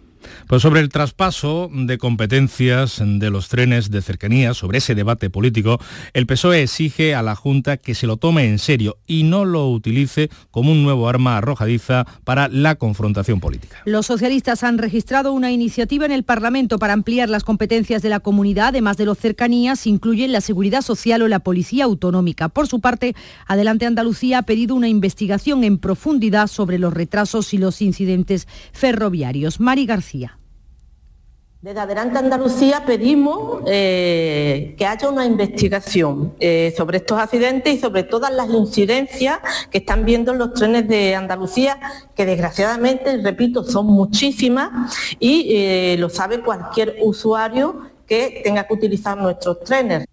Pues 0.46 0.62
sobre 0.62 0.80
el 0.80 0.88
traspaso 0.88 1.70
de 1.72 1.98
competencias 1.98 3.02
de 3.04 3.30
los 3.30 3.48
trenes 3.48 3.90
de 3.90 4.02
cercanía, 4.02 4.54
sobre 4.54 4.78
ese 4.78 4.94
debate 4.94 5.30
político, 5.30 5.78
el 6.12 6.26
PSOE 6.26 6.62
exige 6.62 7.14
a 7.14 7.22
la 7.22 7.34
Junta 7.34 7.76
que 7.76 7.94
se 7.94 8.06
lo 8.06 8.16
tome 8.16 8.46
en 8.46 8.58
serio 8.58 8.98
y 9.06 9.24
no 9.24 9.44
lo 9.44 9.68
utilice 9.68 10.30
como 10.50 10.72
un 10.72 10.82
nuevo 10.82 11.08
arma 11.08 11.36
arrojadiza 11.36 12.06
para 12.24 12.48
la 12.48 12.76
confrontación 12.76 13.40
política. 13.40 13.78
Los 13.84 14.06
socialistas 14.06 14.62
han 14.62 14.78
registrado 14.78 15.32
una 15.32 15.50
iniciativa 15.50 16.04
en 16.06 16.12
el 16.12 16.22
Parlamento 16.22 16.78
para 16.78 16.92
ampliar 16.92 17.28
las 17.28 17.44
competencias 17.44 18.02
de 18.02 18.08
la 18.08 18.20
comunidad, 18.20 18.68
además 18.68 18.96
de 18.96 19.06
los 19.06 19.18
cercanías, 19.18 19.86
incluyen 19.86 20.32
la 20.32 20.40
seguridad 20.40 20.82
social 20.82 21.22
o 21.22 21.28
la 21.28 21.40
policía 21.40 21.84
autonómica. 21.84 22.48
Por 22.48 22.68
su 22.68 22.80
parte, 22.80 23.14
Adelante 23.46 23.86
Andalucía 23.86 24.38
ha 24.38 24.42
pedido 24.42 24.74
una 24.74 24.88
investigación 24.88 25.64
en 25.64 25.78
profundidad 25.78 26.46
sobre 26.46 26.78
los 26.78 26.92
retrasos 26.92 27.52
y 27.54 27.58
los 27.58 27.82
incidentes 27.82 28.46
ferroviarios. 28.72 29.60
Mari 29.60 29.86
García. 29.86 30.21
Desde 31.62 31.78
Adelante 31.78 32.18
Andalucía 32.18 32.84
pedimos 32.84 33.62
eh, 33.68 34.74
que 34.76 34.84
haya 34.84 35.08
una 35.08 35.24
investigación 35.24 36.34
eh, 36.40 36.74
sobre 36.76 36.96
estos 36.96 37.20
accidentes 37.20 37.76
y 37.76 37.78
sobre 37.78 38.02
todas 38.02 38.32
las 38.32 38.50
incidencias 38.50 39.38
que 39.70 39.78
están 39.78 40.04
viendo 40.04 40.34
los 40.34 40.54
trenes 40.54 40.88
de 40.88 41.14
Andalucía, 41.14 41.78
que 42.16 42.26
desgraciadamente, 42.26 43.16
repito, 43.22 43.62
son 43.62 43.86
muchísimas 43.86 44.92
y 45.20 45.54
eh, 45.54 45.96
lo 46.00 46.08
sabe 46.08 46.40
cualquier 46.40 46.96
usuario 47.00 47.92
que 48.08 48.40
tenga 48.42 48.66
que 48.66 48.74
utilizar 48.74 49.16
nuestros 49.16 49.60
trenes. 49.60 50.04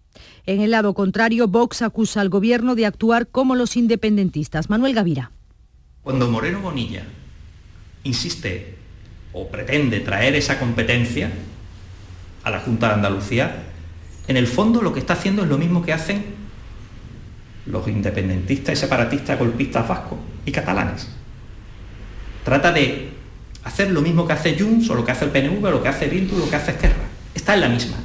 En 0.46 0.60
el 0.60 0.70
lado 0.70 0.94
contrario, 0.94 1.48
Vox 1.48 1.82
acusa 1.82 2.20
al 2.20 2.28
gobierno 2.28 2.76
de 2.76 2.86
actuar 2.86 3.26
como 3.26 3.56
los 3.56 3.76
independentistas. 3.76 4.70
Manuel 4.70 4.94
Gavira. 4.94 5.32
Cuando 6.04 6.30
Moreno 6.30 6.60
Bonilla 6.60 7.02
insiste 8.04 8.78
o 9.32 9.48
pretende 9.48 10.00
traer 10.00 10.34
esa 10.34 10.58
competencia 10.58 11.30
a 12.42 12.50
la 12.50 12.60
Junta 12.60 12.88
de 12.88 12.94
Andalucía, 12.94 13.64
en 14.28 14.36
el 14.36 14.46
fondo 14.46 14.82
lo 14.82 14.92
que 14.92 15.00
está 15.00 15.14
haciendo 15.14 15.42
es 15.42 15.48
lo 15.48 15.58
mismo 15.58 15.82
que 15.82 15.92
hacen 15.92 16.24
los 17.66 17.86
independentistas 17.88 18.74
y 18.74 18.76
separatistas 18.76 19.38
golpistas 19.38 19.86
vascos 19.86 20.18
y 20.44 20.52
catalanes. 20.52 21.08
Trata 22.44 22.72
de 22.72 23.10
hacer 23.64 23.90
lo 23.90 24.00
mismo 24.00 24.26
que 24.26 24.32
hace 24.32 24.58
Junts 24.58 24.88
o 24.90 24.94
lo 24.94 25.04
que 25.04 25.12
hace 25.12 25.26
el 25.26 25.30
PNV 25.30 25.64
o 25.64 25.70
lo 25.70 25.82
que 25.82 25.88
hace 25.88 26.06
Bildu 26.06 26.36
o 26.36 26.38
lo 26.38 26.50
que 26.50 26.56
hace 26.56 26.72
Esquerra. 26.72 27.04
Está 27.34 27.54
en 27.54 27.60
la 27.60 27.68
misma. 27.68 27.96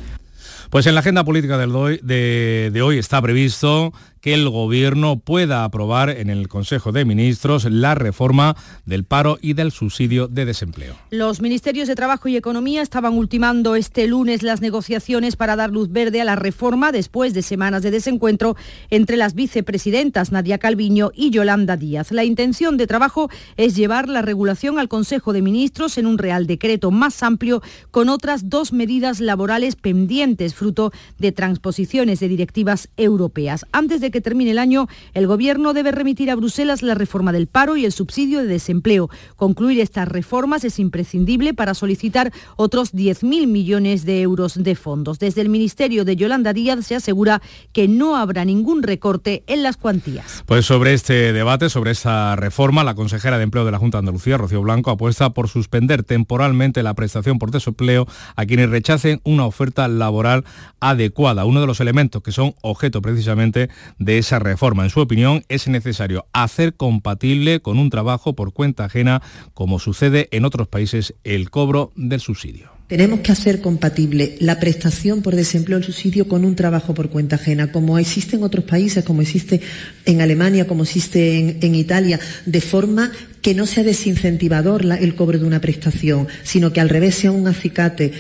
Pues 0.76 0.88
en 0.88 0.94
la 0.94 1.00
agenda 1.00 1.24
política 1.24 1.58
de, 1.58 2.70
de 2.70 2.82
hoy 2.82 2.98
está 2.98 3.22
previsto 3.22 3.94
que 4.26 4.34
el 4.34 4.50
Gobierno 4.50 5.20
pueda 5.20 5.64
aprobar 5.64 6.10
en 6.10 6.32
el 6.32 6.48
Consejo 6.48 6.92
de 6.92 7.06
Ministros 7.06 7.64
la 7.66 7.94
reforma 7.94 8.58
del 8.84 9.04
paro 9.04 9.38
y 9.40 9.54
del 9.54 9.72
subsidio 9.72 10.28
de 10.28 10.46
desempleo. 10.46 10.96
Los 11.12 11.42
ministerios 11.42 11.88
de 11.88 11.94
Trabajo 11.94 12.28
y 12.28 12.36
Economía 12.36 12.82
estaban 12.82 13.14
ultimando 13.14 13.76
este 13.76 14.08
lunes 14.08 14.42
las 14.42 14.62
negociaciones 14.62 15.36
para 15.36 15.56
dar 15.56 15.70
luz 15.70 15.92
verde 15.92 16.22
a 16.22 16.26
la 16.26 16.36
reforma 16.36 16.92
después 16.92 17.36
de 17.36 17.44
semanas 17.44 17.84
de 17.84 17.92
desencuentro 17.92 18.58
entre 18.90 19.16
las 19.16 19.36
vicepresidentas 19.36 20.32
Nadia 20.32 20.58
Calviño 20.58 21.12
y 21.14 21.30
Yolanda 21.30 21.78
Díaz. 21.78 22.12
La 22.12 22.24
intención 22.24 22.78
de 22.78 22.88
trabajo 22.88 23.30
es 23.58 23.76
llevar 23.76 24.10
la 24.10 24.24
regulación 24.24 24.80
al 24.80 24.90
Consejo 24.90 25.34
de 25.34 25.44
Ministros 25.44 26.00
en 26.00 26.08
un 26.08 26.18
real 26.18 26.48
decreto 26.48 26.90
más 26.90 27.22
amplio 27.22 27.62
con 27.92 28.10
otras 28.10 28.50
dos 28.50 28.74
medidas 28.74 29.20
laborales 29.20 29.76
pendientes 29.76 30.56
fruto 30.66 30.92
de 31.20 31.32
transposiciones 31.32 32.20
de 32.20 32.28
directivas 32.28 32.90
europeas. 32.98 33.68
Antes 33.72 34.02
de 34.02 34.10
que 34.10 34.20
termine 34.20 34.50
el 34.50 34.58
año, 34.58 34.88
el 35.14 35.28
Gobierno 35.28 35.74
debe 35.74 35.92
remitir 35.92 36.32
a 36.32 36.36
Bruselas 36.36 36.82
la 36.82 36.96
reforma 36.96 37.32
del 37.32 37.46
paro 37.46 37.78
y 37.78 37.86
el 37.86 37.92
subsidio 37.92 38.40
de 38.40 38.48
desempleo. 38.48 39.12
Concluir 39.36 39.80
estas 39.80 40.08
reformas 40.08 40.64
es 40.64 40.80
imprescindible 40.80 41.54
para 41.54 41.76
solicitar 41.76 42.34
otros 42.56 42.96
10.000 42.96 43.46
millones 43.46 44.06
de 44.06 44.22
euros 44.22 44.56
de 44.64 44.74
fondos. 44.74 45.20
Desde 45.20 45.42
el 45.42 45.50
Ministerio 45.50 46.04
de 46.04 46.16
Yolanda 46.16 46.52
Díaz 46.52 46.84
se 46.84 46.96
asegura 46.96 47.44
que 47.72 47.88
no 47.88 48.16
habrá 48.16 48.44
ningún 48.44 48.82
recorte 48.82 49.44
en 49.46 49.62
las 49.62 49.78
cuantías. 49.78 50.44
Pues 50.48 50.66
sobre 50.66 50.96
este 50.96 51.32
debate, 51.32 51.70
sobre 51.70 51.92
esta 51.92 52.36
reforma, 52.36 52.84
la 52.84 52.96
consejera 52.96 53.38
de 53.38 53.44
Empleo 53.44 53.66
de 53.66 53.72
la 53.72 53.78
Junta 53.78 53.98
de 53.98 54.00
Andalucía, 54.00 54.40
Rocío 54.40 54.64
Blanco, 54.64 54.90
apuesta 54.90 55.30
por 55.30 55.48
suspender 55.48 56.02
temporalmente 56.02 56.82
la 56.82 56.96
prestación 56.96 57.38
por 57.38 57.52
desempleo 57.52 58.08
a 58.36 58.46
quienes 58.48 58.72
rechacen 58.72 59.22
una 59.24 59.46
oferta 59.46 59.88
laboral 59.88 60.44
adecuada, 60.80 61.46
uno 61.46 61.62
de 61.62 61.68
los 61.68 61.80
elementos 61.80 62.22
que 62.22 62.32
son 62.32 62.56
objeto 62.62 63.02
precisamente 63.02 63.70
de 64.00 64.18
esa 64.18 64.40
reforma. 64.40 64.84
En 64.84 64.90
su 64.90 65.00
opinión, 65.00 65.44
es 65.50 65.68
necesario 65.68 66.28
hacer 66.34 66.76
compatible 66.76 67.62
con 67.62 67.80
un 67.80 67.90
trabajo 67.90 68.36
por 68.36 68.54
cuenta 68.54 68.86
ajena, 68.86 69.22
como 69.54 69.80
sucede 69.80 70.28
en 70.32 70.46
otros 70.46 70.68
países, 70.68 71.16
el 71.24 71.50
cobro 71.50 71.92
del 71.96 72.20
subsidio. 72.20 72.76
Tenemos 72.88 73.22
que 73.22 73.32
hacer 73.32 73.62
compatible 73.62 74.36
la 74.40 74.60
prestación 74.60 75.24
por 75.24 75.36
desempleo, 75.36 75.80
el 75.80 75.84
subsidio, 75.84 76.28
con 76.28 76.46
un 76.46 76.56
trabajo 76.56 76.94
por 76.94 77.10
cuenta 77.10 77.38
ajena, 77.38 77.72
como 77.72 77.98
existe 77.98 78.36
en 78.36 78.44
otros 78.44 78.64
países, 78.64 79.04
como 79.04 79.24
existe 79.24 79.60
en 80.06 80.22
Alemania, 80.22 80.68
como 80.68 80.84
existe 80.84 81.66
en, 81.66 81.74
Italia, 81.74 82.20
de 82.46 82.62
forma 82.62 83.12
que 83.42 83.56
no 83.56 83.66
sea 83.66 83.84
desincentivador 83.84 84.86
el 84.86 85.16
cobro 85.16 85.40
de 85.40 85.46
una 85.46 85.62
prestación, 85.62 86.28
sino 86.44 86.74
que 86.74 86.80
al 86.80 86.90
revés 86.90 87.16
sea 87.16 87.32
un 87.32 87.48
acicate. 87.48 88.14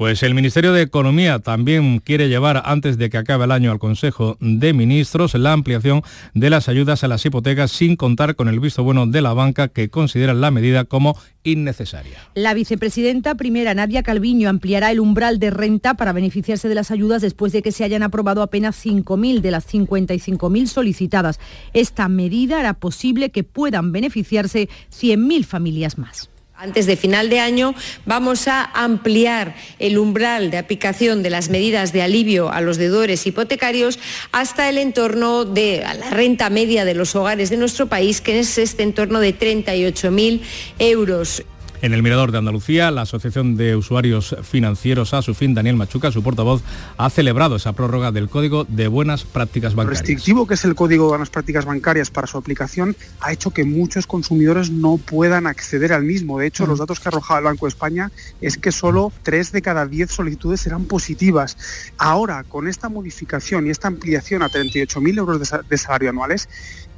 Pues 0.00 0.22
el 0.22 0.34
Ministerio 0.34 0.72
de 0.72 0.80
Economía 0.80 1.40
también 1.40 1.98
quiere 1.98 2.30
llevar 2.30 2.62
antes 2.64 2.96
de 2.96 3.10
que 3.10 3.18
acabe 3.18 3.44
el 3.44 3.50
año 3.50 3.70
al 3.70 3.78
Consejo 3.78 4.38
de 4.40 4.72
Ministros 4.72 5.34
la 5.34 5.52
ampliación 5.52 6.00
de 6.32 6.48
las 6.48 6.70
ayudas 6.70 7.04
a 7.04 7.08
las 7.08 7.26
hipotecas 7.26 7.70
sin 7.70 7.96
contar 7.96 8.34
con 8.34 8.48
el 8.48 8.60
visto 8.60 8.82
bueno 8.82 9.06
de 9.06 9.20
la 9.20 9.34
banca 9.34 9.68
que 9.68 9.90
considera 9.90 10.32
la 10.32 10.50
medida 10.50 10.84
como 10.84 11.18
innecesaria. 11.42 12.16
La 12.34 12.54
vicepresidenta 12.54 13.34
primera, 13.34 13.74
Nadia 13.74 14.02
Calviño, 14.02 14.48
ampliará 14.48 14.90
el 14.90 15.00
umbral 15.00 15.38
de 15.38 15.50
renta 15.50 15.92
para 15.92 16.14
beneficiarse 16.14 16.70
de 16.70 16.76
las 16.76 16.90
ayudas 16.90 17.20
después 17.20 17.52
de 17.52 17.60
que 17.60 17.70
se 17.70 17.84
hayan 17.84 18.02
aprobado 18.02 18.40
apenas 18.40 18.82
5.000 18.82 19.42
de 19.42 19.50
las 19.50 19.70
55.000 19.70 20.66
solicitadas. 20.66 21.38
Esta 21.74 22.08
medida 22.08 22.60
hará 22.60 22.72
posible 22.72 23.28
que 23.28 23.44
puedan 23.44 23.92
beneficiarse 23.92 24.70
100.000 24.90 25.44
familias 25.44 25.98
más. 25.98 26.30
Antes 26.60 26.84
de 26.84 26.98
final 26.98 27.30
de 27.30 27.40
año 27.40 27.74
vamos 28.04 28.46
a 28.46 28.62
ampliar 28.62 29.56
el 29.78 29.96
umbral 29.96 30.50
de 30.50 30.58
aplicación 30.58 31.22
de 31.22 31.30
las 31.30 31.48
medidas 31.48 31.94
de 31.94 32.02
alivio 32.02 32.52
a 32.52 32.60
los 32.60 32.76
deudores 32.76 33.26
hipotecarios 33.26 33.98
hasta 34.30 34.68
el 34.68 34.76
entorno 34.76 35.46
de 35.46 35.82
la 35.82 36.10
renta 36.10 36.50
media 36.50 36.84
de 36.84 36.92
los 36.92 37.16
hogares 37.16 37.48
de 37.48 37.56
nuestro 37.56 37.86
país, 37.86 38.20
que 38.20 38.40
es 38.40 38.58
este 38.58 38.82
entorno 38.82 39.20
de 39.20 39.38
38.000 39.38 40.42
euros. 40.78 41.44
En 41.82 41.94
el 41.94 42.02
Mirador 42.02 42.30
de 42.30 42.36
Andalucía, 42.36 42.90
la 42.90 43.02
Asociación 43.02 43.56
de 43.56 43.74
Usuarios 43.74 44.36
Financieros 44.42 45.14
a 45.14 45.22
su 45.22 45.32
fin, 45.32 45.54
Daniel 45.54 45.76
Machuca, 45.76 46.12
su 46.12 46.22
portavoz, 46.22 46.60
ha 46.98 47.08
celebrado 47.08 47.56
esa 47.56 47.72
prórroga 47.72 48.12
del 48.12 48.28
Código 48.28 48.64
de 48.64 48.86
Buenas 48.86 49.24
Prácticas 49.24 49.74
Bancarias. 49.74 50.00
Lo 50.00 50.06
restrictivo 50.06 50.46
que 50.46 50.54
es 50.54 50.64
el 50.66 50.74
Código 50.74 51.04
de 51.04 51.08
Buenas 51.10 51.30
Prácticas 51.30 51.64
Bancarias 51.64 52.10
para 52.10 52.26
su 52.26 52.36
aplicación 52.36 52.94
ha 53.20 53.32
hecho 53.32 53.50
que 53.52 53.64
muchos 53.64 54.06
consumidores 54.06 54.70
no 54.70 54.98
puedan 54.98 55.46
acceder 55.46 55.94
al 55.94 56.04
mismo. 56.04 56.38
De 56.38 56.48
hecho, 56.48 56.66
los 56.66 56.78
datos 56.78 57.00
que 57.00 57.08
ha 57.08 57.12
arrojado 57.12 57.38
el 57.38 57.44
Banco 57.46 57.64
de 57.64 57.70
España 57.70 58.12
es 58.42 58.58
que 58.58 58.72
solo 58.72 59.10
3 59.22 59.50
de 59.52 59.62
cada 59.62 59.86
10 59.86 60.10
solicitudes 60.10 60.60
serán 60.60 60.84
positivas. 60.84 61.56
Ahora, 61.96 62.44
con 62.44 62.68
esta 62.68 62.90
modificación 62.90 63.66
y 63.66 63.70
esta 63.70 63.88
ampliación 63.88 64.42
a 64.42 64.50
38.000 64.50 65.16
euros 65.16 65.50
de 65.66 65.78
salario 65.78 66.10
anuales, 66.10 66.46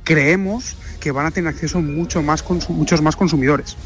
creemos 0.03 0.77
que 0.99 1.13
van 1.13 1.27
a 1.27 1.31
tener 1.31 1.55
acceso 1.55 1.81
mucho 1.81 2.21
más, 2.21 2.45
muchos 2.69 3.01
más 3.01 3.15
consumidores. 3.15 3.77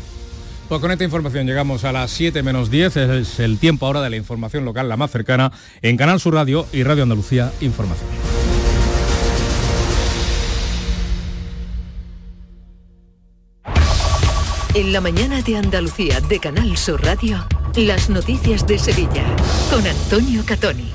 Pues 0.69 0.81
con 0.81 0.91
esta 0.91 1.05
información 1.05 1.47
llegamos 1.47 1.85
a 1.85 1.93
las 1.93 2.11
7 2.11 2.43
menos 2.43 2.71
10, 2.71 2.97
es 2.97 3.39
el 3.39 3.59
tiempo 3.59 3.87
ahora 3.87 4.03
de 4.03 4.11
la 4.11 4.17
información 4.17 4.65
local, 4.65 4.89
la 4.89 4.97
más 4.97 5.13
cercana, 5.13 5.53
en 5.81 5.97
Canal 5.97 6.19
Sur 6.19 6.35
Radio 6.35 6.67
y 6.73 6.83
Radio 6.83 7.05
Andalucía 7.05 7.53
Información. 7.61 8.09
En 14.75 14.93
la 14.93 15.01
mañana 15.01 15.41
de 15.41 15.57
Andalucía 15.57 16.21
de 16.21 16.41
Canal 16.41 16.77
Sur 16.77 17.03
Radio, 17.03 17.47
las 17.77 18.11
noticias 18.11 18.67
de 18.67 18.79
Sevilla, 18.79 19.25
con 19.71 19.87
Antonio 19.87 20.43
Catoni. 20.45 20.91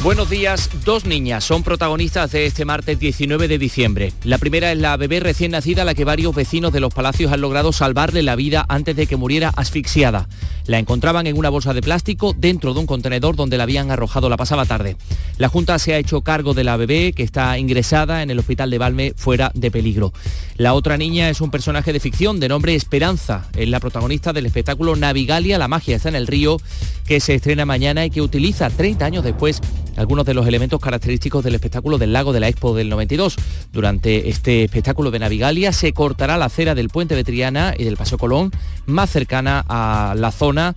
Buenos 0.00 0.30
días, 0.30 0.70
dos 0.84 1.06
niñas 1.06 1.42
son 1.42 1.64
protagonistas 1.64 2.30
de 2.30 2.46
este 2.46 2.64
martes 2.64 3.00
19 3.00 3.48
de 3.48 3.58
diciembre. 3.58 4.12
La 4.22 4.38
primera 4.38 4.70
es 4.70 4.78
la 4.78 4.96
bebé 4.96 5.18
recién 5.18 5.50
nacida 5.50 5.82
a 5.82 5.84
la 5.84 5.94
que 5.94 6.04
varios 6.04 6.36
vecinos 6.36 6.72
de 6.72 6.78
los 6.78 6.94
palacios 6.94 7.32
han 7.32 7.40
logrado 7.40 7.72
salvarle 7.72 8.22
la 8.22 8.36
vida 8.36 8.64
antes 8.68 8.94
de 8.94 9.08
que 9.08 9.16
muriera 9.16 9.52
asfixiada. 9.56 10.28
La 10.66 10.78
encontraban 10.78 11.26
en 11.26 11.36
una 11.36 11.48
bolsa 11.48 11.74
de 11.74 11.82
plástico 11.82 12.32
dentro 12.32 12.74
de 12.74 12.80
un 12.80 12.86
contenedor 12.86 13.34
donde 13.34 13.56
la 13.56 13.64
habían 13.64 13.90
arrojado 13.90 14.28
la 14.28 14.36
pasada 14.36 14.66
tarde. 14.66 14.96
La 15.36 15.48
Junta 15.48 15.80
se 15.80 15.94
ha 15.94 15.98
hecho 15.98 16.20
cargo 16.20 16.54
de 16.54 16.62
la 16.62 16.76
bebé 16.76 17.12
que 17.12 17.24
está 17.24 17.58
ingresada 17.58 18.22
en 18.22 18.30
el 18.30 18.38
hospital 18.38 18.70
de 18.70 18.78
Valme 18.78 19.14
fuera 19.16 19.50
de 19.54 19.72
peligro. 19.72 20.12
La 20.56 20.74
otra 20.74 20.96
niña 20.96 21.28
es 21.28 21.40
un 21.40 21.50
personaje 21.50 21.92
de 21.92 21.98
ficción 21.98 22.38
de 22.38 22.48
nombre 22.48 22.76
Esperanza. 22.76 23.48
Es 23.56 23.68
la 23.68 23.80
protagonista 23.80 24.32
del 24.32 24.46
espectáculo 24.46 24.94
Navigalia, 24.94 25.58
la 25.58 25.66
magia 25.66 25.96
está 25.96 26.08
en 26.08 26.14
el 26.14 26.28
río, 26.28 26.58
que 27.04 27.18
se 27.18 27.34
estrena 27.34 27.66
mañana 27.66 28.04
y 28.04 28.10
que 28.10 28.22
utiliza 28.22 28.70
30 28.70 29.04
años 29.04 29.24
después 29.24 29.60
algunos 29.98 30.24
de 30.24 30.34
los 30.34 30.46
elementos 30.46 30.80
característicos 30.80 31.44
del 31.44 31.56
espectáculo 31.56 31.98
del 31.98 32.12
lago 32.12 32.32
de 32.32 32.40
la 32.40 32.48
Expo 32.48 32.74
del 32.74 32.88
92. 32.88 33.36
Durante 33.72 34.28
este 34.28 34.64
espectáculo 34.64 35.10
de 35.10 35.18
Navigalia 35.18 35.72
se 35.72 35.92
cortará 35.92 36.38
la 36.38 36.46
acera 36.46 36.74
del 36.74 36.88
puente 36.88 37.16
de 37.16 37.24
Triana 37.24 37.74
y 37.76 37.84
del 37.84 37.96
Paseo 37.96 38.16
Colón 38.16 38.52
más 38.86 39.10
cercana 39.10 39.64
a 39.68 40.14
la 40.16 40.30
zona 40.30 40.74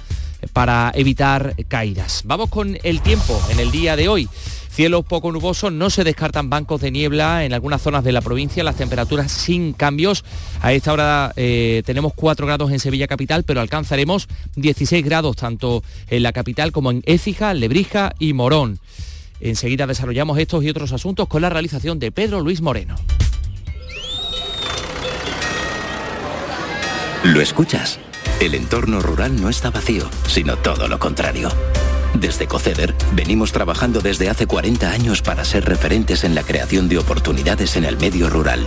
para 0.53 0.91
evitar 0.95 1.55
caídas. 1.67 2.23
Vamos 2.25 2.49
con 2.49 2.77
el 2.83 3.01
tiempo 3.01 3.39
en 3.51 3.59
el 3.59 3.69
día 3.71 3.95
de 3.95 4.09
hoy. 4.09 4.27
Cielos 4.71 5.03
poco 5.05 5.31
nubosos, 5.31 5.71
no 5.71 5.89
se 5.89 6.05
descartan 6.05 6.49
bancos 6.49 6.79
de 6.79 6.91
niebla 6.91 7.43
en 7.43 7.53
algunas 7.53 7.81
zonas 7.81 8.05
de 8.05 8.13
la 8.13 8.21
provincia, 8.21 8.63
las 8.63 8.77
temperaturas 8.77 9.29
sin 9.29 9.73
cambios. 9.73 10.23
A 10.61 10.71
esta 10.71 10.93
hora 10.93 11.33
eh, 11.35 11.83
tenemos 11.85 12.13
4 12.15 12.47
grados 12.47 12.71
en 12.71 12.79
Sevilla 12.79 13.07
capital, 13.07 13.43
pero 13.43 13.59
alcanzaremos 13.59 14.29
16 14.55 15.03
grados 15.03 15.35
tanto 15.35 15.83
en 16.07 16.23
la 16.23 16.31
capital 16.31 16.71
como 16.71 16.89
en 16.89 17.03
Écija, 17.05 17.53
Lebrija 17.53 18.13
y 18.17 18.33
Morón. 18.33 18.79
Enseguida 19.41 19.87
desarrollamos 19.87 20.37
estos 20.37 20.63
y 20.63 20.69
otros 20.69 20.93
asuntos 20.93 21.27
con 21.27 21.41
la 21.41 21.49
realización 21.49 21.99
de 21.99 22.11
Pedro 22.11 22.41
Luis 22.41 22.61
Moreno. 22.61 22.95
¿Lo 27.23 27.41
escuchas? 27.41 27.99
El 28.39 28.55
entorno 28.55 28.99
rural 28.99 29.39
no 29.39 29.49
está 29.49 29.69
vacío, 29.69 30.09
sino 30.27 30.57
todo 30.57 30.87
lo 30.87 30.97
contrario. 30.97 31.49
Desde 32.15 32.47
Coceder 32.47 32.93
venimos 33.13 33.51
trabajando 33.51 34.01
desde 34.01 34.29
hace 34.29 34.47
40 34.47 34.91
años 34.91 35.21
para 35.21 35.45
ser 35.45 35.65
referentes 35.65 36.23
en 36.23 36.35
la 36.35 36.43
creación 36.43 36.89
de 36.89 36.97
oportunidades 36.97 37.75
en 37.75 37.85
el 37.85 37.97
medio 37.97 38.29
rural. 38.29 38.65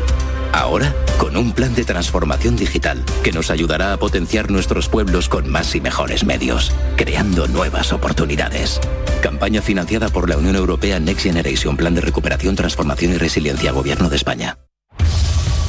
Ahora, 0.54 0.94
con 1.18 1.36
un 1.36 1.52
plan 1.52 1.74
de 1.74 1.82
transformación 1.84 2.54
digital 2.54 3.04
que 3.24 3.32
nos 3.32 3.50
ayudará 3.50 3.92
a 3.92 3.96
potenciar 3.96 4.52
nuestros 4.52 4.88
pueblos 4.88 5.28
con 5.28 5.48
más 5.48 5.74
y 5.74 5.80
mejores 5.80 6.24
medios, 6.24 6.70
creando 6.94 7.48
nuevas 7.48 7.92
oportunidades. 7.92 8.80
Campaña 9.20 9.62
financiada 9.62 10.10
por 10.10 10.28
la 10.28 10.36
Unión 10.36 10.54
Europea 10.54 11.00
Next 11.00 11.24
Generation 11.24 11.76
Plan 11.76 11.96
de 11.96 12.02
Recuperación, 12.02 12.54
Transformación 12.54 13.14
y 13.14 13.16
Resiliencia, 13.16 13.72
Gobierno 13.72 14.08
de 14.08 14.14
España. 14.14 14.58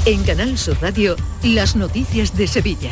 En 0.05 0.23
Canal 0.23 0.55
Sur 0.55 0.77
Radio, 0.79 1.15
las 1.41 1.75
noticias 1.75 2.37
de 2.37 2.45
Sevilla. 2.45 2.91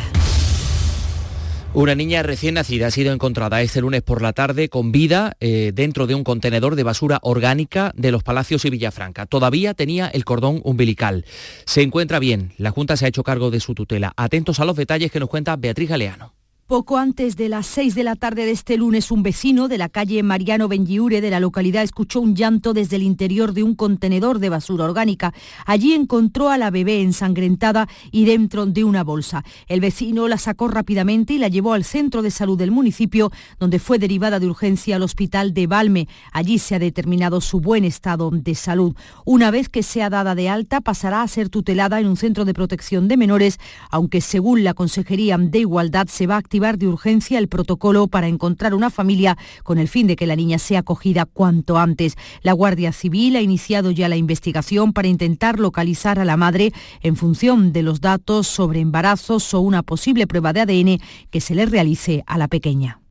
Una 1.74 1.96
niña 1.96 2.22
recién 2.22 2.54
nacida 2.54 2.86
ha 2.86 2.90
sido 2.92 3.12
encontrada 3.12 3.60
este 3.60 3.80
lunes 3.80 4.00
por 4.02 4.22
la 4.22 4.32
tarde 4.32 4.68
con 4.68 4.92
vida 4.92 5.36
eh, 5.40 5.72
dentro 5.74 6.06
de 6.06 6.14
un 6.14 6.22
contenedor 6.22 6.76
de 6.76 6.84
basura 6.84 7.18
orgánica 7.22 7.90
de 7.96 8.12
los 8.12 8.22
Palacios 8.22 8.64
y 8.64 8.70
Villafranca. 8.70 9.26
Todavía 9.26 9.74
tenía 9.74 10.06
el 10.06 10.24
cordón 10.24 10.60
umbilical. 10.62 11.24
Se 11.66 11.82
encuentra 11.82 12.20
bien. 12.20 12.52
La 12.58 12.70
Junta 12.70 12.96
se 12.96 13.06
ha 13.06 13.08
hecho 13.08 13.24
cargo 13.24 13.50
de 13.50 13.58
su 13.58 13.74
tutela. 13.74 14.12
Atentos 14.16 14.60
a 14.60 14.64
los 14.64 14.76
detalles 14.76 15.10
que 15.10 15.18
nos 15.18 15.28
cuenta 15.28 15.56
Beatriz 15.56 15.88
Galeano. 15.88 16.32
Poco 16.66 16.96
antes 16.96 17.36
de 17.36 17.50
las 17.50 17.66
6 17.66 17.94
de 17.94 18.04
la 18.04 18.16
tarde 18.16 18.46
de 18.46 18.50
este 18.50 18.78
lunes, 18.78 19.10
un 19.10 19.22
vecino 19.22 19.68
de 19.68 19.76
la 19.76 19.90
calle 19.90 20.22
Mariano 20.22 20.66
Bengiure 20.66 21.20
de 21.20 21.28
la 21.28 21.38
localidad 21.38 21.82
escuchó 21.82 22.22
un 22.22 22.34
llanto 22.34 22.72
desde 22.72 22.96
el 22.96 23.02
interior 23.02 23.52
de 23.52 23.62
un 23.62 23.74
contenedor 23.74 24.38
de 24.38 24.48
basura 24.48 24.86
orgánica. 24.86 25.34
Allí 25.66 25.92
encontró 25.92 26.48
a 26.48 26.56
la 26.56 26.70
bebé 26.70 27.02
ensangrentada 27.02 27.86
y 28.10 28.24
dentro 28.24 28.64
de 28.64 28.82
una 28.82 29.04
bolsa. 29.04 29.44
El 29.68 29.80
vecino 29.80 30.26
la 30.26 30.38
sacó 30.38 30.68
rápidamente 30.68 31.34
y 31.34 31.38
la 31.38 31.48
llevó 31.48 31.74
al 31.74 31.84
centro 31.84 32.22
de 32.22 32.30
salud 32.30 32.56
del 32.56 32.70
municipio, 32.70 33.30
donde 33.60 33.78
fue 33.78 33.98
derivada 33.98 34.40
de 34.40 34.46
urgencia 34.46 34.96
al 34.96 35.02
hospital 35.02 35.52
de 35.52 35.66
Valme. 35.66 36.08
Allí 36.32 36.58
se 36.58 36.76
ha 36.76 36.78
determinado 36.78 37.42
su 37.42 37.60
buen 37.60 37.84
estado 37.84 38.30
de 38.30 38.54
salud. 38.54 38.96
Una 39.26 39.50
vez 39.50 39.68
que 39.68 39.82
sea 39.82 40.08
dada 40.08 40.34
de 40.34 40.48
alta, 40.48 40.80
pasará 40.80 41.20
a 41.20 41.28
ser 41.28 41.50
tutelada 41.50 42.00
en 42.00 42.06
un 42.06 42.16
centro 42.16 42.46
de 42.46 42.54
protección 42.54 43.06
de 43.06 43.18
menores, 43.18 43.58
aunque 43.90 44.22
según 44.22 44.64
la 44.64 44.72
Consejería 44.72 45.36
de 45.36 45.58
Igualdad 45.58 46.06
se 46.06 46.26
va 46.26 46.36
a 46.36 46.38
activar 46.38 46.54
de 46.72 46.88
urgencia 46.88 47.38
el 47.38 47.48
protocolo 47.48 48.08
para 48.08 48.26
encontrar 48.26 48.74
una 48.74 48.88
familia 48.88 49.36
con 49.62 49.78
el 49.78 49.86
fin 49.86 50.06
de 50.06 50.16
que 50.16 50.26
la 50.26 50.34
niña 50.34 50.58
sea 50.58 50.80
acogida 50.80 51.26
cuanto 51.26 51.76
antes. 51.76 52.16
La 52.42 52.52
Guardia 52.52 52.92
Civil 52.92 53.36
ha 53.36 53.42
iniciado 53.42 53.90
ya 53.90 54.08
la 54.08 54.16
investigación 54.16 54.94
para 54.94 55.08
intentar 55.08 55.60
localizar 55.60 56.18
a 56.18 56.24
la 56.24 56.38
madre 56.38 56.72
en 57.02 57.16
función 57.16 57.72
de 57.72 57.82
los 57.82 58.00
datos 58.00 58.46
sobre 58.46 58.80
embarazos 58.80 59.52
o 59.52 59.60
una 59.60 59.82
posible 59.82 60.26
prueba 60.26 60.54
de 60.54 60.62
ADN 60.62 61.00
que 61.30 61.40
se 61.40 61.54
le 61.54 61.66
realice 61.66 62.24
a 62.26 62.38
la 62.38 62.48
pequeña. 62.48 63.03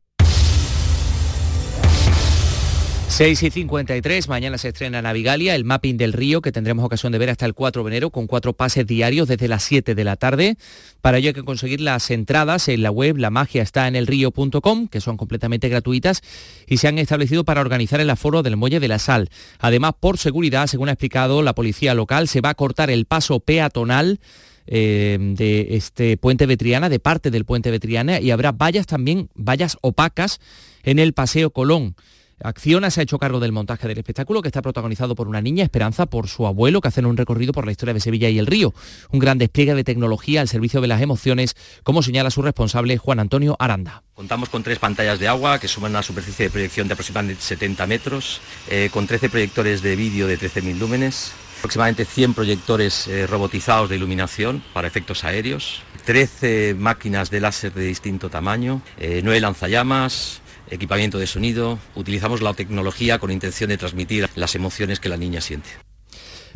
6 3.14 3.44
y 3.44 3.50
53, 3.52 4.28
mañana 4.28 4.58
se 4.58 4.70
estrena 4.70 5.00
Navigalia, 5.00 5.54
el 5.54 5.64
mapping 5.64 5.96
del 5.96 6.12
río 6.12 6.42
que 6.42 6.50
tendremos 6.50 6.84
ocasión 6.84 7.12
de 7.12 7.18
ver 7.18 7.30
hasta 7.30 7.46
el 7.46 7.54
4 7.54 7.84
de 7.84 7.88
enero 7.88 8.10
con 8.10 8.26
cuatro 8.26 8.54
pases 8.54 8.88
diarios 8.88 9.28
desde 9.28 9.46
las 9.46 9.62
7 9.62 9.94
de 9.94 10.02
la 10.02 10.16
tarde. 10.16 10.56
Para 11.00 11.18
ello 11.18 11.28
hay 11.28 11.34
que 11.34 11.44
conseguir 11.44 11.80
las 11.80 12.10
entradas 12.10 12.66
en 12.66 12.82
la 12.82 12.90
web 12.90 13.16
la 13.16 13.30
magia 13.30 13.62
está 13.62 13.86
en 13.86 13.94
el 13.94 14.08
río.com, 14.08 14.88
que 14.88 15.00
son 15.00 15.16
completamente 15.16 15.68
gratuitas 15.68 16.22
y 16.66 16.78
se 16.78 16.88
han 16.88 16.98
establecido 16.98 17.44
para 17.44 17.60
organizar 17.60 18.00
el 18.00 18.10
aforo 18.10 18.42
del 18.42 18.56
Muelle 18.56 18.80
de 18.80 18.88
la 18.88 18.98
Sal. 18.98 19.30
Además, 19.60 19.92
por 20.00 20.18
seguridad, 20.18 20.66
según 20.66 20.88
ha 20.88 20.92
explicado 20.94 21.40
la 21.42 21.54
policía 21.54 21.94
local, 21.94 22.26
se 22.26 22.40
va 22.40 22.48
a 22.48 22.54
cortar 22.54 22.90
el 22.90 23.04
paso 23.04 23.38
peatonal 23.38 24.18
eh, 24.66 25.18
de 25.20 25.76
este 25.76 26.16
puente 26.16 26.48
de 26.48 26.56
Triana, 26.56 26.88
de 26.88 26.98
parte 26.98 27.30
del 27.30 27.44
puente 27.44 27.70
de 27.70 27.78
Triana, 27.78 28.18
y 28.18 28.32
habrá 28.32 28.50
vallas 28.50 28.86
también, 28.86 29.30
vallas 29.36 29.78
opacas 29.82 30.40
en 30.82 30.98
el 30.98 31.12
Paseo 31.12 31.50
Colón. 31.50 31.94
Acciona 32.42 32.90
se 32.90 33.00
ha 33.00 33.02
hecho 33.02 33.18
cargo 33.18 33.40
del 33.40 33.52
montaje 33.52 33.86
del 33.86 33.98
espectáculo 33.98 34.42
que 34.42 34.48
está 34.48 34.60
protagonizado 34.60 35.14
por 35.14 35.28
una 35.28 35.40
niña, 35.40 35.64
Esperanza, 35.64 36.06
por 36.06 36.28
su 36.28 36.46
abuelo, 36.46 36.80
que 36.80 36.88
hacen 36.88 37.06
un 37.06 37.16
recorrido 37.16 37.52
por 37.52 37.64
la 37.64 37.72
historia 37.72 37.94
de 37.94 38.00
Sevilla 38.00 38.28
y 38.28 38.38
el 38.38 38.46
río. 38.46 38.74
Un 39.10 39.20
gran 39.20 39.38
despliegue 39.38 39.74
de 39.74 39.84
tecnología 39.84 40.40
al 40.40 40.48
servicio 40.48 40.80
de 40.80 40.88
las 40.88 41.00
emociones, 41.00 41.56
como 41.82 42.02
señala 42.02 42.30
su 42.30 42.42
responsable 42.42 42.98
Juan 42.98 43.20
Antonio 43.20 43.56
Aranda. 43.58 44.02
Contamos 44.14 44.48
con 44.48 44.62
tres 44.62 44.78
pantallas 44.78 45.18
de 45.18 45.28
agua 45.28 45.58
que 45.58 45.68
suman 45.68 45.92
una 45.92 46.02
superficie 46.02 46.46
de 46.46 46.50
proyección 46.50 46.88
de 46.88 46.94
aproximadamente 46.94 47.42
70 47.42 47.86
metros, 47.86 48.40
eh, 48.68 48.90
con 48.92 49.06
13 49.06 49.30
proyectores 49.30 49.82
de 49.82 49.96
vídeo 49.96 50.26
de 50.26 50.38
13.000 50.38 50.78
lúmenes, 50.78 51.32
aproximadamente 51.58 52.04
100 52.04 52.34
proyectores 52.34 53.08
eh, 53.08 53.26
robotizados 53.26 53.88
de 53.88 53.96
iluminación 53.96 54.62
para 54.72 54.86
efectos 54.86 55.24
aéreos, 55.24 55.82
13 56.04 56.76
máquinas 56.78 57.30
de 57.30 57.40
láser 57.40 57.72
de 57.72 57.86
distinto 57.86 58.28
tamaño, 58.28 58.82
eh, 58.98 59.20
9 59.24 59.40
lanzallamas, 59.40 60.42
equipamiento 60.74 61.18
de 61.18 61.26
sonido, 61.26 61.78
utilizamos 61.94 62.42
la 62.42 62.54
tecnología 62.54 63.18
con 63.18 63.30
intención 63.30 63.70
de 63.70 63.78
transmitir 63.78 64.28
las 64.36 64.54
emociones 64.54 65.00
que 65.00 65.08
la 65.08 65.16
niña 65.16 65.40
siente. 65.40 65.70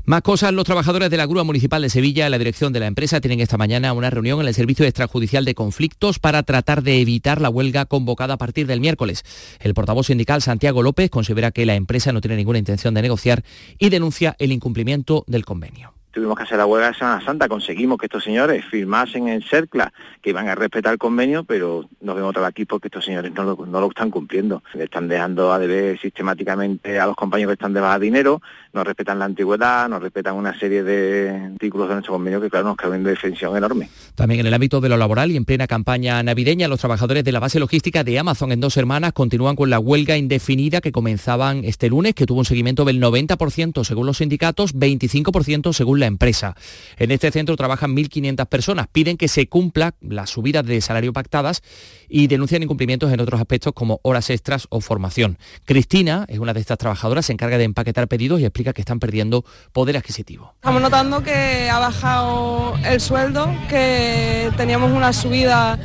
Más 0.05 0.23
cosas, 0.23 0.55
los 0.55 0.65
trabajadores 0.65 1.11
de 1.11 1.19
la 1.19 1.27
Grúa 1.27 1.45
Municipal 1.45 1.83
de 1.83 1.91
Sevilla, 1.91 2.31
la 2.31 2.39
dirección 2.39 2.73
de 2.73 2.81
la 2.81 2.87
empresa, 2.87 3.21
tienen 3.21 3.41
esta 3.41 3.59
mañana 3.59 3.93
una 3.93 4.09
reunión 4.09 4.41
en 4.41 4.49
el 4.49 4.55
Servicio 4.55 4.87
Extrajudicial 4.87 5.45
de 5.45 5.55
Conflictos 5.55 6.19
para 6.19 6.43
tratar 6.45 6.83
de 6.83 7.03
evitar 7.03 7.43
la 7.43 7.51
huelga 7.51 7.85
convocada 7.85 8.35
a 8.35 8.39
partir 8.39 8.67
del 8.67 8.81
miércoles. 8.81 9.23
El 9.61 9.75
portavoz 9.75 10.07
sindical 10.07 10.41
Santiago 10.41 10.83
López 10.83 11.11
considera 11.11 11.51
que 11.51 11.67
la 11.67 11.75
empresa 11.75 12.13
no 12.13 12.23
tiene 12.23 12.37
ninguna 12.37 12.59
intención 12.59 12.95
de 12.95 13.03
negociar 13.03 13.45
y 13.79 13.91
denuncia 13.91 14.35
el 14.39 14.53
incumplimiento 14.53 15.25
del 15.27 15.45
convenio 15.45 15.98
tuvimos 16.13 16.37
que 16.37 16.43
hacer 16.43 16.59
la 16.59 16.67
huelga 16.67 16.89
de 16.89 16.95
Semana 16.95 17.25
Santa, 17.25 17.49
conseguimos 17.49 17.99
que 17.99 18.07
estos 18.07 18.25
señores 18.25 18.65
firmasen 18.65 19.29
en 19.29 19.43
CERCLA 19.43 19.93
que 20.23 20.31
iban 20.31 20.49
a 20.49 20.55
respetar 20.55 20.93
el 20.93 20.99
convenio, 20.99 21.45
pero 21.45 21.89
nos 22.01 22.15
vemos 22.15 22.31
otra 22.31 22.43
vez 22.43 22.51
aquí 22.51 22.65
porque 22.65 22.89
estos 22.89 23.05
señores 23.05 23.33
no 23.35 23.45
lo, 23.45 23.67
no 23.67 23.81
lo 23.81 23.89
están 23.89 24.11
cumpliendo. 24.11 24.63
están 24.75 25.09
dejando 25.09 25.53
a 25.53 25.59
deber 25.59 25.99
sistemáticamente 25.99 26.99
a 26.99 27.07
los 27.07 27.17
compañeros 27.17 27.51
que 27.51 27.55
están 27.55 27.73
de 27.73 27.81
baja 27.81 27.99
dinero, 27.99 28.41
no 28.73 28.85
respetan 28.85 29.19
la 29.19 29.25
antigüedad, 29.27 29.89
no 29.89 29.99
respetan 29.99 30.35
una 30.35 30.59
serie 30.59 30.83
de 30.83 31.51
artículos 31.53 31.89
de 31.89 31.95
nuestro 31.95 32.15
convenio 32.15 32.41
que 32.41 32.51
claro 32.51 32.67
nos 32.67 32.77
caben 32.77 33.03
de 33.05 33.11
defensión 33.11 33.57
enorme. 33.57 33.89
También 34.15 34.41
en 34.41 34.47
el 34.47 34.55
ámbito 34.55 34.81
de 34.81 34.89
lo 34.89 34.97
laboral 34.97 35.31
y 35.31 35.37
en 35.37 35.45
plena 35.45 35.67
campaña 35.67 36.23
navideña, 36.23 36.69
los 36.69 36.81
trabajadores 36.81 37.25
de 37.25 37.33
la 37.33 37.41
base 37.41 37.61
logística 37.61 38.05
de 38.05 38.19
Amazon 38.19 38.53
en 38.53 38.61
dos 38.61 38.77
hermanas 38.77 39.13
continúan 39.13 39.57
con 39.57 39.71
la 39.71 39.79
huelga 39.79 40.17
indefinida 40.17 40.81
que 40.81 40.93
comenzaban 40.93 41.65
este 41.65 41.89
lunes, 41.89 42.15
que 42.15 42.27
tuvo 42.27 42.41
un 42.41 42.45
seguimiento 42.45 42.85
del 42.85 43.01
90% 43.01 43.85
según 43.85 44.07
los 44.07 44.19
sindicatos, 44.19 44.75
25% 44.75 45.73
según 45.73 45.98
la 45.99 46.07
empresa. 46.07 46.55
En 46.97 47.11
este 47.11 47.31
centro 47.31 47.57
trabajan 47.57 47.95
1.500 47.95 48.47
personas. 48.47 48.87
Piden 48.91 49.17
que 49.17 49.29
se 49.29 49.49
cumpla 49.49 49.95
las 50.01 50.31
subidas 50.31 50.65
de 50.65 50.81
salario 50.81 51.13
pactadas 51.13 51.63
y 52.09 52.27
denuncian 52.27 52.63
incumplimientos 52.63 53.13
en 53.13 53.21
otros 53.21 53.41
aspectos 53.41 53.73
como 53.75 54.01
horas 54.03 54.31
extras 54.31 54.67
o 54.71 54.81
formación. 54.81 55.39
Cristina 55.65 56.25
es 56.29 56.39
una 56.39 56.55
de 56.55 56.61
estas 56.61 56.79
trabajadoras, 56.79 57.27
se 57.27 57.33
encarga 57.33 57.59
de 57.59 57.65
empaquetar 57.65 58.09
pedidos 58.09 58.41
y 58.41 58.45
explica 58.45 58.73
que 58.73 58.83
están 58.83 58.99
perdiendo 58.99 59.45
poder 59.73 59.97
adquisitivo. 59.97 60.55
Estamos 60.57 60.83
notando 60.83 61.23
que 61.23 61.69
ha 61.71 61.79
bajado 61.79 62.75
el 62.85 63.01
sueldo, 63.01 63.55
que 63.69 64.51
teníamos 64.57 64.93
una 64.93 65.13
subida 65.13 65.79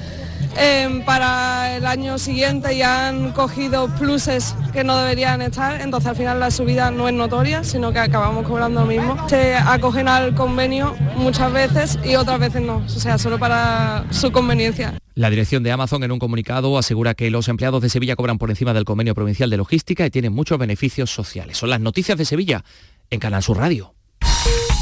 Em, 0.58 1.04
para 1.04 1.76
el 1.76 1.86
año 1.86 2.18
siguiente 2.18 2.78
ya 2.78 3.08
han 3.08 3.32
cogido 3.32 3.88
pluses 3.96 4.56
que 4.72 4.84
no 4.84 4.98
deberían 4.98 5.42
estar, 5.42 5.82
entonces 5.82 6.10
al 6.10 6.16
final 6.16 6.40
la 6.40 6.52
subida 6.52 6.92
no 6.92 7.08
es 7.08 7.14
notoria, 7.14 7.64
sino 7.64 7.92
que 7.92 8.00
acabamos 8.00 8.48
cobrando 8.48 8.82
lo 8.82 8.88
mismo. 8.88 9.28
Se 9.30 9.56
acogen 9.56 10.08
al 10.08 10.36
convenio 10.36 10.96
muchas 11.16 11.52
veces 11.52 12.00
y 12.04 12.16
otras 12.16 12.40
veces 12.40 12.62
no, 12.62 12.78
o 12.78 12.90
sea, 12.90 13.18
solo 13.18 13.40
para 13.40 14.06
su 14.12 14.32
conveniencia. 14.32 14.94
La 15.16 15.30
dirección 15.30 15.64
de 15.64 15.72
Amazon 15.72 16.04
en 16.04 16.12
un 16.12 16.20
comunicado 16.20 16.78
asegura 16.78 17.14
que 17.14 17.30
los 17.30 17.48
empleados 17.48 17.82
de 17.82 17.90
Sevilla 17.90 18.16
cobran 18.16 18.38
por 18.38 18.50
encima 18.50 18.74
del 18.74 18.86
convenio 18.86 19.14
provincial 19.14 19.50
de 19.50 19.58
logística 19.58 20.06
y 20.06 20.10
tienen 20.10 20.34
muchos 20.34 20.58
beneficios 20.58 21.12
sociales. 21.12 21.58
Son 21.58 21.70
las 21.70 21.80
noticias 21.80 22.18
de 22.18 22.26
Sevilla 22.26 22.64
en 23.10 23.20
Canal 23.20 23.44
Sur 23.44 23.58
Radio. 23.58 23.94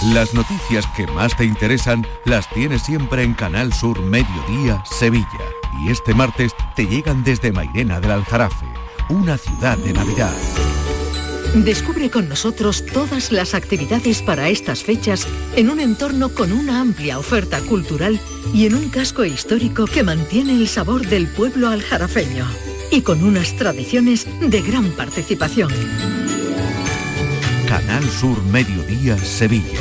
Las 0.09 0.33
noticias 0.33 0.87
que 0.97 1.05
más 1.05 1.37
te 1.37 1.45
interesan 1.45 2.07
las 2.25 2.49
tienes 2.49 2.81
siempre 2.81 3.21
en 3.21 3.35
Canal 3.35 3.71
Sur 3.71 4.01
Mediodía 4.01 4.83
Sevilla. 4.83 5.27
Y 5.79 5.91
este 5.91 6.15
martes 6.15 6.53
te 6.75 6.87
llegan 6.87 7.23
desde 7.23 7.51
Mairena 7.51 7.99
del 7.99 8.09
Aljarafe, 8.09 8.65
una 9.09 9.37
ciudad 9.37 9.77
de 9.77 9.93
Navidad. 9.93 10.35
Descubre 11.53 12.09
con 12.09 12.27
nosotros 12.27 12.83
todas 12.91 13.31
las 13.31 13.53
actividades 13.53 14.23
para 14.23 14.49
estas 14.49 14.83
fechas 14.83 15.27
en 15.55 15.69
un 15.69 15.79
entorno 15.79 16.29
con 16.29 16.51
una 16.51 16.81
amplia 16.81 17.19
oferta 17.19 17.61
cultural 17.61 18.19
y 18.55 18.65
en 18.65 18.73
un 18.73 18.89
casco 18.89 19.23
histórico 19.23 19.85
que 19.85 20.01
mantiene 20.01 20.53
el 20.53 20.67
sabor 20.67 21.05
del 21.05 21.27
pueblo 21.27 21.69
aljarafeño 21.69 22.47
y 22.89 23.01
con 23.01 23.23
unas 23.23 23.55
tradiciones 23.55 24.25
de 24.41 24.61
gran 24.63 24.89
participación. 24.93 25.69
Canal 27.71 28.03
Sur 28.03 28.43
Mediodía 28.43 29.17
Sevilla. 29.17 29.79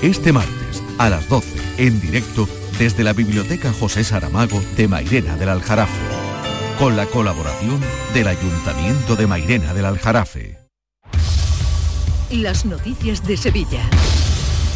Este 0.00 0.32
martes 0.32 0.82
a 0.96 1.10
las 1.10 1.28
12 1.28 1.54
en 1.76 2.00
directo 2.00 2.48
desde 2.78 3.04
la 3.04 3.12
Biblioteca 3.12 3.74
José 3.74 4.04
Saramago 4.04 4.62
de 4.74 4.88
Mairena 4.88 5.36
del 5.36 5.50
Aljarafe. 5.50 6.00
Con 6.78 6.96
la 6.96 7.04
colaboración 7.04 7.78
del 8.14 8.26
Ayuntamiento 8.26 9.16
de 9.16 9.26
Mairena 9.26 9.74
del 9.74 9.84
Aljarafe. 9.84 10.60
Las 12.30 12.64
noticias 12.64 13.22
de 13.26 13.36
Sevilla. 13.36 13.82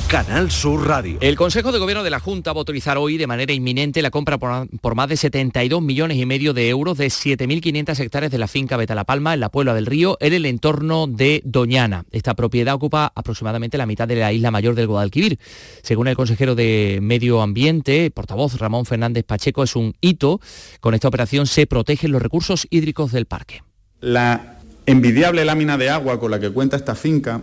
Canal 0.08 0.50
Sur 0.50 0.86
Radio. 0.86 1.18
El 1.20 1.36
Consejo 1.36 1.72
de 1.72 1.78
Gobierno 1.78 2.04
de 2.04 2.10
la 2.10 2.20
Junta 2.20 2.52
va 2.52 2.58
a 2.58 2.60
autorizar 2.60 2.98
hoy 2.98 3.16
de 3.16 3.26
manera 3.26 3.52
inminente 3.52 4.02
la 4.02 4.10
compra 4.10 4.38
por, 4.38 4.94
más 4.94 5.08
de 5.08 5.16
72 5.16 5.82
millones 5.82 6.18
y 6.18 6.26
medio 6.26 6.52
de 6.52 6.68
euros 6.68 6.98
de 6.98 7.06
7.500 7.06 7.98
hectáreas 8.00 8.30
de 8.30 8.38
la 8.38 8.46
finca 8.46 8.76
Beta 8.76 9.02
Palma 9.04 9.34
en 9.34 9.40
la 9.40 9.48
Puebla 9.48 9.74
del 9.74 9.86
Río, 9.86 10.16
en 10.20 10.32
el 10.32 10.46
entorno 10.46 11.06
de 11.06 11.42
Doñana. 11.44 12.04
Esta 12.12 12.34
propiedad 12.34 12.74
ocupa 12.74 13.12
aproximadamente 13.14 13.78
la 13.78 13.86
mitad 13.86 14.06
de 14.06 14.16
la 14.16 14.32
isla 14.32 14.50
mayor 14.50 14.74
del 14.74 14.86
Guadalquivir. 14.86 15.38
Según 15.82 16.08
el 16.08 16.16
consejero 16.16 16.54
de 16.54 16.98
Medio 17.02 17.40
Ambiente, 17.42 18.10
portavoz 18.10 18.58
Ramón 18.58 18.86
Fernández 18.86 19.24
Pacheco, 19.24 19.62
es 19.62 19.74
un 19.74 19.94
hito. 20.00 20.40
Con 20.80 20.94
esta 20.94 21.08
operación 21.08 21.46
se 21.46 21.66
protegen 21.66 22.12
los 22.12 22.22
recursos 22.22 22.66
hídricos 22.70 23.10
del 23.10 23.26
parque. 23.26 23.62
La 24.00 24.58
envidiable 24.86 25.44
lámina 25.44 25.76
de 25.78 25.90
agua 25.90 26.20
con 26.20 26.30
la 26.30 26.38
que 26.38 26.50
cuenta 26.50 26.76
esta 26.76 26.94
finca 26.94 27.42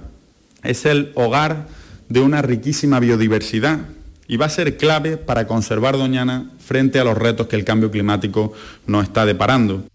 es 0.64 0.86
el 0.86 1.12
hogar 1.16 1.81
de 2.12 2.20
una 2.20 2.42
riquísima 2.42 3.00
biodiversidad 3.00 3.80
y 4.28 4.36
va 4.36 4.48
a 4.48 4.50
ser 4.50 4.76
clave 4.76 5.16
para 5.16 5.48
conservar 5.48 5.98
Doñana 5.98 6.52
frente 6.60 7.00
a 7.00 7.06
los 7.06 7.18
retos 7.18 7.48
que 7.48 7.56
el 7.56 7.64
cambio 7.64 7.90
climático 7.90 8.52
nos 8.86 9.04
está 9.04 9.26
deparando. 9.26 9.86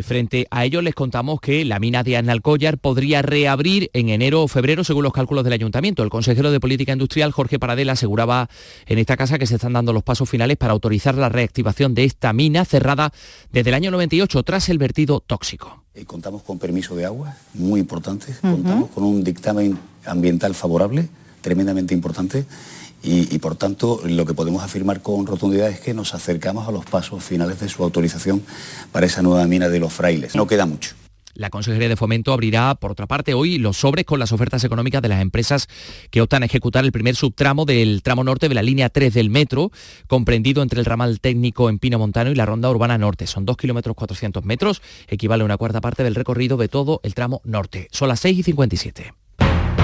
Frente 0.00 0.46
a 0.50 0.64
ello 0.64 0.82
les 0.82 0.94
contamos 0.94 1.40
que 1.40 1.64
la 1.64 1.78
mina 1.78 2.02
de 2.02 2.16
Analcollar 2.16 2.78
podría 2.78 3.22
reabrir 3.22 3.90
en 3.92 4.08
enero 4.08 4.42
o 4.42 4.48
febrero 4.48 4.82
según 4.82 5.04
los 5.04 5.12
cálculos 5.12 5.44
del 5.44 5.52
ayuntamiento. 5.52 6.02
El 6.02 6.10
consejero 6.10 6.50
de 6.50 6.58
Política 6.58 6.92
Industrial, 6.92 7.30
Jorge 7.30 7.60
Paradela, 7.60 7.92
aseguraba 7.92 8.48
en 8.86 8.98
esta 8.98 9.16
casa 9.16 9.38
que 9.38 9.46
se 9.46 9.54
están 9.54 9.74
dando 9.74 9.92
los 9.92 10.02
pasos 10.02 10.28
finales 10.28 10.56
para 10.56 10.72
autorizar 10.72 11.14
la 11.14 11.28
reactivación 11.28 11.94
de 11.94 12.04
esta 12.04 12.32
mina 12.32 12.64
cerrada 12.64 13.12
desde 13.52 13.70
el 13.70 13.74
año 13.74 13.90
98 13.92 14.42
tras 14.42 14.68
el 14.68 14.78
vertido 14.78 15.20
tóxico. 15.20 15.84
Eh, 15.94 16.04
contamos 16.06 16.42
con 16.42 16.58
permiso 16.58 16.96
de 16.96 17.04
agua, 17.04 17.36
muy 17.52 17.78
importante, 17.78 18.34
contamos 18.40 18.90
con 18.90 19.04
un 19.04 19.22
dictamen 19.22 19.78
ambiental 20.06 20.54
favorable, 20.54 21.08
tremendamente 21.40 21.94
importante, 21.94 22.46
y, 23.06 23.38
por 23.38 23.54
tanto 23.54 24.00
lo 24.06 24.24
que 24.24 24.32
podemos 24.32 24.62
afirmar 24.62 25.02
con 25.02 25.26
rotundidad 25.26 25.68
es 25.68 25.78
que 25.78 25.92
nos 25.92 26.14
acercamos 26.14 26.66
a 26.66 26.72
los 26.72 26.86
pasos 26.86 27.22
finales 27.22 27.60
de 27.60 27.68
su 27.68 27.84
autorización 27.84 28.42
para 28.92 29.04
esa 29.04 29.20
nueva 29.20 29.46
mina 29.46 29.68
de 29.68 29.78
los 29.78 29.92
frailes. 29.92 30.34
No 30.34 30.46
queda 30.46 30.64
mucho. 30.64 30.94
La 31.34 31.50
Consejería 31.50 31.88
de 31.88 31.96
Fomento 31.96 32.32
abrirá, 32.32 32.76
por 32.76 32.92
otra 32.92 33.08
parte, 33.08 33.34
hoy 33.34 33.58
los 33.58 33.78
sobres 33.78 34.04
con 34.04 34.20
las 34.20 34.30
ofertas 34.30 34.62
económicas 34.62 35.02
de 35.02 35.08
las 35.08 35.20
empresas 35.20 35.66
que 36.10 36.20
optan 36.20 36.44
a 36.44 36.46
ejecutar 36.46 36.84
el 36.84 36.92
primer 36.92 37.16
subtramo 37.16 37.64
del 37.64 38.02
tramo 38.02 38.22
norte 38.22 38.48
de 38.48 38.54
la 38.54 38.62
línea 38.62 38.88
3 38.88 39.12
del 39.12 39.30
metro, 39.30 39.72
comprendido 40.06 40.62
entre 40.62 40.78
el 40.78 40.86
ramal 40.86 41.20
técnico 41.20 41.68
en 41.68 41.80
Pino 41.80 41.98
Montano 41.98 42.30
y 42.30 42.36
la 42.36 42.46
ronda 42.46 42.70
urbana 42.70 42.98
norte. 42.98 43.26
Son 43.26 43.44
2 43.44 43.56
kilómetros 43.56 43.96
400 43.96 44.44
metros, 44.44 44.80
equivale 45.08 45.42
a 45.42 45.44
una 45.44 45.56
cuarta 45.56 45.80
parte 45.80 46.04
del 46.04 46.14
recorrido 46.14 46.56
de 46.56 46.68
todo 46.68 47.00
el 47.02 47.14
tramo 47.14 47.42
norte. 47.44 47.88
Son 47.90 48.08
las 48.08 48.20
6 48.20 48.38
y 48.38 48.42
57. 48.44 49.23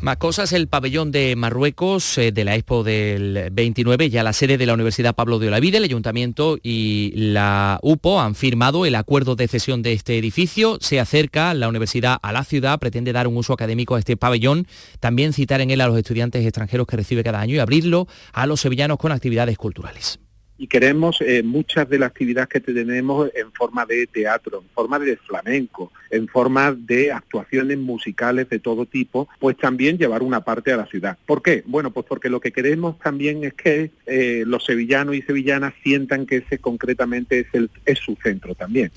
Más 0.00 0.16
cosas, 0.18 0.52
el 0.52 0.68
pabellón 0.68 1.10
de 1.10 1.34
Marruecos 1.34 2.18
eh, 2.18 2.30
de 2.30 2.44
la 2.44 2.54
Expo 2.54 2.84
del 2.84 3.48
29, 3.50 4.10
ya 4.10 4.22
la 4.22 4.32
sede 4.32 4.56
de 4.56 4.64
la 4.64 4.74
Universidad 4.74 5.16
Pablo 5.16 5.40
de 5.40 5.48
Olavide, 5.48 5.78
el 5.78 5.84
Ayuntamiento 5.84 6.56
y 6.62 7.12
la 7.16 7.80
UPO 7.82 8.20
han 8.20 8.36
firmado 8.36 8.86
el 8.86 8.94
acuerdo 8.94 9.34
de 9.34 9.48
cesión 9.48 9.82
de 9.82 9.94
este 9.94 10.16
edificio. 10.16 10.78
Se 10.80 11.00
acerca 11.00 11.52
la 11.52 11.68
universidad 11.68 12.18
a 12.22 12.32
la 12.32 12.44
ciudad, 12.44 12.78
pretende 12.78 13.12
dar 13.12 13.26
un 13.26 13.36
uso 13.36 13.52
académico 13.52 13.96
a 13.96 13.98
este 13.98 14.16
pabellón, 14.16 14.68
también 15.00 15.32
citar 15.32 15.60
en 15.60 15.72
él 15.72 15.80
a 15.80 15.88
los 15.88 15.98
estudiantes 15.98 16.46
extranjeros 16.46 16.86
que 16.86 16.96
recibe 16.96 17.24
cada 17.24 17.40
año 17.40 17.56
y 17.56 17.58
abrirlo 17.58 18.06
a 18.32 18.46
los 18.46 18.60
sevillanos 18.60 18.98
con 18.98 19.10
actividades 19.10 19.58
culturales 19.58 20.20
y 20.58 20.66
queremos 20.66 21.20
eh, 21.20 21.42
muchas 21.42 21.88
de 21.88 21.98
las 22.00 22.10
actividades 22.10 22.48
que 22.48 22.60
tenemos 22.60 23.30
en 23.34 23.52
forma 23.52 23.86
de 23.86 24.06
teatro, 24.08 24.58
en 24.62 24.68
forma 24.74 24.98
de 24.98 25.16
flamenco, 25.16 25.92
en 26.10 26.26
forma 26.26 26.72
de 26.72 27.12
actuaciones 27.12 27.78
musicales 27.78 28.48
de 28.48 28.58
todo 28.58 28.84
tipo, 28.84 29.28
pues 29.38 29.56
también 29.56 29.96
llevar 29.96 30.22
una 30.22 30.40
parte 30.40 30.72
a 30.72 30.76
la 30.76 30.86
ciudad. 30.86 31.16
¿Por 31.26 31.42
qué? 31.42 31.62
Bueno, 31.66 31.92
pues 31.92 32.06
porque 32.06 32.28
lo 32.28 32.40
que 32.40 32.52
queremos 32.52 32.98
también 32.98 33.44
es 33.44 33.54
que 33.54 33.92
eh, 34.06 34.42
los 34.46 34.64
sevillanos 34.64 35.14
y 35.14 35.22
sevillanas 35.22 35.74
sientan 35.82 36.26
que 36.26 36.38
ese 36.38 36.58
concretamente 36.58 37.40
es, 37.40 37.46
el, 37.52 37.70
es 37.86 37.98
su 38.00 38.16
centro 38.22 38.54
también. 38.54 38.90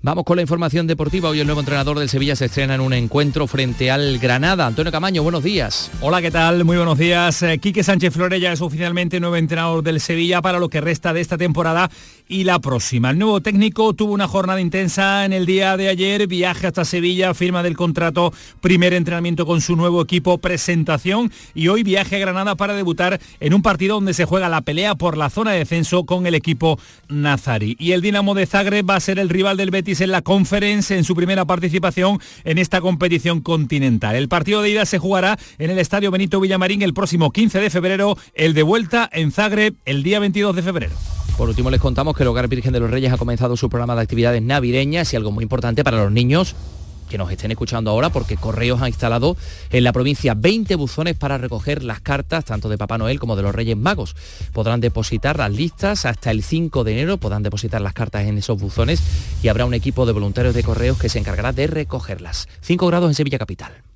Vamos 0.00 0.22
con 0.22 0.36
la 0.36 0.42
información 0.42 0.86
deportiva. 0.86 1.28
Hoy 1.28 1.40
el 1.40 1.46
nuevo 1.46 1.58
entrenador 1.58 1.98
del 1.98 2.08
Sevilla 2.08 2.36
se 2.36 2.44
estrena 2.44 2.76
en 2.76 2.80
un 2.80 2.92
encuentro 2.92 3.48
frente 3.48 3.90
al 3.90 4.20
Granada. 4.20 4.64
Antonio 4.64 4.92
Camaño, 4.92 5.24
buenos 5.24 5.42
días. 5.42 5.90
Hola, 6.00 6.22
¿qué 6.22 6.30
tal? 6.30 6.64
Muy 6.64 6.76
buenos 6.76 6.98
días. 6.98 7.42
Eh, 7.42 7.58
Quique 7.58 7.82
Sánchez 7.82 8.14
Florella 8.14 8.52
es 8.52 8.60
oficialmente 8.60 9.18
nuevo 9.18 9.34
entrenador 9.34 9.82
del 9.82 9.98
Sevilla 9.98 10.40
para 10.40 10.60
lo 10.60 10.68
que 10.68 10.80
resta 10.80 11.12
de 11.12 11.20
esta 11.20 11.36
temporada 11.36 11.90
y 12.28 12.44
la 12.44 12.58
próxima. 12.58 13.10
El 13.10 13.18
nuevo 13.18 13.40
técnico 13.40 13.94
tuvo 13.94 14.12
una 14.12 14.28
jornada 14.28 14.60
intensa 14.60 15.24
en 15.24 15.32
el 15.32 15.46
día 15.46 15.76
de 15.76 15.88
ayer, 15.88 16.26
viaje 16.26 16.66
hasta 16.66 16.84
Sevilla, 16.84 17.34
firma 17.34 17.62
del 17.62 17.76
contrato, 17.76 18.32
primer 18.60 18.92
entrenamiento 18.92 19.46
con 19.46 19.60
su 19.60 19.74
nuevo 19.76 20.02
equipo, 20.02 20.38
presentación 20.38 21.32
y 21.54 21.68
hoy 21.68 21.82
viaje 21.82 22.16
a 22.16 22.18
Granada 22.18 22.54
para 22.54 22.74
debutar 22.74 23.18
en 23.40 23.54
un 23.54 23.62
partido 23.62 23.96
donde 23.96 24.14
se 24.14 24.26
juega 24.26 24.48
la 24.48 24.60
pelea 24.60 24.94
por 24.94 25.16
la 25.16 25.30
zona 25.30 25.52
de 25.52 25.60
descenso 25.60 26.04
con 26.04 26.26
el 26.26 26.34
equipo 26.34 26.78
Nazari. 27.08 27.76
Y 27.78 27.92
el 27.92 28.02
Dinamo 28.02 28.34
de 28.34 28.46
Zagreb 28.46 28.88
va 28.88 28.96
a 28.96 29.00
ser 29.00 29.18
el 29.18 29.30
rival 29.30 29.56
del 29.56 29.70
Betis 29.70 30.00
en 30.00 30.10
la 30.10 30.22
Conference 30.22 30.96
en 30.96 31.04
su 31.04 31.14
primera 31.14 31.46
participación 31.46 32.20
en 32.44 32.58
esta 32.58 32.80
competición 32.80 33.40
continental. 33.40 34.14
El 34.14 34.28
partido 34.28 34.62
de 34.62 34.70
ida 34.70 34.84
se 34.84 34.98
jugará 34.98 35.38
en 35.58 35.70
el 35.70 35.78
Estadio 35.78 36.10
Benito 36.10 36.40
Villamarín 36.40 36.82
el 36.82 36.94
próximo 36.94 37.30
15 37.30 37.60
de 37.60 37.70
febrero, 37.70 38.18
el 38.34 38.54
de 38.54 38.62
vuelta 38.62 39.08
en 39.12 39.32
Zagreb 39.32 39.74
el 39.84 40.02
día 40.02 40.20
22 40.20 40.54
de 40.54 40.62
febrero. 40.62 41.17
Por 41.36 41.48
último 41.48 41.70
les 41.70 41.80
contamos 41.80 42.16
que 42.16 42.22
el 42.22 42.28
Hogar 42.28 42.48
Virgen 42.48 42.72
de 42.72 42.80
los 42.80 42.90
Reyes 42.90 43.12
ha 43.12 43.16
comenzado 43.16 43.56
su 43.56 43.68
programa 43.68 43.94
de 43.94 44.02
actividades 44.02 44.42
navideñas 44.42 45.12
y 45.12 45.16
algo 45.16 45.30
muy 45.30 45.42
importante 45.42 45.84
para 45.84 45.98
los 45.98 46.10
niños 46.10 46.56
que 47.08 47.18
nos 47.18 47.30
estén 47.30 47.50
escuchando 47.50 47.90
ahora 47.90 48.10
porque 48.10 48.36
Correos 48.36 48.82
ha 48.82 48.88
instalado 48.88 49.36
en 49.70 49.84
la 49.84 49.92
provincia 49.92 50.34
20 50.34 50.76
buzones 50.76 51.16
para 51.16 51.38
recoger 51.38 51.82
las 51.82 52.00
cartas 52.00 52.44
tanto 52.44 52.68
de 52.68 52.78
Papá 52.78 52.98
Noel 52.98 53.18
como 53.18 53.34
de 53.34 53.42
los 53.42 53.54
Reyes 53.54 53.76
Magos. 53.76 54.14
Podrán 54.52 54.80
depositar 54.80 55.38
las 55.38 55.50
listas 55.50 56.06
hasta 56.06 56.30
el 56.30 56.42
5 56.42 56.84
de 56.84 56.92
enero, 56.92 57.16
podrán 57.16 57.42
depositar 57.42 57.80
las 57.80 57.94
cartas 57.94 58.26
en 58.26 58.38
esos 58.38 58.60
buzones 58.60 59.02
y 59.42 59.48
habrá 59.48 59.64
un 59.64 59.74
equipo 59.74 60.06
de 60.06 60.12
voluntarios 60.12 60.54
de 60.54 60.62
Correos 60.62 60.98
que 60.98 61.08
se 61.08 61.18
encargará 61.18 61.52
de 61.52 61.66
recogerlas. 61.66 62.48
5 62.60 62.86
grados 62.86 63.10
en 63.10 63.14
Sevilla 63.14 63.38
Capital. 63.38 63.87